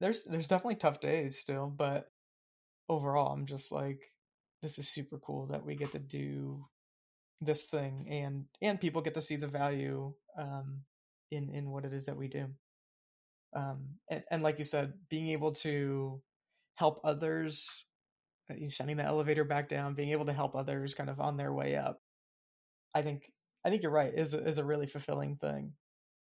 there's 0.00 0.24
there's 0.24 0.48
definitely 0.48 0.76
tough 0.76 1.00
days 1.00 1.38
still, 1.38 1.66
but 1.68 2.10
overall, 2.88 3.32
I'm 3.32 3.46
just 3.46 3.72
like, 3.72 4.12
this 4.62 4.78
is 4.78 4.88
super 4.88 5.18
cool 5.18 5.46
that 5.46 5.64
we 5.64 5.76
get 5.76 5.92
to 5.92 5.98
do 5.98 6.64
this 7.40 7.66
thing, 7.66 8.06
and 8.10 8.46
and 8.60 8.80
people 8.80 9.02
get 9.02 9.14
to 9.14 9.22
see 9.22 9.36
the 9.36 9.46
value 9.46 10.12
um, 10.36 10.82
in 11.30 11.50
in 11.50 11.70
what 11.70 11.84
it 11.84 11.92
is 11.92 12.06
that 12.06 12.16
we 12.16 12.28
do. 12.28 12.48
Um, 13.54 13.98
and, 14.10 14.22
and 14.30 14.42
like 14.42 14.58
you 14.58 14.64
said, 14.64 14.92
being 15.08 15.28
able 15.28 15.52
to 15.52 16.20
help 16.74 17.00
others, 17.02 17.68
uh, 18.50 18.54
sending 18.66 18.96
the 18.96 19.04
elevator 19.04 19.44
back 19.44 19.68
down, 19.68 19.94
being 19.94 20.10
able 20.10 20.26
to 20.26 20.32
help 20.32 20.54
others 20.54 20.94
kind 20.94 21.08
of 21.08 21.18
on 21.18 21.36
their 21.36 21.52
way 21.52 21.76
up, 21.76 22.00
I 22.94 23.02
think 23.02 23.30
I 23.64 23.70
think 23.70 23.82
you're 23.82 23.92
right. 23.92 24.12
is 24.14 24.34
is 24.34 24.58
a 24.58 24.64
really 24.64 24.86
fulfilling 24.86 25.36
thing, 25.36 25.74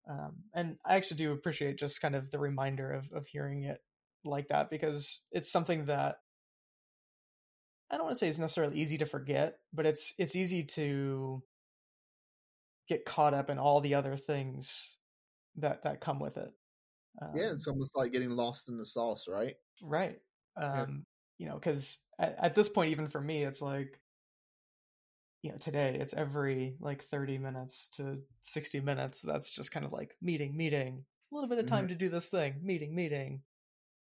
um, 0.09 0.43
and 0.53 0.77
I 0.85 0.95
actually 0.95 1.17
do 1.17 1.31
appreciate 1.31 1.79
just 1.79 2.01
kind 2.01 2.15
of 2.15 2.29
the 2.31 2.39
reminder 2.39 2.91
of 2.91 3.11
of 3.13 3.25
hearing 3.27 3.63
it 3.63 3.79
like 4.25 4.49
that 4.49 4.69
because 4.69 5.21
it's 5.31 5.51
something 5.51 5.85
that 5.85 6.17
I 7.91 7.95
don't 7.97 8.05
want 8.05 8.15
to 8.15 8.19
say 8.19 8.27
it's 8.27 8.39
necessarily 8.39 8.77
easy 8.77 8.97
to 8.99 9.05
forget, 9.05 9.57
but 9.73 9.85
it's 9.85 10.13
it's 10.17 10.35
easy 10.35 10.63
to 10.63 11.41
get 12.87 13.05
caught 13.05 13.33
up 13.33 13.49
in 13.49 13.57
all 13.57 13.81
the 13.81 13.95
other 13.95 14.15
things 14.15 14.97
that 15.57 15.83
that 15.83 16.01
come 16.01 16.19
with 16.19 16.37
it. 16.37 16.51
Um, 17.21 17.31
yeah, 17.35 17.51
it's 17.51 17.67
almost 17.67 17.97
like 17.97 18.11
getting 18.11 18.31
lost 18.31 18.69
in 18.69 18.77
the 18.77 18.85
sauce, 18.85 19.27
right? 19.27 19.55
Right. 19.81 20.19
Um, 20.55 21.05
yeah. 21.39 21.45
You 21.45 21.47
know, 21.47 21.55
because 21.55 21.97
at, 22.19 22.35
at, 22.39 22.55
this 22.55 22.69
point, 22.69 22.91
even 22.91 23.07
for 23.07 23.21
me, 23.21 23.43
it's 23.43 23.61
like 23.61 23.99
you 25.41 25.51
know 25.51 25.57
today 25.57 25.97
it's 25.99 26.13
every 26.13 26.75
like 26.79 27.03
30 27.05 27.37
minutes 27.37 27.89
to 27.93 28.19
60 28.41 28.81
minutes 28.81 29.21
that's 29.21 29.49
just 29.49 29.71
kind 29.71 29.85
of 29.85 29.93
like 29.93 30.15
meeting 30.21 30.55
meeting 30.55 31.05
a 31.31 31.35
little 31.35 31.49
bit 31.49 31.59
of 31.59 31.65
time 31.65 31.85
mm-hmm. 31.85 31.93
to 31.93 31.95
do 31.95 32.09
this 32.09 32.27
thing 32.27 32.55
meeting 32.61 32.93
meeting 32.93 33.41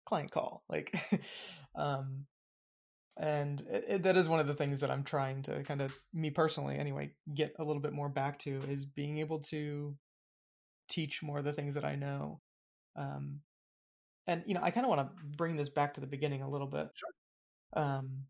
client 0.06 0.30
call 0.30 0.64
like 0.68 0.94
um 1.76 2.24
and 3.16 3.62
it, 3.70 3.84
it, 3.88 4.02
that 4.02 4.16
is 4.16 4.28
one 4.28 4.40
of 4.40 4.46
the 4.46 4.54
things 4.54 4.80
that 4.80 4.90
i'm 4.90 5.04
trying 5.04 5.42
to 5.42 5.62
kind 5.64 5.80
of 5.80 5.94
me 6.12 6.30
personally 6.30 6.78
anyway 6.78 7.10
get 7.34 7.54
a 7.58 7.64
little 7.64 7.82
bit 7.82 7.92
more 7.92 8.08
back 8.08 8.38
to 8.38 8.62
is 8.68 8.84
being 8.84 9.18
able 9.18 9.40
to 9.40 9.96
teach 10.88 11.22
more 11.22 11.38
of 11.38 11.44
the 11.44 11.52
things 11.52 11.74
that 11.74 11.84
i 11.84 11.94
know 11.94 12.40
um 12.96 13.40
and 14.26 14.42
you 14.46 14.54
know 14.54 14.62
i 14.62 14.70
kind 14.70 14.84
of 14.84 14.90
want 14.90 15.00
to 15.00 15.36
bring 15.36 15.56
this 15.56 15.68
back 15.68 15.94
to 15.94 16.00
the 16.00 16.06
beginning 16.06 16.42
a 16.42 16.50
little 16.50 16.66
bit 16.66 16.88
sure. 16.94 17.82
um 17.82 18.24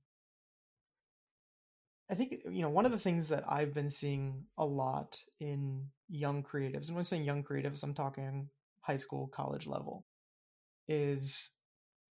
I 2.10 2.16
think 2.16 2.42
you 2.50 2.62
know 2.62 2.70
one 2.70 2.86
of 2.86 2.90
the 2.92 2.98
things 2.98 3.28
that 3.28 3.44
I've 3.48 3.72
been 3.72 3.88
seeing 3.88 4.44
a 4.58 4.66
lot 4.66 5.16
in 5.38 5.86
young 6.08 6.42
creatives, 6.42 6.88
and 6.88 6.96
when 6.96 7.02
I'm 7.02 7.04
saying 7.04 7.22
young 7.22 7.44
creatives, 7.44 7.84
I'm 7.84 7.94
talking 7.94 8.48
high 8.80 8.96
school, 8.96 9.28
college 9.28 9.68
level, 9.68 10.04
is 10.88 11.50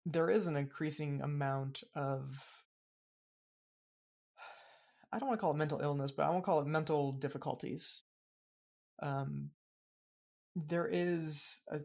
there 0.07 0.31
is 0.31 0.47
an 0.47 0.57
increasing 0.57 1.21
amount 1.21 1.83
of 1.95 2.25
I 5.13 5.19
don't 5.19 5.29
want 5.29 5.39
to 5.39 5.41
call 5.41 5.53
it 5.53 5.57
mental 5.57 5.81
illness, 5.81 6.13
but 6.13 6.25
I 6.25 6.31
want 6.31 6.43
to 6.43 6.47
call 6.47 6.61
it 6.61 6.67
mental 6.67 7.13
difficulties. 7.13 8.03
Um, 9.03 9.51
there 10.55 10.89
is 10.91 11.61
a 11.71 11.81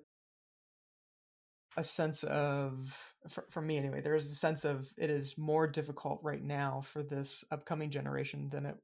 a 1.78 1.84
sense 1.84 2.24
of 2.24 2.94
for, 3.30 3.46
for 3.50 3.62
me 3.62 3.78
anyway 3.78 4.02
there 4.02 4.16
is 4.16 4.26
a 4.26 4.36
sense 4.36 4.66
of 4.66 4.92
it 4.98 5.10
is 5.10 5.38
more 5.38 5.68
difficult 5.68 6.20
right 6.22 6.44
now 6.44 6.82
for 6.82 7.02
this 7.02 7.46
upcoming 7.50 7.90
generation 7.90 8.50
than 8.50 8.66
it 8.66 8.76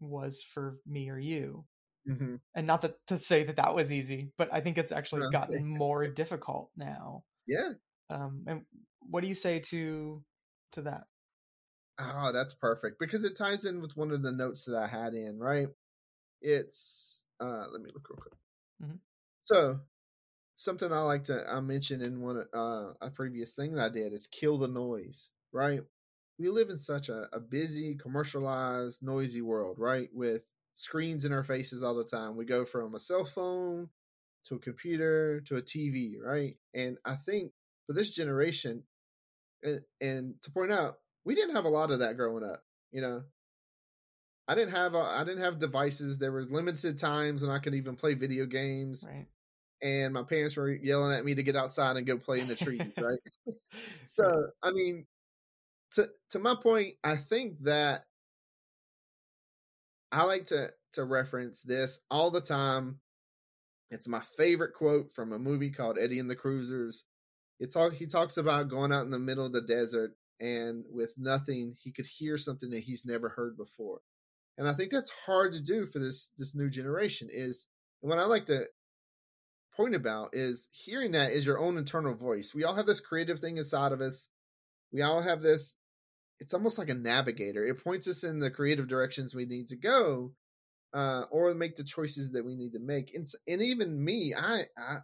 was 0.00 0.42
for 0.42 0.78
me 0.84 1.08
or 1.10 1.18
you. 1.18 1.64
Mm-hmm. 2.08 2.34
and 2.54 2.66
not 2.66 2.82
that 2.82 2.96
to 3.06 3.18
say 3.18 3.44
that 3.44 3.56
that 3.56 3.74
was 3.74 3.90
easy 3.90 4.30
but 4.36 4.52
i 4.52 4.60
think 4.60 4.76
it's 4.76 4.92
actually 4.92 5.30
gotten 5.30 5.66
more 5.66 6.06
difficult 6.06 6.70
now. 6.76 7.24
Yeah 7.46 7.70
um 8.10 8.44
and 8.46 8.62
what 9.00 9.22
do 9.22 9.28
you 9.28 9.34
say 9.34 9.58
to 9.58 10.22
to 10.72 10.82
that 10.82 11.04
oh 11.98 12.32
that's 12.32 12.54
perfect 12.54 12.98
because 12.98 13.24
it 13.24 13.36
ties 13.36 13.64
in 13.64 13.80
with 13.80 13.96
one 13.96 14.10
of 14.10 14.22
the 14.22 14.32
notes 14.32 14.64
that 14.64 14.76
i 14.76 14.86
had 14.86 15.14
in 15.14 15.38
right 15.38 15.68
it's 16.42 17.24
uh 17.40 17.64
let 17.72 17.80
me 17.80 17.90
look 17.94 18.08
real 18.10 18.18
quick 18.20 18.34
mm-hmm. 18.82 18.96
so 19.40 19.78
something 20.56 20.92
I 20.92 21.00
like 21.00 21.24
to 21.24 21.44
I 21.48 21.60
mentioned 21.60 22.02
in 22.02 22.20
one 22.20 22.44
uh, 22.54 22.92
a 23.00 23.10
previous 23.10 23.54
thing 23.54 23.74
that 23.74 23.84
I 23.84 23.88
did 23.88 24.12
is 24.12 24.26
kill 24.26 24.58
the 24.58 24.68
noise. 24.68 25.30
Right, 25.52 25.82
we 26.38 26.48
live 26.48 26.70
in 26.70 26.76
such 26.76 27.08
a, 27.08 27.28
a 27.32 27.40
busy, 27.40 27.94
commercialized, 27.94 29.02
noisy 29.02 29.42
world. 29.42 29.76
Right, 29.78 30.08
with 30.12 30.44
screens 30.74 31.24
in 31.24 31.32
our 31.32 31.44
faces 31.44 31.82
all 31.82 31.94
the 31.94 32.04
time. 32.04 32.36
We 32.36 32.44
go 32.44 32.64
from 32.64 32.94
a 32.94 33.00
cell 33.00 33.24
phone 33.24 33.88
to 34.46 34.56
a 34.56 34.58
computer 34.58 35.40
to 35.42 35.56
a 35.56 35.62
TV. 35.62 36.14
Right, 36.22 36.56
and 36.74 36.98
I 37.04 37.16
think 37.16 37.52
for 37.86 37.92
this 37.92 38.14
generation, 38.14 38.82
and, 39.62 39.80
and 40.00 40.34
to 40.42 40.50
point 40.50 40.72
out, 40.72 40.96
we 41.24 41.34
didn't 41.34 41.56
have 41.56 41.64
a 41.64 41.70
lot 41.70 41.90
of 41.90 42.00
that 42.00 42.16
growing 42.16 42.44
up. 42.44 42.62
You 42.92 43.02
know, 43.02 43.22
I 44.48 44.54
didn't 44.54 44.74
have 44.74 44.94
I 44.94 45.20
I 45.20 45.24
didn't 45.24 45.42
have 45.44 45.58
devices. 45.58 46.18
There 46.18 46.32
was 46.32 46.50
limited 46.50 46.98
times 46.98 47.42
when 47.42 47.50
I 47.50 47.58
could 47.58 47.74
even 47.74 47.96
play 47.96 48.14
video 48.14 48.46
games. 48.46 49.04
Right 49.08 49.26
and 49.84 50.14
my 50.14 50.22
parents 50.22 50.56
were 50.56 50.70
yelling 50.70 51.14
at 51.14 51.24
me 51.24 51.34
to 51.34 51.42
get 51.42 51.56
outside 51.56 51.96
and 51.96 52.06
go 52.06 52.16
play 52.16 52.40
in 52.40 52.48
the 52.48 52.56
trees, 52.56 52.80
right? 53.00 53.18
so, 54.04 54.46
I 54.62 54.72
mean, 54.72 55.06
to 55.92 56.08
to 56.30 56.38
my 56.38 56.54
point, 56.54 56.94
I 57.04 57.16
think 57.16 57.62
that 57.64 58.04
I 60.10 60.24
like 60.24 60.46
to 60.46 60.70
to 60.94 61.04
reference 61.04 61.60
this 61.60 62.00
all 62.10 62.30
the 62.30 62.40
time. 62.40 62.98
It's 63.90 64.08
my 64.08 64.22
favorite 64.38 64.74
quote 64.74 65.10
from 65.10 65.32
a 65.32 65.38
movie 65.38 65.70
called 65.70 65.98
Eddie 66.00 66.18
and 66.18 66.30
the 66.30 66.34
Cruisers. 66.34 67.04
It 67.60 67.72
talk 67.72 67.94
he 67.94 68.06
talks 68.06 68.36
about 68.36 68.68
going 68.68 68.92
out 68.92 69.04
in 69.04 69.10
the 69.10 69.18
middle 69.18 69.46
of 69.46 69.52
the 69.52 69.62
desert 69.62 70.12
and 70.40 70.84
with 70.90 71.14
nothing 71.16 71.76
he 71.80 71.92
could 71.92 72.06
hear 72.06 72.36
something 72.36 72.70
that 72.70 72.82
he's 72.82 73.06
never 73.06 73.28
heard 73.28 73.56
before. 73.56 74.00
And 74.58 74.68
I 74.68 74.74
think 74.74 74.90
that's 74.90 75.12
hard 75.26 75.52
to 75.52 75.62
do 75.62 75.86
for 75.86 75.98
this 75.98 76.32
this 76.36 76.54
new 76.54 76.68
generation 76.68 77.28
is 77.30 77.66
and 78.02 78.10
what 78.10 78.18
I 78.18 78.24
like 78.24 78.46
to 78.46 78.66
point 79.76 79.94
about 79.94 80.30
is 80.34 80.68
hearing 80.70 81.12
that 81.12 81.32
is 81.32 81.46
your 81.46 81.58
own 81.58 81.78
internal 81.78 82.14
voice. 82.14 82.54
We 82.54 82.64
all 82.64 82.74
have 82.74 82.86
this 82.86 83.00
creative 83.00 83.40
thing 83.40 83.56
inside 83.56 83.92
of 83.92 84.00
us. 84.00 84.28
We 84.92 85.02
all 85.02 85.22
have 85.22 85.42
this. 85.42 85.76
It's 86.40 86.54
almost 86.54 86.78
like 86.78 86.90
a 86.90 86.94
navigator. 86.94 87.64
It 87.64 87.82
points 87.82 88.06
us 88.08 88.24
in 88.24 88.38
the 88.38 88.50
creative 88.50 88.88
directions 88.88 89.34
we 89.34 89.46
need 89.46 89.68
to 89.68 89.76
go, 89.76 90.32
uh, 90.92 91.24
or 91.30 91.54
make 91.54 91.76
the 91.76 91.84
choices 91.84 92.32
that 92.32 92.44
we 92.44 92.56
need 92.56 92.72
to 92.72 92.78
make. 92.78 93.14
And, 93.14 93.26
and 93.48 93.62
even 93.62 94.04
me, 94.04 94.34
I, 94.34 94.66
I 94.76 94.98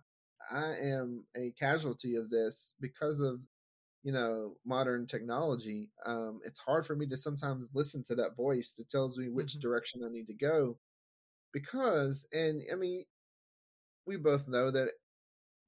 I 0.50 0.74
am 0.82 1.24
a 1.36 1.52
casualty 1.58 2.16
of 2.16 2.30
this 2.30 2.74
because 2.80 3.20
of 3.20 3.46
you 4.02 4.12
know 4.12 4.56
modern 4.64 5.06
technology. 5.06 5.90
Um, 6.04 6.40
it's 6.44 6.58
hard 6.58 6.86
for 6.86 6.96
me 6.96 7.06
to 7.06 7.16
sometimes 7.16 7.70
listen 7.74 8.02
to 8.04 8.14
that 8.16 8.36
voice 8.36 8.74
that 8.78 8.88
tells 8.88 9.18
me 9.18 9.28
which 9.28 9.52
mm-hmm. 9.52 9.60
direction 9.60 10.02
I 10.04 10.10
need 10.10 10.26
to 10.26 10.34
go 10.34 10.78
because, 11.52 12.26
and 12.32 12.62
I 12.72 12.76
mean, 12.76 13.04
we 14.06 14.16
both 14.16 14.48
know 14.48 14.70
that 14.70 14.90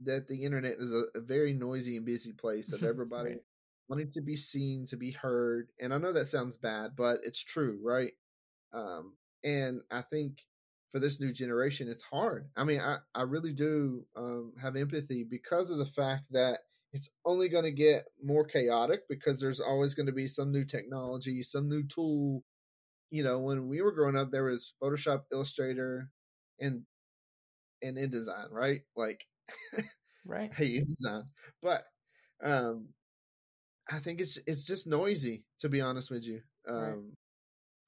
that 0.05 0.27
the 0.27 0.45
internet 0.45 0.77
is 0.79 0.93
a, 0.93 1.05
a 1.15 1.21
very 1.21 1.53
noisy 1.53 1.97
and 1.97 2.07
busy 2.07 2.33
place 2.33 2.73
of 2.73 2.83
everybody 2.83 3.31
right. 3.31 3.41
wanting 3.89 4.09
to 4.09 4.21
be 4.21 4.37
seen, 4.37 4.85
to 4.87 4.97
be 4.97 5.13
heard. 5.13 5.69
And 5.81 5.95
I 5.95 5.99
know 5.99 6.13
that 6.13 6.27
sounds 6.27 6.57
bad, 6.57 6.93
but 6.97 7.19
it's 7.23 7.43
true, 7.43 7.79
right? 7.83 8.13
Um, 8.73 9.15
and 9.45 9.83
I 9.91 10.03
think 10.03 10.43
for 10.93 10.99
this 10.99 11.21
new 11.21 11.33
generation, 11.33 11.89
it's 11.89 12.03
hard. 12.03 12.49
I 12.55 12.65
mean, 12.65 12.81
I, 12.81 12.99
I 13.15 13.23
really 13.23 13.53
do 13.53 14.05
um, 14.15 14.53
have 14.61 14.77
empathy 14.77 15.25
because 15.25 15.71
of 15.71 15.79
the 15.79 15.87
fact 15.87 16.27
that 16.33 16.61
it's 16.93 17.09
only 17.25 17.49
going 17.49 17.65
to 17.65 17.73
get 17.73 18.05
more 18.23 18.45
chaotic 18.45 19.09
because 19.09 19.41
there's 19.41 19.59
always 19.59 19.95
going 19.95 20.07
to 20.07 20.13
be 20.13 20.27
some 20.27 20.53
new 20.53 20.67
technology, 20.67 21.43
some 21.43 21.67
new 21.67 21.83
tool. 21.83 22.45
You 23.11 23.25
know, 23.25 23.41
when 23.41 23.69
we 23.69 23.81
were 23.81 23.93
growing 23.93 24.17
up, 24.17 24.31
there 24.31 24.45
was 24.45 24.75
Photoshop, 24.83 25.23
Illustrator, 25.33 26.11
and 26.61 26.83
and 27.83 27.97
InDesign, 27.97 28.51
right? 28.51 28.83
Like, 28.95 29.25
right? 30.27 30.53
hey, 30.55 30.83
InDesign, 30.83 31.23
but 31.63 31.85
um, 32.45 32.89
I 33.91 33.99
think 33.99 34.21
it's 34.21 34.39
it's 34.47 34.67
just 34.67 34.87
noisy 34.87 35.45
to 35.61 35.71
be 35.71 35.81
honest 35.81 36.11
with 36.11 36.27
you. 36.27 36.43
Um, 36.69 36.77
right. 36.79 36.97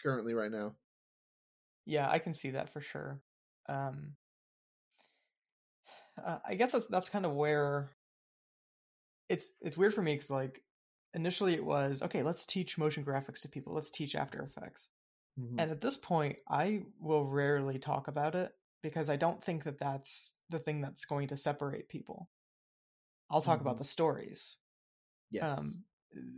currently, 0.03 0.33
right 0.33 0.51
now. 0.51 0.75
Yeah, 1.87 2.09
I 2.11 2.19
can 2.19 2.35
see 2.35 2.51
that 2.51 2.73
for 2.73 2.81
sure. 2.81 3.21
Um, 3.69 4.13
uh, 6.23 6.39
I 6.47 6.55
guess 6.55 6.73
that's 6.73 6.87
that's 6.87 7.09
kind 7.09 7.27
of 7.27 7.33
where 7.33 7.91
it's 9.29 9.49
it's 9.61 9.77
weird 9.77 9.95
for 9.95 10.03
me 10.03 10.15
because 10.15 10.31
like 10.31 10.63
initially 11.13 11.55
it 11.55 11.65
was 11.65 12.03
okay, 12.03 12.23
let's 12.23 12.47
teach 12.47 12.79
motion 12.79 13.05
graphics 13.05 13.43
to 13.43 13.49
people, 13.49 13.75
let's 13.75 13.91
teach 13.91 14.15
After 14.15 14.43
Effects, 14.43 14.89
mm-hmm. 15.39 15.59
and 15.59 15.71
at 15.71 15.81
this 15.81 15.97
point, 15.97 16.37
I 16.49 16.83
will 17.01 17.25
rarely 17.25 17.79
talk 17.79 18.09
about 18.09 18.35
it 18.35 18.53
because 18.83 19.11
I 19.11 19.17
don't 19.17 19.43
think 19.43 19.65
that 19.65 19.79
that's 19.79 20.33
the 20.51 20.59
thing 20.59 20.81
that's 20.81 21.05
going 21.05 21.29
to 21.29 21.37
separate 21.37 21.89
people. 21.89 22.29
I'll 23.31 23.41
talk 23.41 23.59
mm-hmm. 23.59 23.67
about 23.67 23.79
the 23.79 23.85
stories, 23.85 24.57
yes, 25.31 25.59
um, 25.59 25.85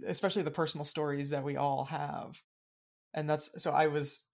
especially 0.06 0.42
the 0.42 0.50
personal 0.50 0.84
stories 0.84 1.30
that 1.30 1.44
we 1.44 1.56
all 1.56 1.84
have, 1.84 2.40
and 3.12 3.28
that's 3.28 3.62
so 3.62 3.72
I 3.72 3.88
was 3.88 4.24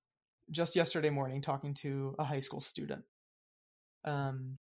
just 0.51 0.77
yesterday 0.77 1.11
morning 1.11 1.41
talking 1.43 1.75
to 1.75 2.15
a 2.19 2.25
high 2.25 2.41
school 2.41 2.61
student. 2.61 3.05
Um, 4.05 4.59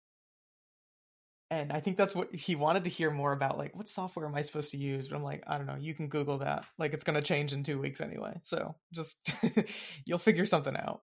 and 1.50 1.72
I 1.72 1.80
think 1.80 1.96
that's 1.96 2.14
what 2.14 2.34
he 2.34 2.56
wanted 2.56 2.84
to 2.84 2.90
hear 2.90 3.10
more 3.10 3.32
about. 3.32 3.56
Like, 3.56 3.76
what 3.76 3.88
software 3.88 4.26
am 4.26 4.34
I 4.34 4.42
supposed 4.42 4.72
to 4.72 4.78
use? 4.78 5.06
But 5.06 5.16
I'm 5.16 5.22
like, 5.22 5.44
I 5.46 5.58
don't 5.58 5.66
know. 5.66 5.76
You 5.78 5.94
can 5.94 6.08
Google 6.08 6.38
that. 6.38 6.64
Like, 6.76 6.92
it's 6.92 7.04
going 7.04 7.14
to 7.14 7.22
change 7.22 7.52
in 7.52 7.62
two 7.62 7.78
weeks 7.78 8.00
anyway. 8.00 8.40
So 8.42 8.74
just 8.92 9.30
you'll 10.04 10.18
figure 10.18 10.46
something 10.46 10.76
out. 10.76 11.02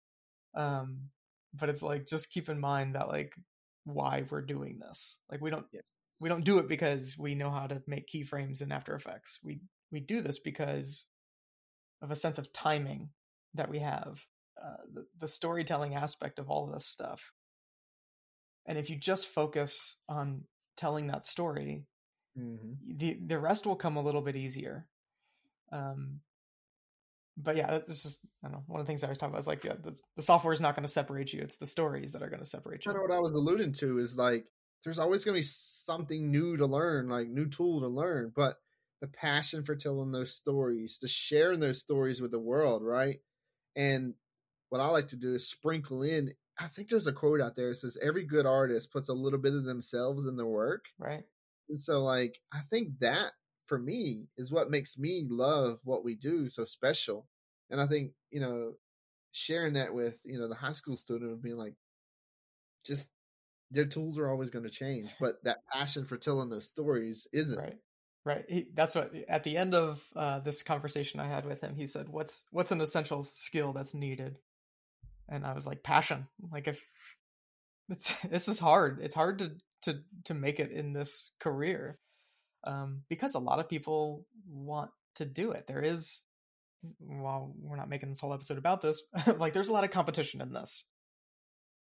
Um, 0.56 1.10
but 1.54 1.70
it's 1.70 1.82
like 1.82 2.08
just 2.08 2.32
keep 2.32 2.50
in 2.50 2.60
mind 2.60 2.96
that 2.96 3.08
like 3.08 3.34
why 3.86 4.26
we're 4.30 4.42
doing 4.42 4.80
this. 4.80 5.18
Like, 5.32 5.40
we 5.40 5.50
don't 5.50 5.66
we 6.20 6.28
don't 6.28 6.46
do 6.46 6.58
it 6.58 6.68
because 6.68 7.18
we 7.18 7.36
know 7.36 7.50
how 7.50 7.68
to 7.68 7.82
make 7.88 8.08
keyframes 8.08 8.62
in 8.62 8.72
After 8.72 8.96
Effects. 8.96 9.40
We 9.44 9.62
we 9.92 10.02
do 10.02 10.20
this 10.20 10.40
because 10.40 11.06
of 12.02 12.12
a 12.12 12.16
sense 12.18 12.38
of 12.38 12.52
timing 12.52 13.10
that 13.54 13.70
we 13.70 13.80
have 13.80 14.26
uh, 14.64 14.78
the, 14.94 15.06
the 15.20 15.28
storytelling 15.28 15.96
aspect 15.96 16.40
of 16.40 16.50
all 16.50 16.66
of 16.66 16.74
this 16.74 16.86
stuff. 16.86 17.32
And 18.66 18.78
if 18.78 18.90
you 18.90 18.96
just 18.96 19.28
focus 19.28 19.98
on 20.08 20.44
telling 20.78 21.08
that 21.08 21.26
story, 21.26 21.86
mm-hmm. 22.38 22.98
the 22.98 23.20
the 23.26 23.40
rest 23.40 23.66
will 23.66 23.76
come 23.76 23.98
a 23.98 24.02
little 24.02 24.22
bit 24.22 24.38
easier. 24.38 24.88
Um, 25.72 26.22
but 27.36 27.58
yeah, 27.58 27.80
it's 27.88 28.04
just 28.04 28.26
I 28.44 28.48
don't 28.48 28.54
know. 28.54 28.64
One 28.68 28.80
of 28.80 28.86
the 28.86 28.90
things 28.90 29.04
I 29.04 29.10
was 29.10 29.18
talking 29.18 29.34
about 29.34 29.42
is 29.42 29.48
like 29.48 29.64
yeah, 29.64 29.74
the, 29.82 29.96
the 30.16 30.22
software 30.22 30.54
is 30.54 30.62
not 30.62 30.76
going 30.76 30.86
to 30.86 30.92
separate 30.92 31.34
you; 31.34 31.42
it's 31.42 31.58
the 31.58 31.66
stories 31.66 32.14
that 32.14 32.24
are 32.24 32.30
going 32.30 32.42
to 32.42 32.46
separate 32.46 32.86
you. 32.86 32.92
Kind 32.92 33.04
of 33.04 33.10
what 33.10 33.16
I 33.16 33.20
was 33.20 33.34
alluding 33.34 33.74
to 33.74 34.00
is 34.00 34.16
like 34.16 34.46
there's 34.84 35.00
always 35.00 35.26
going 35.26 35.34
to 35.34 35.40
be 35.40 35.44
something 35.44 36.32
new 36.32 36.58
to 36.58 36.66
learn, 36.66 37.10
like 37.10 37.28
new 37.28 37.48
tool 37.48 37.82
to 37.82 37.88
learn, 37.88 38.32
but 38.36 38.58
the 39.02 39.08
passion 39.08 39.64
for 39.64 39.76
telling 39.76 40.12
those 40.12 40.36
stories, 40.36 41.00
to 41.00 41.08
sharing 41.08 41.60
those 41.60 41.82
stories 41.82 42.22
with 42.22 42.32
the 42.32 42.40
world, 42.40 42.84
right? 42.84 43.20
And 43.76 44.14
what 44.74 44.82
I 44.82 44.88
like 44.88 45.10
to 45.10 45.16
do 45.16 45.36
is 45.36 45.48
sprinkle 45.48 46.02
in. 46.02 46.34
I 46.60 46.66
think 46.66 46.90
there's 46.90 47.06
a 47.06 47.14
quote 47.14 47.40
out 47.40 47.56
there 47.56 47.70
that 47.70 47.76
says 47.76 47.96
every 48.02 48.26
good 48.26 48.48
artist 48.48 48.92
puts 48.92 49.08
a 49.08 49.14
little 49.14 49.38
bit 49.38 49.54
of 49.54 49.66
themselves 49.66 50.26
in 50.26 50.36
their 50.36 50.48
work. 50.48 50.86
Right. 50.98 51.24
And 51.70 51.80
so 51.80 52.04
like 52.04 52.40
I 52.52 52.62
think 52.72 52.98
that 53.00 53.34
for 53.68 53.78
me 53.78 54.30
is 54.36 54.52
what 54.52 54.72
makes 54.72 54.98
me 54.98 55.28
love 55.30 55.80
what 55.84 56.04
we 56.04 56.16
do 56.16 56.48
so 56.48 56.66
special. 56.66 57.28
And 57.70 57.80
I 57.80 57.86
think, 57.86 58.14
you 58.32 58.40
know, 58.40 58.74
sharing 59.32 59.74
that 59.74 59.94
with, 59.94 60.18
you 60.24 60.40
know, 60.40 60.48
the 60.48 60.56
high 60.56 60.72
school 60.72 60.98
student 60.98 61.32
of 61.32 61.44
being 61.44 61.58
like 61.58 61.76
just 62.84 63.12
their 63.70 63.86
tools 63.86 64.18
are 64.18 64.32
always 64.32 64.50
going 64.50 64.66
to 64.66 64.72
change, 64.72 65.12
but 65.20 65.36
that 65.44 65.60
passion 65.72 66.04
for 66.04 66.18
telling 66.18 66.50
those 66.50 66.66
stories 66.66 67.28
isn't. 67.32 67.60
Right. 67.60 67.78
Right. 68.26 68.46
He, 68.50 68.70
that's 68.74 68.96
what 68.96 69.14
at 69.30 69.44
the 69.44 69.56
end 69.56 69.76
of 69.76 70.04
uh, 70.16 70.40
this 70.40 70.64
conversation 70.64 71.20
I 71.20 71.28
had 71.28 71.46
with 71.46 71.62
him, 71.62 71.76
he 71.76 71.86
said, 71.86 72.10
"What's 72.10 72.46
what's 72.50 72.72
an 72.72 72.82
essential 72.82 73.22
skill 73.24 73.72
that's 73.72 73.94
needed 73.94 74.38
and 75.30 75.46
I 75.46 75.54
was 75.54 75.68
like 75.68 75.84
passion. 75.84 76.28
Like 76.52 76.68
if 76.68 76.82
it's 77.90 78.14
this 78.22 78.48
is 78.48 78.60
hard. 78.60 79.00
It's 79.02 79.16
hard 79.16 79.40
to 79.40 79.52
to 79.84 80.00
to 80.26 80.34
make 80.34 80.60
it 80.60 80.72
in 80.72 80.94
this 80.94 81.32
career 81.40 82.00
um, 82.64 83.02
because 83.10 83.36
a 83.36 83.40
lot 83.40 83.60
of 83.60 83.70
people 83.70 84.26
want 84.48 84.92
to 85.16 85.26
do 85.26 85.52
it. 85.52 85.68
There 85.68 85.82
is, 85.82 86.24
while 86.98 87.54
we're 87.60 87.76
not 87.76 87.90
making 87.90 88.10
this 88.10 88.20
whole 88.20 88.34
episode 88.34 88.58
about 88.58 88.82
this, 88.82 89.02
like 89.38 89.54
there's 89.54 89.70
a 89.70 89.74
lot 89.74 89.84
of 89.84 89.92
competition 89.92 90.42
in 90.42 90.54
this, 90.54 90.84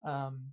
um, 0.04 0.52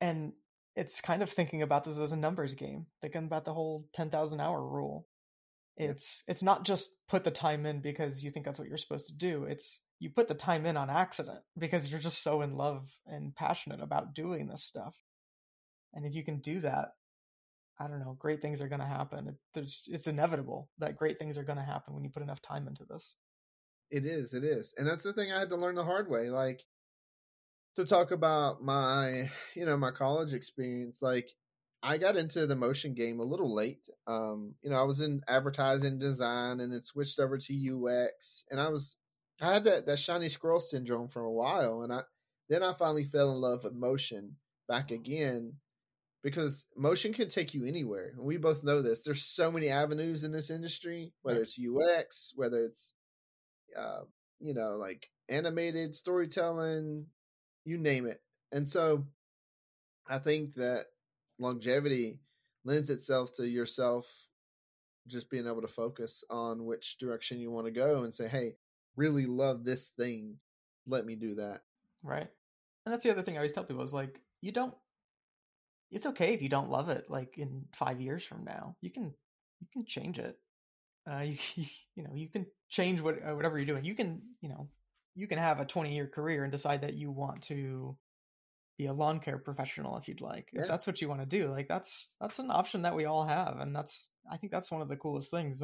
and 0.00 0.32
it's 0.76 1.00
kind 1.00 1.22
of 1.22 1.30
thinking 1.30 1.62
about 1.62 1.84
this 1.84 1.98
as 1.98 2.12
a 2.12 2.16
numbers 2.16 2.54
game, 2.54 2.86
thinking 3.02 3.24
about 3.24 3.44
the 3.44 3.54
whole 3.54 3.86
ten 3.92 4.10
thousand 4.10 4.40
hour 4.40 4.64
rule. 4.64 5.06
It's 5.76 6.24
it's 6.26 6.42
not 6.42 6.64
just 6.64 6.90
put 7.08 7.22
the 7.22 7.30
time 7.30 7.64
in 7.64 7.80
because 7.80 8.24
you 8.24 8.32
think 8.32 8.44
that's 8.44 8.58
what 8.58 8.68
you're 8.68 8.78
supposed 8.78 9.06
to 9.08 9.14
do. 9.14 9.44
It's 9.44 9.78
you 10.00 10.10
put 10.10 10.28
the 10.28 10.34
time 10.34 10.66
in 10.66 10.76
on 10.76 10.90
accident 10.90 11.40
because 11.58 11.90
you're 11.90 12.00
just 12.00 12.22
so 12.22 12.42
in 12.42 12.56
love 12.56 12.88
and 13.06 13.34
passionate 13.34 13.80
about 13.80 14.14
doing 14.14 14.46
this 14.46 14.62
stuff. 14.62 14.96
And 15.94 16.06
if 16.06 16.14
you 16.14 16.24
can 16.24 16.38
do 16.38 16.60
that, 16.60 16.90
I 17.80 17.86
don't 17.86 18.00
know, 18.00 18.16
great 18.18 18.42
things 18.42 18.60
are 18.60 18.68
going 18.68 18.80
to 18.80 18.86
happen. 18.86 19.36
It, 19.54 19.70
it's 19.86 20.06
inevitable 20.06 20.68
that 20.78 20.96
great 20.96 21.18
things 21.18 21.38
are 21.38 21.44
going 21.44 21.58
to 21.58 21.64
happen 21.64 21.94
when 21.94 22.04
you 22.04 22.10
put 22.10 22.22
enough 22.22 22.42
time 22.42 22.66
into 22.66 22.84
this. 22.84 23.14
It 23.90 24.04
is, 24.04 24.34
it 24.34 24.44
is. 24.44 24.74
And 24.76 24.86
that's 24.86 25.02
the 25.02 25.12
thing 25.12 25.32
I 25.32 25.38
had 25.38 25.48
to 25.50 25.56
learn 25.56 25.76
the 25.76 25.84
hard 25.84 26.10
way. 26.10 26.30
Like, 26.30 26.60
to 27.76 27.84
talk 27.84 28.10
about 28.10 28.62
my, 28.62 29.30
you 29.54 29.64
know, 29.64 29.76
my 29.76 29.92
college 29.92 30.34
experience, 30.34 31.00
like, 31.00 31.28
I 31.82 31.96
got 31.96 32.16
into 32.16 32.46
the 32.46 32.56
motion 32.56 32.94
game 32.94 33.20
a 33.20 33.24
little 33.24 33.54
late. 33.54 33.88
Um, 34.08 34.54
you 34.62 34.70
know, 34.70 34.76
I 34.76 34.82
was 34.82 35.00
in 35.00 35.22
advertising 35.28 35.98
design 35.98 36.58
and 36.60 36.72
then 36.72 36.80
switched 36.80 37.20
over 37.20 37.38
to 37.38 37.86
UX 37.86 38.44
and 38.50 38.60
I 38.60 38.68
was 38.68 38.96
I 39.40 39.52
had 39.52 39.64
that, 39.64 39.86
that 39.86 39.98
shiny 39.98 40.28
squirrel 40.28 40.60
syndrome 40.60 41.08
for 41.08 41.22
a 41.22 41.32
while, 41.32 41.82
and 41.82 41.92
I 41.92 42.02
then 42.48 42.62
I 42.62 42.72
finally 42.72 43.04
fell 43.04 43.32
in 43.32 43.40
love 43.40 43.64
with 43.64 43.74
motion 43.74 44.36
back 44.68 44.90
again 44.90 45.54
because 46.22 46.66
motion 46.76 47.12
can 47.12 47.28
take 47.28 47.54
you 47.54 47.64
anywhere. 47.64 48.12
And 48.16 48.24
we 48.24 48.38
both 48.38 48.64
know 48.64 48.82
this. 48.82 49.02
There's 49.02 49.24
so 49.24 49.52
many 49.52 49.68
avenues 49.68 50.24
in 50.24 50.32
this 50.32 50.50
industry, 50.50 51.12
whether 51.22 51.42
it's 51.42 51.58
UX, 51.58 52.32
whether 52.34 52.64
it's 52.64 52.94
uh, 53.76 54.00
you 54.40 54.54
know, 54.54 54.76
like 54.76 55.10
animated 55.28 55.94
storytelling, 55.94 57.06
you 57.64 57.78
name 57.78 58.06
it. 58.06 58.20
And 58.52 58.68
so 58.68 59.04
I 60.08 60.18
think 60.18 60.54
that 60.54 60.86
longevity 61.38 62.18
lends 62.64 62.90
itself 62.90 63.34
to 63.34 63.46
yourself 63.46 64.10
just 65.06 65.30
being 65.30 65.46
able 65.46 65.62
to 65.62 65.68
focus 65.68 66.24
on 66.30 66.64
which 66.64 66.98
direction 66.98 67.38
you 67.38 67.50
want 67.50 67.66
to 67.66 67.72
go 67.72 68.04
and 68.04 68.12
say, 68.12 68.28
hey, 68.28 68.54
really 68.98 69.26
love 69.26 69.64
this 69.64 69.88
thing, 69.88 70.36
let 70.86 71.06
me 71.06 71.14
do 71.14 71.36
that. 71.36 71.60
Right. 72.02 72.28
And 72.84 72.92
that's 72.92 73.04
the 73.04 73.10
other 73.10 73.22
thing 73.22 73.34
I 73.34 73.38
always 73.38 73.52
tell 73.52 73.64
people 73.64 73.84
is 73.84 73.92
like, 73.92 74.20
you 74.40 74.52
don't, 74.52 74.74
it's 75.90 76.06
okay 76.06 76.34
if 76.34 76.42
you 76.42 76.48
don't 76.48 76.70
love 76.70 76.88
it 76.88 77.06
like 77.08 77.38
in 77.38 77.64
five 77.72 78.00
years 78.00 78.24
from 78.24 78.44
now. 78.44 78.76
You 78.80 78.90
can, 78.90 79.14
you 79.60 79.66
can 79.72 79.84
change 79.86 80.18
it. 80.18 80.36
Uh, 81.10 81.20
you, 81.24 81.64
you 81.94 82.02
know, 82.02 82.10
you 82.14 82.28
can 82.28 82.46
change 82.68 83.00
what, 83.00 83.16
uh, 83.24 83.34
whatever 83.34 83.56
you're 83.58 83.66
doing. 83.66 83.84
You 83.84 83.94
can, 83.94 84.20
you 84.40 84.48
know, 84.48 84.68
you 85.14 85.26
can 85.26 85.38
have 85.38 85.60
a 85.60 85.64
20 85.64 85.94
year 85.94 86.06
career 86.06 86.42
and 86.42 86.52
decide 86.52 86.82
that 86.82 86.94
you 86.94 87.10
want 87.10 87.42
to 87.42 87.96
be 88.78 88.86
a 88.86 88.92
lawn 88.92 89.18
care 89.18 89.38
professional 89.38 89.96
if 89.96 90.06
you'd 90.06 90.20
like 90.20 90.50
if 90.52 90.68
that's 90.68 90.86
what 90.86 91.00
you 91.00 91.08
want 91.08 91.20
to 91.20 91.26
do 91.26 91.50
like 91.50 91.66
that's 91.66 92.12
that's 92.20 92.38
an 92.38 92.48
option 92.48 92.82
that 92.82 92.94
we 92.94 93.06
all 93.06 93.24
have 93.24 93.58
and 93.58 93.74
that's 93.74 94.08
i 94.30 94.36
think 94.36 94.52
that's 94.52 94.70
one 94.70 94.80
of 94.80 94.88
the 94.88 94.96
coolest 94.96 95.32
things 95.32 95.60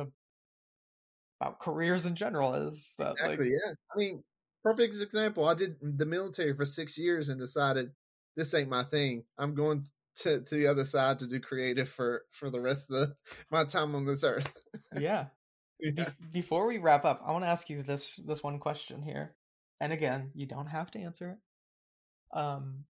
about 1.45 1.61
careers 1.61 2.07
in 2.07 2.15
general 2.15 2.55
is 2.55 2.95
that 2.99 3.13
exactly, 3.13 3.37
like 3.37 3.47
yeah 3.47 3.73
i 3.95 3.99
mean 3.99 4.25
perfect 4.63 4.95
example 4.95 5.47
i 5.47 5.55
did 5.55 5.77
the 5.83 6.07
military 6.07 6.55
for 6.55 6.65
six 6.65 6.97
years 6.97 7.29
and 7.29 7.39
decided 7.39 7.91
this 8.37 8.55
ain't 8.55 8.69
my 8.69 8.83
thing 8.83 9.25
i'm 9.39 9.55
going 9.55 9.83
to, 10.15 10.41
to 10.41 10.55
the 10.55 10.67
other 10.67 10.85
side 10.85 11.19
to 11.19 11.27
do 11.27 11.41
creative 11.41 11.89
for 11.89 12.23
for 12.31 12.51
the 12.51 12.61
rest 12.61 12.91
of 12.91 12.97
the, 12.97 13.17
my 13.51 13.65
time 13.65 13.95
on 13.95 14.05
this 14.05 14.25
earth. 14.25 14.53
yeah. 14.97 15.27
yeah. 15.81 15.91
Be- 15.91 16.27
before 16.33 16.67
we 16.67 16.79
wrap 16.79 17.05
up, 17.05 17.23
I 17.27 17.33
want 17.33 17.45
to 17.45 17.49
ask 17.49 17.69
you 17.69 17.83
this 17.83 18.17
this 18.17 18.43
one 18.43 18.59
question 18.59 19.03
here, 19.03 19.35
and 19.81 19.93
again, 19.93 20.31
you 20.35 20.47
don't 20.47 20.67
have 20.67 20.91
to 20.93 21.01
answer 21.01 21.31
it. 21.31 22.39
Um, 22.39 22.85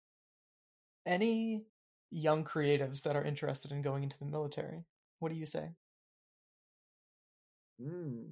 any 1.06 1.64
young 2.12 2.44
creatives 2.44 3.04
that 3.04 3.16
are 3.16 3.24
interested 3.24 3.72
in 3.72 3.82
going 3.82 4.04
into 4.04 4.20
the 4.20 4.26
military, 4.26 4.84
what 5.20 5.32
do 5.32 5.36
you 5.36 5.46
say? 5.46 5.70
Hmm. 7.82 8.24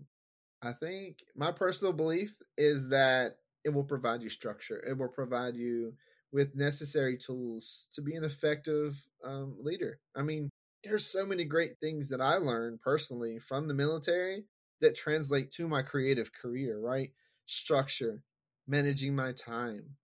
I 0.62 0.74
think 0.74 1.20
my 1.36 1.52
personal 1.52 1.94
belief 1.94 2.36
is 2.58 2.90
that 2.90 3.38
it 3.64 3.70
will 3.70 3.84
provide 3.84 4.22
you 4.22 4.30
structure. 4.30 4.84
It 4.88 4.98
will 4.98 5.08
provide 5.08 5.56
you 5.56 5.94
with 6.32 6.56
necessary 6.56 7.18
tools 7.18 7.88
to 7.94 8.02
be 8.02 8.16
an 8.16 8.24
effective 8.24 9.04
um, 9.26 9.56
leader. 9.62 10.00
I 10.16 10.22
mean, 10.22 10.50
there's 10.84 11.06
so 11.06 11.26
many 11.26 11.46
great 11.46 11.78
things 11.82 12.10
that 12.10 12.22
I 12.22 12.36
learned 12.36 12.82
personally 12.82 13.40
from 13.40 13.68
the 13.68 13.74
military 13.74 14.46
that 14.82 14.96
translate 14.96 15.52
to 15.52 15.68
my 15.68 15.82
creative 15.82 16.32
career, 16.34 16.80
right? 16.80 17.12
Structure, 17.46 18.24
managing 18.68 19.16
my 19.16 19.34
time, 19.34 19.98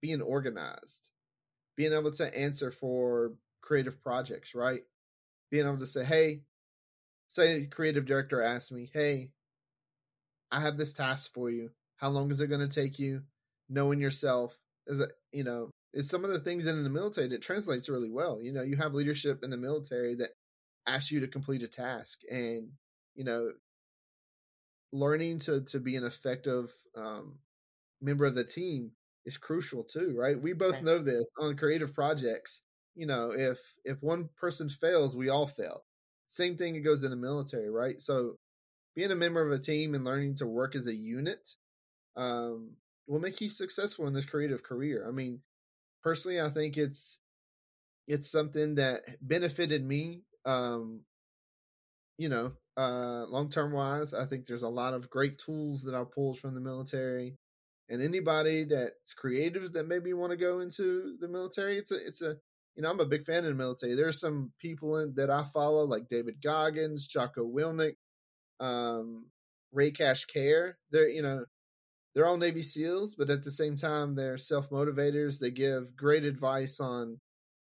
being 0.00 0.20
organized, 0.22 1.10
being 1.76 1.92
able 1.92 2.12
to 2.12 2.38
answer 2.38 2.70
for 2.70 3.32
creative 3.62 4.00
projects, 4.02 4.54
right? 4.54 4.82
Being 5.50 5.66
able 5.66 5.78
to 5.78 5.86
say, 5.86 6.04
hey, 6.04 6.42
say 7.28 7.66
creative 7.66 8.06
director 8.06 8.42
asks 8.42 8.72
me, 8.72 8.90
hey, 8.92 9.30
I 10.50 10.60
have 10.60 10.76
this 10.76 10.94
task 10.94 11.32
for 11.32 11.50
you. 11.50 11.70
How 11.96 12.08
long 12.08 12.30
is 12.30 12.40
it 12.40 12.46
going 12.48 12.66
to 12.66 12.74
take 12.74 12.98
you? 12.98 13.22
Knowing 13.68 14.00
yourself 14.00 14.58
is 14.86 15.00
a, 15.00 15.08
you 15.32 15.44
know, 15.44 15.70
is 15.92 16.08
some 16.08 16.24
of 16.24 16.30
the 16.30 16.40
things 16.40 16.64
that 16.64 16.70
in 16.72 16.84
the 16.84 16.90
military 16.90 17.28
that 17.28 17.42
translates 17.42 17.88
really 17.88 18.10
well. 18.10 18.40
You 18.40 18.52
know, 18.52 18.62
you 18.62 18.76
have 18.76 18.94
leadership 18.94 19.42
in 19.42 19.50
the 19.50 19.56
military 19.56 20.14
that 20.16 20.30
asks 20.86 21.10
you 21.10 21.20
to 21.20 21.28
complete 21.28 21.62
a 21.62 21.68
task 21.68 22.20
and, 22.30 22.70
you 23.14 23.24
know, 23.24 23.52
learning 24.92 25.38
to 25.38 25.60
to 25.62 25.78
be 25.80 25.96
an 25.96 26.04
effective 26.04 26.72
um, 26.96 27.38
member 28.00 28.24
of 28.24 28.34
the 28.34 28.44
team 28.44 28.90
is 29.26 29.36
crucial 29.36 29.84
too, 29.84 30.14
right? 30.16 30.40
We 30.40 30.52
both 30.52 30.76
right. 30.76 30.84
know 30.84 30.98
this 30.98 31.30
on 31.38 31.56
creative 31.56 31.94
projects. 31.94 32.62
You 32.94 33.06
know, 33.06 33.32
if 33.32 33.58
if 33.84 34.02
one 34.02 34.28
person 34.36 34.68
fails, 34.68 35.14
we 35.16 35.28
all 35.28 35.46
fail. 35.46 35.84
Same 36.26 36.56
thing 36.56 36.74
it 36.74 36.80
goes 36.80 37.04
in 37.04 37.10
the 37.10 37.16
military, 37.16 37.70
right? 37.70 38.00
So 38.00 38.36
being 38.98 39.12
a 39.12 39.14
member 39.14 39.46
of 39.46 39.52
a 39.52 39.62
team 39.62 39.94
and 39.94 40.04
learning 40.04 40.34
to 40.34 40.44
work 40.44 40.74
as 40.74 40.88
a 40.88 40.92
unit 40.92 41.54
um, 42.16 42.72
will 43.06 43.20
make 43.20 43.40
you 43.40 43.48
successful 43.48 44.08
in 44.08 44.12
this 44.12 44.24
creative 44.24 44.64
career. 44.64 45.06
I 45.06 45.12
mean, 45.12 45.38
personally, 46.02 46.40
I 46.40 46.48
think 46.48 46.76
it's 46.76 47.20
it's 48.08 48.28
something 48.28 48.74
that 48.74 49.02
benefited 49.22 49.86
me. 49.86 50.22
Um, 50.44 51.02
you 52.16 52.28
know, 52.28 52.54
uh, 52.76 53.26
long 53.28 53.50
term 53.50 53.70
wise, 53.70 54.14
I 54.14 54.24
think 54.26 54.46
there's 54.46 54.64
a 54.64 54.68
lot 54.68 54.94
of 54.94 55.08
great 55.08 55.38
tools 55.38 55.82
that 55.82 55.94
I 55.94 56.02
pulled 56.02 56.40
from 56.40 56.56
the 56.56 56.60
military. 56.60 57.36
And 57.88 58.02
anybody 58.02 58.64
that's 58.64 59.14
creative 59.14 59.74
that 59.74 59.86
maybe 59.86 60.12
want 60.12 60.32
to 60.32 60.36
go 60.36 60.58
into 60.58 61.14
the 61.20 61.28
military, 61.28 61.78
it's 61.78 61.92
a 61.92 62.04
it's 62.04 62.20
a 62.20 62.36
you 62.74 62.82
know 62.82 62.90
I'm 62.90 62.98
a 62.98 63.06
big 63.06 63.22
fan 63.22 63.44
of 63.44 63.50
the 63.50 63.54
military. 63.54 63.94
There's 63.94 64.18
some 64.18 64.50
people 64.58 64.98
in, 64.98 65.14
that 65.14 65.30
I 65.30 65.44
follow 65.44 65.84
like 65.84 66.08
David 66.08 66.42
Goggins, 66.42 67.06
Jocko 67.06 67.46
Willink, 67.46 67.94
um, 68.60 69.26
Ray 69.72 69.90
Cash 69.90 70.26
Care. 70.26 70.78
They're 70.90 71.08
you 71.08 71.22
know 71.22 71.44
they're 72.14 72.26
all 72.26 72.36
Navy 72.36 72.62
SEALs, 72.62 73.14
but 73.14 73.30
at 73.30 73.44
the 73.44 73.50
same 73.50 73.76
time 73.76 74.14
they're 74.14 74.38
self 74.38 74.70
motivators. 74.70 75.38
They 75.38 75.50
give 75.50 75.96
great 75.96 76.24
advice 76.24 76.80
on 76.80 77.20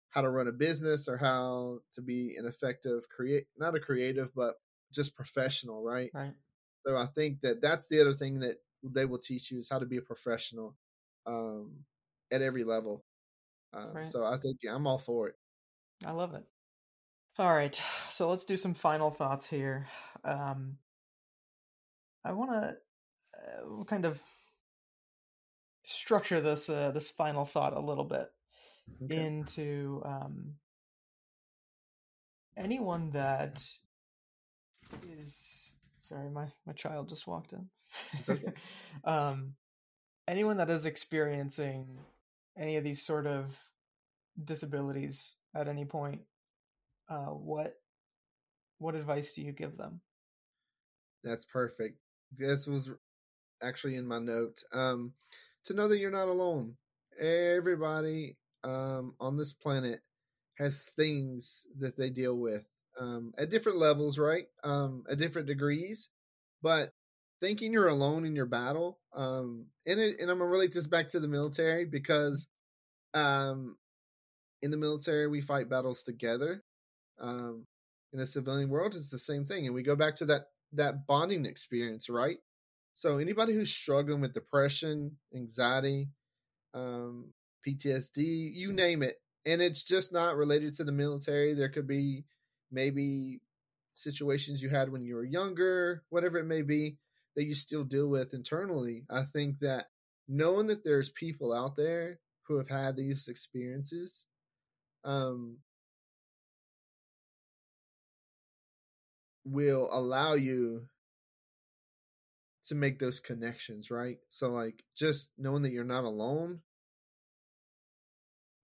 how 0.09 0.21
to 0.21 0.29
run 0.29 0.47
a 0.47 0.51
business 0.51 1.07
or 1.07 1.17
how 1.17 1.79
to 1.91 2.01
be 2.01 2.35
an 2.37 2.45
effective 2.45 3.09
create 3.09 3.47
not 3.57 3.75
a 3.75 3.79
creative 3.81 4.33
but 4.33 4.55
just 4.93 5.15
professional, 5.15 5.83
right? 5.83 6.09
Right. 6.13 6.33
So 6.87 6.95
I 6.95 7.05
think 7.07 7.41
that 7.41 7.61
that's 7.61 7.87
the 7.87 7.99
other 7.99 8.13
thing 8.13 8.39
that 8.39 8.55
they 8.83 9.05
will 9.05 9.17
teach 9.17 9.51
you 9.51 9.59
is 9.59 9.69
how 9.69 9.79
to 9.79 9.85
be 9.85 9.97
a 9.97 10.01
professional 10.01 10.75
um, 11.25 11.71
at 12.31 12.41
every 12.41 12.63
level. 12.63 13.03
Um, 13.73 13.93
right. 13.93 14.07
So 14.07 14.23
I 14.23 14.37
think 14.37 14.59
yeah, 14.63 14.73
I'm 14.75 14.87
all 14.87 14.99
for 14.99 15.27
it. 15.27 15.35
I 16.05 16.11
love 16.11 16.33
it. 16.33 16.45
All 17.37 17.53
right, 17.53 17.79
so 18.09 18.29
let's 18.29 18.45
do 18.45 18.57
some 18.57 18.73
final 18.73 19.11
thoughts 19.11 19.47
here. 19.47 19.87
Um, 20.23 20.77
I 22.26 22.32
want 22.32 22.51
to 22.51 22.78
uh, 23.38 23.84
kind 23.86 24.05
of 24.05 24.21
structure 25.84 26.41
this 26.41 26.69
uh, 26.69 26.91
this 26.91 27.11
final 27.11 27.45
thought 27.45 27.73
a 27.73 27.80
little 27.80 28.03
bit 28.03 28.28
okay. 29.03 29.23
into 29.23 30.01
um, 30.03 30.55
anyone 32.57 33.11
that 33.11 33.63
is 35.07 35.76
sorry 35.99 36.30
my 36.30 36.47
my 36.65 36.73
child 36.73 37.09
just 37.09 37.28
walked 37.28 37.53
in 37.53 37.69
okay. 38.28 38.53
um, 39.03 39.53
anyone 40.28 40.57
that 40.57 40.71
is 40.71 40.88
experiencing 40.88 41.99
any 42.57 42.78
of 42.78 42.84
these 42.84 43.05
sort 43.05 43.28
of 43.28 43.55
disabilities 44.43 45.36
at 45.53 45.67
any 45.67 45.86
point 45.86 46.21
uh, 47.09 47.26
what 47.26 47.76
what 48.80 48.95
advice 48.95 49.34
do 49.34 49.43
you 49.43 49.51
give 49.51 49.78
them 49.78 50.01
that's 51.23 51.45
perfect 51.45 51.99
this 52.38 52.67
was 52.67 52.91
actually 53.61 53.95
in 53.95 54.05
my 54.05 54.19
note 54.19 54.61
um, 54.73 55.13
to 55.63 55.73
know 55.73 55.88
that 55.88 55.99
you're 55.99 56.11
not 56.11 56.28
alone 56.28 56.76
everybody 57.19 58.36
um, 58.63 59.13
on 59.19 59.38
this 59.38 59.53
planet 59.53 60.01
has 60.57 60.89
things 60.95 61.67
that 61.80 61.95
they 61.95 62.09
deal 62.09 62.38
with 62.38 62.65
um, 62.99 63.34
at 63.38 63.49
different 63.49 63.78
levels, 63.78 64.17
right? 64.17 64.45
Um, 64.63 65.03
at 65.09 65.17
different 65.17 65.47
degrees. 65.47 66.09
But 66.61 66.91
thinking 67.41 67.73
you're 67.73 67.89
alone 67.89 68.26
in 68.26 68.36
your 68.36 68.45
battle, 68.45 68.99
um, 69.13 69.65
and, 69.86 69.99
it, 69.99 70.19
and 70.19 70.32
I'm 70.32 70.39
gonna 70.39 70.49
relate 70.49 70.73
this 70.73 70.88
back 70.88 71.07
to 71.09 71.19
the 71.19 71.28
military 71.28 71.86
because 71.86 72.47
um, 73.13 73.78
in 74.61 74.71
the 74.71 74.78
military 74.78 75.28
we 75.28 75.41
fight 75.41 75.69
battles 75.69 76.03
together. 76.03 76.63
Um, 77.19 77.65
in 78.13 78.19
the 78.19 78.28
civilian 78.28 78.69
world, 78.69 78.95
it's 78.95 79.09
the 79.09 79.19
same 79.19 79.45
thing, 79.45 79.65
and 79.65 79.76
we 79.76 79.84
go 79.84 79.95
back 79.95 80.15
to 80.15 80.26
that 80.26 80.45
that 80.78 81.07
bonding 81.07 81.45
experience, 81.45 82.09
right? 82.09 82.38
So 82.93 83.17
anybody 83.17 83.53
who's 83.53 83.73
struggling 83.73 84.21
with 84.21 84.34
depression, 84.34 85.17
anxiety, 85.36 86.07
um, 86.73 87.34
PTSD, 87.67 88.53
you 88.53 88.71
name 88.71 89.03
it, 89.03 89.21
and 89.45 89.61
it's 89.61 89.84
just 89.84 90.13
not 90.13 90.38
related 90.38 90.76
to 90.78 90.84
the 90.84 90.91
military. 90.91 91.53
There 91.53 91.69
could 91.69 91.88
be 91.88 92.23
maybe 92.71 93.41
situations 93.93 94.61
you 94.61 94.69
had 94.69 94.91
when 94.91 95.03
you 95.03 95.15
were 95.15 95.23
younger, 95.23 96.03
whatever 96.09 96.38
it 96.38 96.45
may 96.45 96.61
be, 96.61 96.97
that 97.36 97.45
you 97.45 97.53
still 97.53 97.84
deal 97.84 98.09
with 98.09 98.34
internally. 98.34 99.03
I 99.09 99.23
think 99.23 99.59
that 99.59 99.88
knowing 100.28 100.67
that 100.67 100.84
there's 100.84 101.09
people 101.09 101.53
out 101.53 101.76
there 101.76 102.19
who 102.43 102.57
have 102.57 102.69
had 102.69 102.95
these 102.95 103.28
experiences, 103.28 104.28
um, 105.03 105.57
will 109.45 109.89
allow 109.91 110.33
you 110.33 110.87
to 112.65 112.75
make 112.75 112.99
those 112.99 113.19
connections, 113.19 113.91
right? 113.91 114.17
So, 114.29 114.49
like, 114.49 114.83
just 114.97 115.31
knowing 115.37 115.61
that 115.63 115.71
you're 115.71 115.83
not 115.83 116.03
alone 116.03 116.61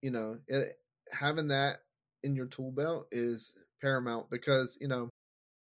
you 0.01 0.11
know, 0.11 0.37
it, 0.47 0.77
having 1.11 1.49
that 1.49 1.77
in 2.23 2.35
your 2.35 2.47
tool 2.47 2.71
belt 2.71 3.07
is 3.11 3.55
paramount 3.81 4.29
because 4.29 4.77
you 4.79 4.87
know 4.87 5.09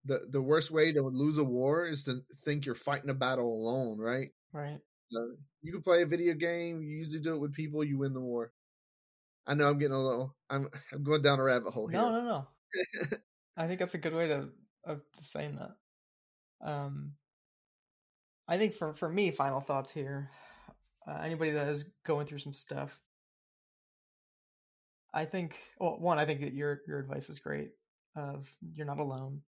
the 0.04 0.20
the 0.30 0.42
worst 0.42 0.70
way 0.70 0.92
to 0.92 1.02
lose 1.02 1.38
a 1.38 1.44
war 1.44 1.86
is 1.86 2.04
to 2.04 2.20
think 2.44 2.66
you're 2.66 2.74
fighting 2.74 3.10
a 3.10 3.14
battle 3.14 3.46
alone, 3.46 3.98
right? 3.98 4.30
Right. 4.52 4.78
You, 5.10 5.36
you 5.62 5.72
can 5.72 5.82
play 5.82 6.02
a 6.02 6.06
video 6.06 6.34
game. 6.34 6.82
You 6.82 6.96
usually 6.96 7.20
do 7.20 7.34
it 7.34 7.40
with 7.40 7.54
people. 7.54 7.84
You 7.84 7.98
win 7.98 8.12
the 8.12 8.20
war. 8.20 8.52
I 9.46 9.54
know 9.54 9.68
I'm 9.68 9.78
getting 9.78 9.96
a 9.96 10.02
little. 10.02 10.34
I'm 10.50 10.68
I'm 10.92 11.02
going 11.02 11.22
down 11.22 11.40
a 11.40 11.44
rabbit 11.44 11.72
hole 11.72 11.86
here. 11.86 12.00
No, 12.00 12.10
no, 12.10 12.24
no. 12.24 12.46
I 13.56 13.66
think 13.66 13.78
that's 13.78 13.94
a 13.94 13.98
good 13.98 14.14
way 14.14 14.28
to 14.28 14.48
of 14.87 15.03
saying 15.20 15.57
that. 15.57 16.68
Um, 16.68 17.12
I 18.49 18.59
think 18.59 18.74
for 18.74 18.95
for 18.95 19.09
me, 19.09 19.30
final 19.30 19.61
thoughts 19.61 19.91
here. 19.91 20.30
Uh, 21.07 21.20
anybody 21.22 21.51
that 21.53 21.68
is 21.68 21.85
going 22.05 22.26
through 22.26 22.39
some 22.39 22.55
stuff, 22.55 22.99
I 25.12 25.24
think 25.24 25.59
well, 25.78 25.99
one, 25.99 26.18
I 26.18 26.24
think 26.24 26.41
that 26.41 26.55
your 26.55 26.80
your 26.87 26.99
advice 26.99 27.28
is 27.30 27.39
great. 27.39 27.70
Of 28.16 28.53
you're 28.74 28.87
not 28.87 29.01
alone. 29.01 29.43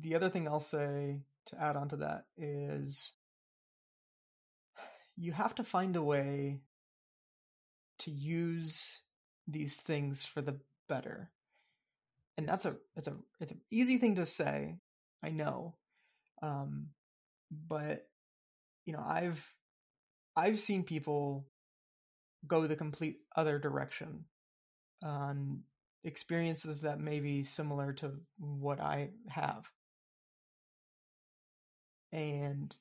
The 0.00 0.14
other 0.14 0.28
thing 0.28 0.46
I'll 0.46 0.60
say 0.60 1.20
to 1.46 1.60
add 1.60 1.76
on 1.76 1.88
to 1.90 1.96
that 1.96 2.24
is 2.36 3.12
you 5.16 5.32
have 5.32 5.54
to 5.56 5.64
find 5.64 5.96
a 5.96 6.02
way 6.02 6.60
to 8.00 8.10
use 8.10 9.02
these 9.46 9.76
things 9.76 10.24
for 10.24 10.42
the 10.42 10.58
better. 10.88 11.30
And 12.36 12.48
that's 12.48 12.64
a 12.64 12.76
it's 12.96 13.06
a 13.06 13.16
it's 13.40 13.52
an 13.52 13.60
easy 13.70 13.98
thing 13.98 14.16
to 14.16 14.26
say, 14.26 14.76
I 15.22 15.30
know. 15.30 15.76
Um 16.42 16.88
but 17.50 18.06
you 18.86 18.92
know, 18.92 19.04
I've 19.06 19.52
I've 20.36 20.58
seen 20.58 20.82
people 20.82 21.46
go 22.46 22.66
the 22.66 22.76
complete 22.76 23.18
other 23.36 23.58
direction 23.58 24.24
on 25.02 25.62
experiences 26.02 26.82
that 26.82 27.00
may 27.00 27.20
be 27.20 27.42
similar 27.42 27.92
to 27.94 28.12
what 28.38 28.80
I 28.80 29.10
have. 29.28 29.70
And 32.12 32.74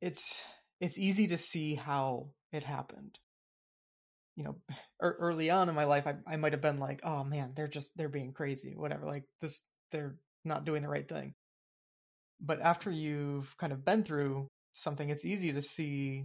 it's 0.00 0.44
it's 0.80 0.98
easy 0.98 1.26
to 1.28 1.38
see 1.38 1.74
how 1.74 2.30
it 2.52 2.62
happened. 2.62 3.18
You 4.38 4.44
know, 4.44 4.56
early 5.00 5.50
on 5.50 5.68
in 5.68 5.74
my 5.74 5.84
life, 5.84 6.06
I, 6.06 6.14
I 6.26 6.36
might 6.36 6.52
have 6.52 6.62
been 6.62 6.78
like, 6.78 7.00
"Oh 7.04 7.24
man, 7.24 7.52
they're 7.54 7.68
just 7.68 7.96
they're 7.96 8.08
being 8.08 8.32
crazy, 8.32 8.74
whatever. 8.76 9.06
Like 9.06 9.24
this, 9.40 9.62
they're 9.92 10.16
not 10.44 10.64
doing 10.64 10.82
the 10.82 10.88
right 10.88 11.08
thing." 11.08 11.34
But 12.40 12.60
after 12.62 12.90
you've 12.90 13.56
kind 13.56 13.72
of 13.72 13.84
been 13.84 14.04
through 14.04 14.48
something, 14.72 15.10
it's 15.10 15.24
easy 15.24 15.52
to 15.52 15.62
see 15.62 16.24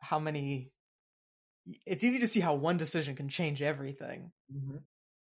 how 0.00 0.18
many. 0.18 0.70
It's 1.86 2.04
easy 2.04 2.18
to 2.18 2.26
see 2.26 2.40
how 2.40 2.56
one 2.56 2.76
decision 2.76 3.16
can 3.16 3.30
change 3.30 3.62
everything, 3.62 4.32
mm-hmm. 4.54 4.78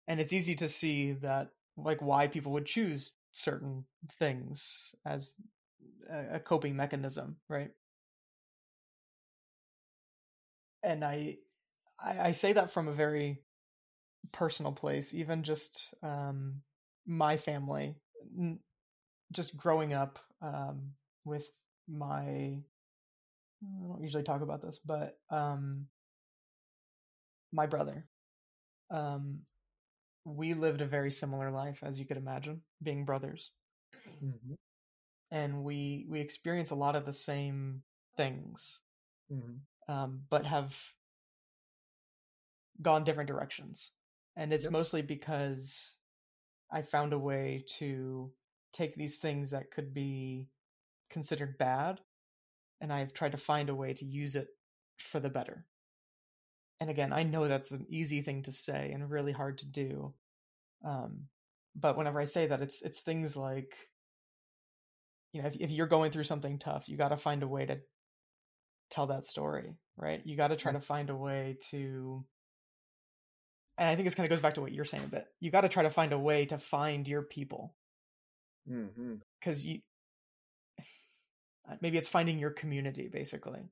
and 0.08 0.20
it's 0.20 0.32
easy 0.32 0.56
to 0.56 0.68
see 0.68 1.12
that 1.12 1.50
like 1.76 2.02
why 2.02 2.26
people 2.26 2.52
would 2.52 2.66
choose 2.66 3.12
certain 3.32 3.84
things 4.18 4.94
as 5.04 5.34
a, 6.10 6.36
a 6.36 6.40
coping 6.40 6.74
mechanism, 6.74 7.36
right? 7.48 7.70
and 10.86 11.04
I, 11.04 11.38
I, 12.02 12.28
I 12.28 12.32
say 12.32 12.52
that 12.52 12.70
from 12.70 12.88
a 12.88 12.92
very 12.92 13.42
personal 14.32 14.72
place. 14.72 15.14
Even 15.14 15.42
just 15.42 15.94
um, 16.02 16.62
my 17.06 17.36
family, 17.36 17.96
just 19.32 19.56
growing 19.56 19.92
up 19.92 20.18
um, 20.42 20.92
with 21.24 21.48
my. 21.88 22.62
I 23.62 23.88
don't 23.88 24.02
usually 24.02 24.22
talk 24.22 24.42
about 24.42 24.62
this, 24.62 24.78
but 24.84 25.18
um, 25.30 25.86
my 27.52 27.66
brother. 27.66 28.06
Um, 28.90 29.40
we 30.24 30.54
lived 30.54 30.80
a 30.80 30.86
very 30.86 31.10
similar 31.10 31.50
life, 31.50 31.80
as 31.82 31.98
you 31.98 32.04
could 32.04 32.16
imagine, 32.16 32.62
being 32.82 33.04
brothers. 33.04 33.50
Mm-hmm. 34.22 34.54
And 35.30 35.64
we 35.64 36.06
we 36.08 36.20
experience 36.20 36.70
a 36.70 36.76
lot 36.76 36.96
of 36.96 37.06
the 37.06 37.12
same 37.12 37.82
things. 38.16 38.80
Mm-hmm 39.32 39.56
um, 39.88 40.22
but 40.30 40.46
have 40.46 40.76
gone 42.80 43.04
different 43.04 43.28
directions. 43.28 43.90
And 44.36 44.52
it's 44.52 44.64
yep. 44.64 44.72
mostly 44.72 45.02
because 45.02 45.94
I 46.70 46.82
found 46.82 47.12
a 47.12 47.18
way 47.18 47.64
to 47.78 48.30
take 48.72 48.94
these 48.94 49.18
things 49.18 49.52
that 49.52 49.70
could 49.70 49.94
be 49.94 50.48
considered 51.10 51.56
bad 51.58 52.00
and 52.80 52.92
I've 52.92 53.12
tried 53.12 53.32
to 53.32 53.38
find 53.38 53.68
a 53.68 53.74
way 53.74 53.94
to 53.94 54.04
use 54.04 54.36
it 54.36 54.48
for 54.98 55.20
the 55.20 55.30
better. 55.30 55.64
And 56.80 56.90
again, 56.90 57.12
I 57.12 57.22
know 57.22 57.48
that's 57.48 57.72
an 57.72 57.86
easy 57.88 58.20
thing 58.20 58.42
to 58.42 58.52
say 58.52 58.92
and 58.92 59.10
really 59.10 59.32
hard 59.32 59.58
to 59.58 59.66
do. 59.66 60.14
Um, 60.84 61.28
but 61.74 61.96
whenever 61.96 62.20
I 62.20 62.26
say 62.26 62.46
that, 62.46 62.60
it's 62.60 62.82
it's 62.82 63.00
things 63.00 63.36
like, 63.36 63.74
you 65.32 65.40
know, 65.40 65.48
if, 65.48 65.56
if 65.56 65.70
you're 65.70 65.86
going 65.86 66.10
through 66.10 66.24
something 66.24 66.58
tough, 66.58 66.88
you 66.88 66.96
got 66.96 67.08
to 67.08 67.16
find 67.16 67.42
a 67.42 67.48
way 67.48 67.64
to 67.64 67.80
tell 68.90 69.06
that 69.06 69.26
story, 69.26 69.74
right? 69.96 70.20
You 70.24 70.36
got 70.36 70.48
to 70.48 70.56
try 70.56 70.72
to 70.72 70.80
find 70.80 71.08
a 71.08 71.16
way 71.16 71.56
to 71.70 72.24
and 73.78 73.88
I 73.88 73.94
think 73.94 74.06
this 74.06 74.14
kind 74.14 74.26
of 74.26 74.30
goes 74.30 74.40
back 74.40 74.54
to 74.54 74.60
what 74.60 74.72
you're 74.72 74.84
saying 74.84 75.04
a 75.04 75.08
bit. 75.08 75.26
You 75.40 75.50
got 75.50 75.62
to 75.62 75.68
try 75.68 75.82
to 75.82 75.90
find 75.90 76.12
a 76.12 76.18
way 76.18 76.46
to 76.46 76.58
find 76.58 77.06
your 77.06 77.22
people. 77.22 77.74
Mm-hmm. 78.70 79.16
Cuz 79.42 79.64
you 79.64 79.80
maybe 81.80 81.98
it's 81.98 82.08
finding 82.08 82.38
your 82.38 82.50
community 82.50 83.08
basically. 83.08 83.70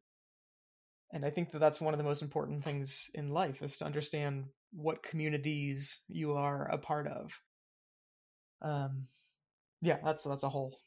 And 1.12 1.24
I 1.24 1.30
think 1.30 1.52
that 1.52 1.60
that's 1.60 1.80
one 1.80 1.94
of 1.94 1.98
the 1.98 2.04
most 2.04 2.22
important 2.22 2.64
things 2.64 3.10
in 3.14 3.30
life 3.30 3.62
is 3.62 3.76
to 3.78 3.84
understand 3.84 4.46
what 4.72 5.02
communities 5.02 6.00
you 6.08 6.34
are 6.34 6.66
a 6.66 6.78
part 6.78 7.06
of. 7.06 7.40
Um 8.62 9.08
yeah, 9.80 9.98
that's 10.02 10.24
that's 10.24 10.42
a 10.42 10.48
whole 10.48 10.78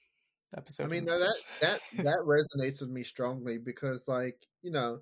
episode. 0.55 0.85
I 0.85 0.87
mean, 0.87 1.05
no, 1.05 1.19
that 1.19 1.35
that 1.61 1.79
that 2.03 2.19
resonates 2.25 2.81
with 2.81 2.89
me 2.89 3.03
strongly 3.03 3.57
because, 3.57 4.07
like, 4.07 4.37
you 4.61 4.71
know, 4.71 4.99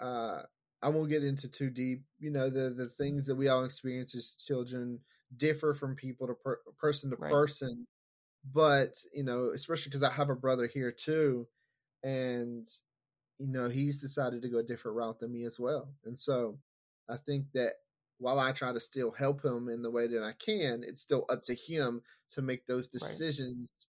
uh, 0.00 0.42
I 0.82 0.88
won't 0.88 1.10
get 1.10 1.24
into 1.24 1.48
too 1.48 1.70
deep. 1.70 2.04
You 2.18 2.30
know, 2.30 2.50
the 2.50 2.70
the 2.70 2.88
things 2.88 3.26
that 3.26 3.36
we 3.36 3.48
all 3.48 3.64
experience 3.64 4.14
as 4.14 4.36
children 4.36 5.00
differ 5.36 5.74
from 5.74 5.94
people 5.94 6.26
to 6.26 6.34
per, 6.34 6.58
person 6.78 7.10
to 7.10 7.16
right. 7.16 7.30
person. 7.30 7.86
But 8.52 8.94
you 9.12 9.24
know, 9.24 9.50
especially 9.54 9.90
because 9.90 10.02
I 10.02 10.10
have 10.12 10.30
a 10.30 10.36
brother 10.36 10.66
here 10.66 10.92
too, 10.92 11.46
and 12.02 12.66
you 13.38 13.48
know, 13.48 13.68
he's 13.68 13.98
decided 14.00 14.42
to 14.42 14.48
go 14.48 14.58
a 14.58 14.62
different 14.62 14.96
route 14.96 15.20
than 15.20 15.32
me 15.32 15.44
as 15.44 15.58
well. 15.60 15.88
And 16.04 16.18
so, 16.18 16.58
I 17.08 17.16
think 17.16 17.46
that 17.54 17.74
while 18.18 18.38
I 18.38 18.52
try 18.52 18.72
to 18.72 18.80
still 18.80 19.10
help 19.10 19.44
him 19.44 19.68
in 19.68 19.82
the 19.82 19.90
way 19.90 20.06
that 20.08 20.22
I 20.22 20.32
can, 20.32 20.84
it's 20.86 21.00
still 21.00 21.26
up 21.28 21.42
to 21.44 21.54
him 21.54 22.02
to 22.30 22.42
make 22.42 22.66
those 22.66 22.88
decisions 22.88 23.88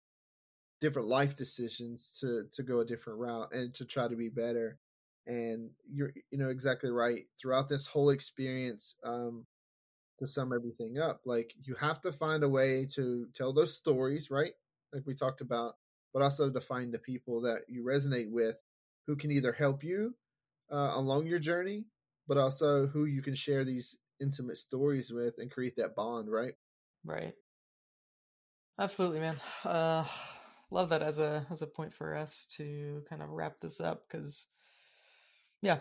different 0.80 1.09
life 1.09 1.36
decisions 1.36 2.18
to 2.20 2.45
to 2.53 2.62
go 2.62 2.80
a 2.80 2.84
different 2.84 3.18
route 3.18 3.53
and 3.53 3.74
to 3.74 3.84
try 3.84 4.07
to 4.07 4.16
be 4.16 4.28
better 4.28 4.78
and 5.29 5.70
you're 5.89 6.12
you 6.31 6.39
know 6.39 6.49
exactly 6.49 6.91
right 6.91 7.26
throughout 7.41 7.68
this 7.68 7.87
whole 7.87 8.11
experience 8.11 8.97
um 9.05 9.47
to 10.18 10.26
sum 10.26 10.53
everything 10.53 10.99
up 10.99 11.20
like 11.24 11.55
you 11.62 11.74
have 11.76 12.01
to 12.01 12.11
find 12.11 12.43
a 12.43 12.49
way 12.49 12.85
to 12.85 13.26
tell 13.35 13.53
those 13.53 13.76
stories 13.76 14.31
right 14.31 14.55
like 14.93 15.03
we 15.07 15.14
talked 15.14 15.41
about 15.41 15.74
but 16.12 16.22
also 16.22 16.51
to 16.51 16.61
find 16.61 16.93
the 16.93 16.99
people 16.99 17.41
that 17.41 17.61
you 17.68 17.85
resonate 17.85 18.31
with 18.31 18.62
who 19.07 19.14
can 19.14 19.31
either 19.31 19.53
help 19.53 19.85
you 19.85 20.14
uh, 20.72 20.93
along 20.95 21.26
your 21.26 21.39
journey 21.39 21.85
but 22.26 22.39
also 22.39 22.87
who 22.89 23.05
you 23.05 23.22
can 23.22 23.35
share 23.35 23.64
these 23.64 23.97
intimate 24.20 24.57
stories 24.57 25.12
with 25.12 25.39
and 25.39 25.51
create 25.51 25.76
that 25.76 25.95
bond 25.95 26.31
right? 26.31 26.55
Right. 27.05 27.35
Absolutely 28.79 29.20
man. 29.20 29.41
Uh 29.64 30.07
love 30.70 30.91
that 30.91 31.03
as 31.03 31.18
a 31.18 31.47
as 31.51 31.62
a 31.62 31.66
point 31.66 31.93
for 31.95 32.14
us 32.14 32.47
to 32.47 33.03
kind 33.09 33.22
of 33.22 33.31
wrap 33.31 33.59
this 33.59 33.81
up 33.81 34.03
because 34.07 34.47
yeah 35.62 35.78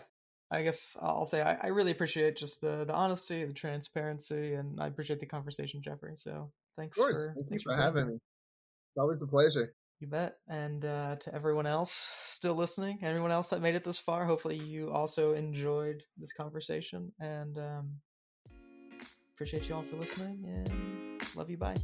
i 0.50 0.62
guess 0.62 0.96
i'll 1.00 1.26
say 1.26 1.42
I, 1.42 1.54
I, 1.62 1.66
really 1.68 1.90
appreciate 1.90 2.36
just 2.36 2.60
the 2.60 2.84
the 2.84 2.94
honesty 2.94 3.44
the 3.44 3.52
transparency 3.52 4.54
and 4.54 4.80
i 4.80 4.86
appreciate 4.86 5.20
the 5.20 5.26
conversation 5.26 5.82
jeffery 5.82 6.16
so 6.16 6.50
thanks 6.76 6.98
of 6.98 7.02
course. 7.02 7.16
for 7.16 7.34
thanks, 7.34 7.48
thanks 7.48 7.62
for, 7.62 7.74
for 7.76 7.80
having 7.80 8.06
me. 8.08 8.14
It's 8.14 8.98
always 8.98 9.20
a 9.20 9.26
pleasure. 9.26 9.74
You 10.00 10.06
bet 10.06 10.36
and 10.48 10.84
uh, 10.84 11.16
to 11.16 11.34
everyone 11.34 11.66
else 11.66 12.12
still 12.22 12.54
listening 12.54 13.00
everyone 13.02 13.32
else 13.32 13.48
that 13.48 13.60
made 13.60 13.74
it 13.74 13.82
this 13.82 13.98
far 13.98 14.24
hopefully 14.24 14.56
you 14.56 14.92
also 14.92 15.32
enjoyed 15.32 16.04
this 16.16 16.32
conversation 16.32 17.10
and 17.20 17.58
um, 17.58 17.90
appreciate 19.34 19.68
you 19.68 19.74
all 19.74 19.82
for 19.82 19.96
listening 19.96 20.44
and 20.46 21.20
love 21.34 21.50
you 21.50 21.56
bye 21.56 21.74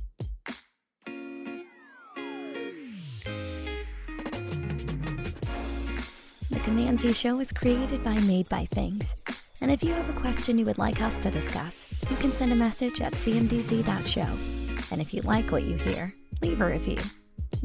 Z 6.74 7.12
Show 7.12 7.38
is 7.40 7.52
created 7.52 8.02
by 8.02 8.18
Made 8.20 8.48
by 8.48 8.64
Things. 8.64 9.14
And 9.60 9.70
if 9.70 9.82
you 9.82 9.92
have 9.92 10.08
a 10.08 10.20
question 10.20 10.58
you 10.58 10.64
would 10.64 10.78
like 10.78 11.00
us 11.00 11.18
to 11.20 11.30
discuss, 11.30 11.86
you 12.10 12.16
can 12.16 12.32
send 12.32 12.52
a 12.52 12.56
message 12.56 13.00
at 13.00 13.12
cmdz.show. 13.12 14.90
And 14.90 15.00
if 15.00 15.14
you 15.14 15.22
like 15.22 15.52
what 15.52 15.62
you 15.62 15.76
hear, 15.76 16.14
leave 16.42 16.60
a 16.60 16.66
review. 16.66 16.98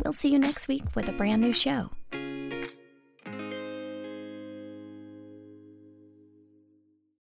We'll 0.04 0.14
see 0.14 0.32
you 0.32 0.40
next 0.40 0.68
week 0.68 0.84
with 0.96 1.10
a 1.10 1.12
brand 1.12 1.42
new 1.42 1.54
show. 1.54 1.90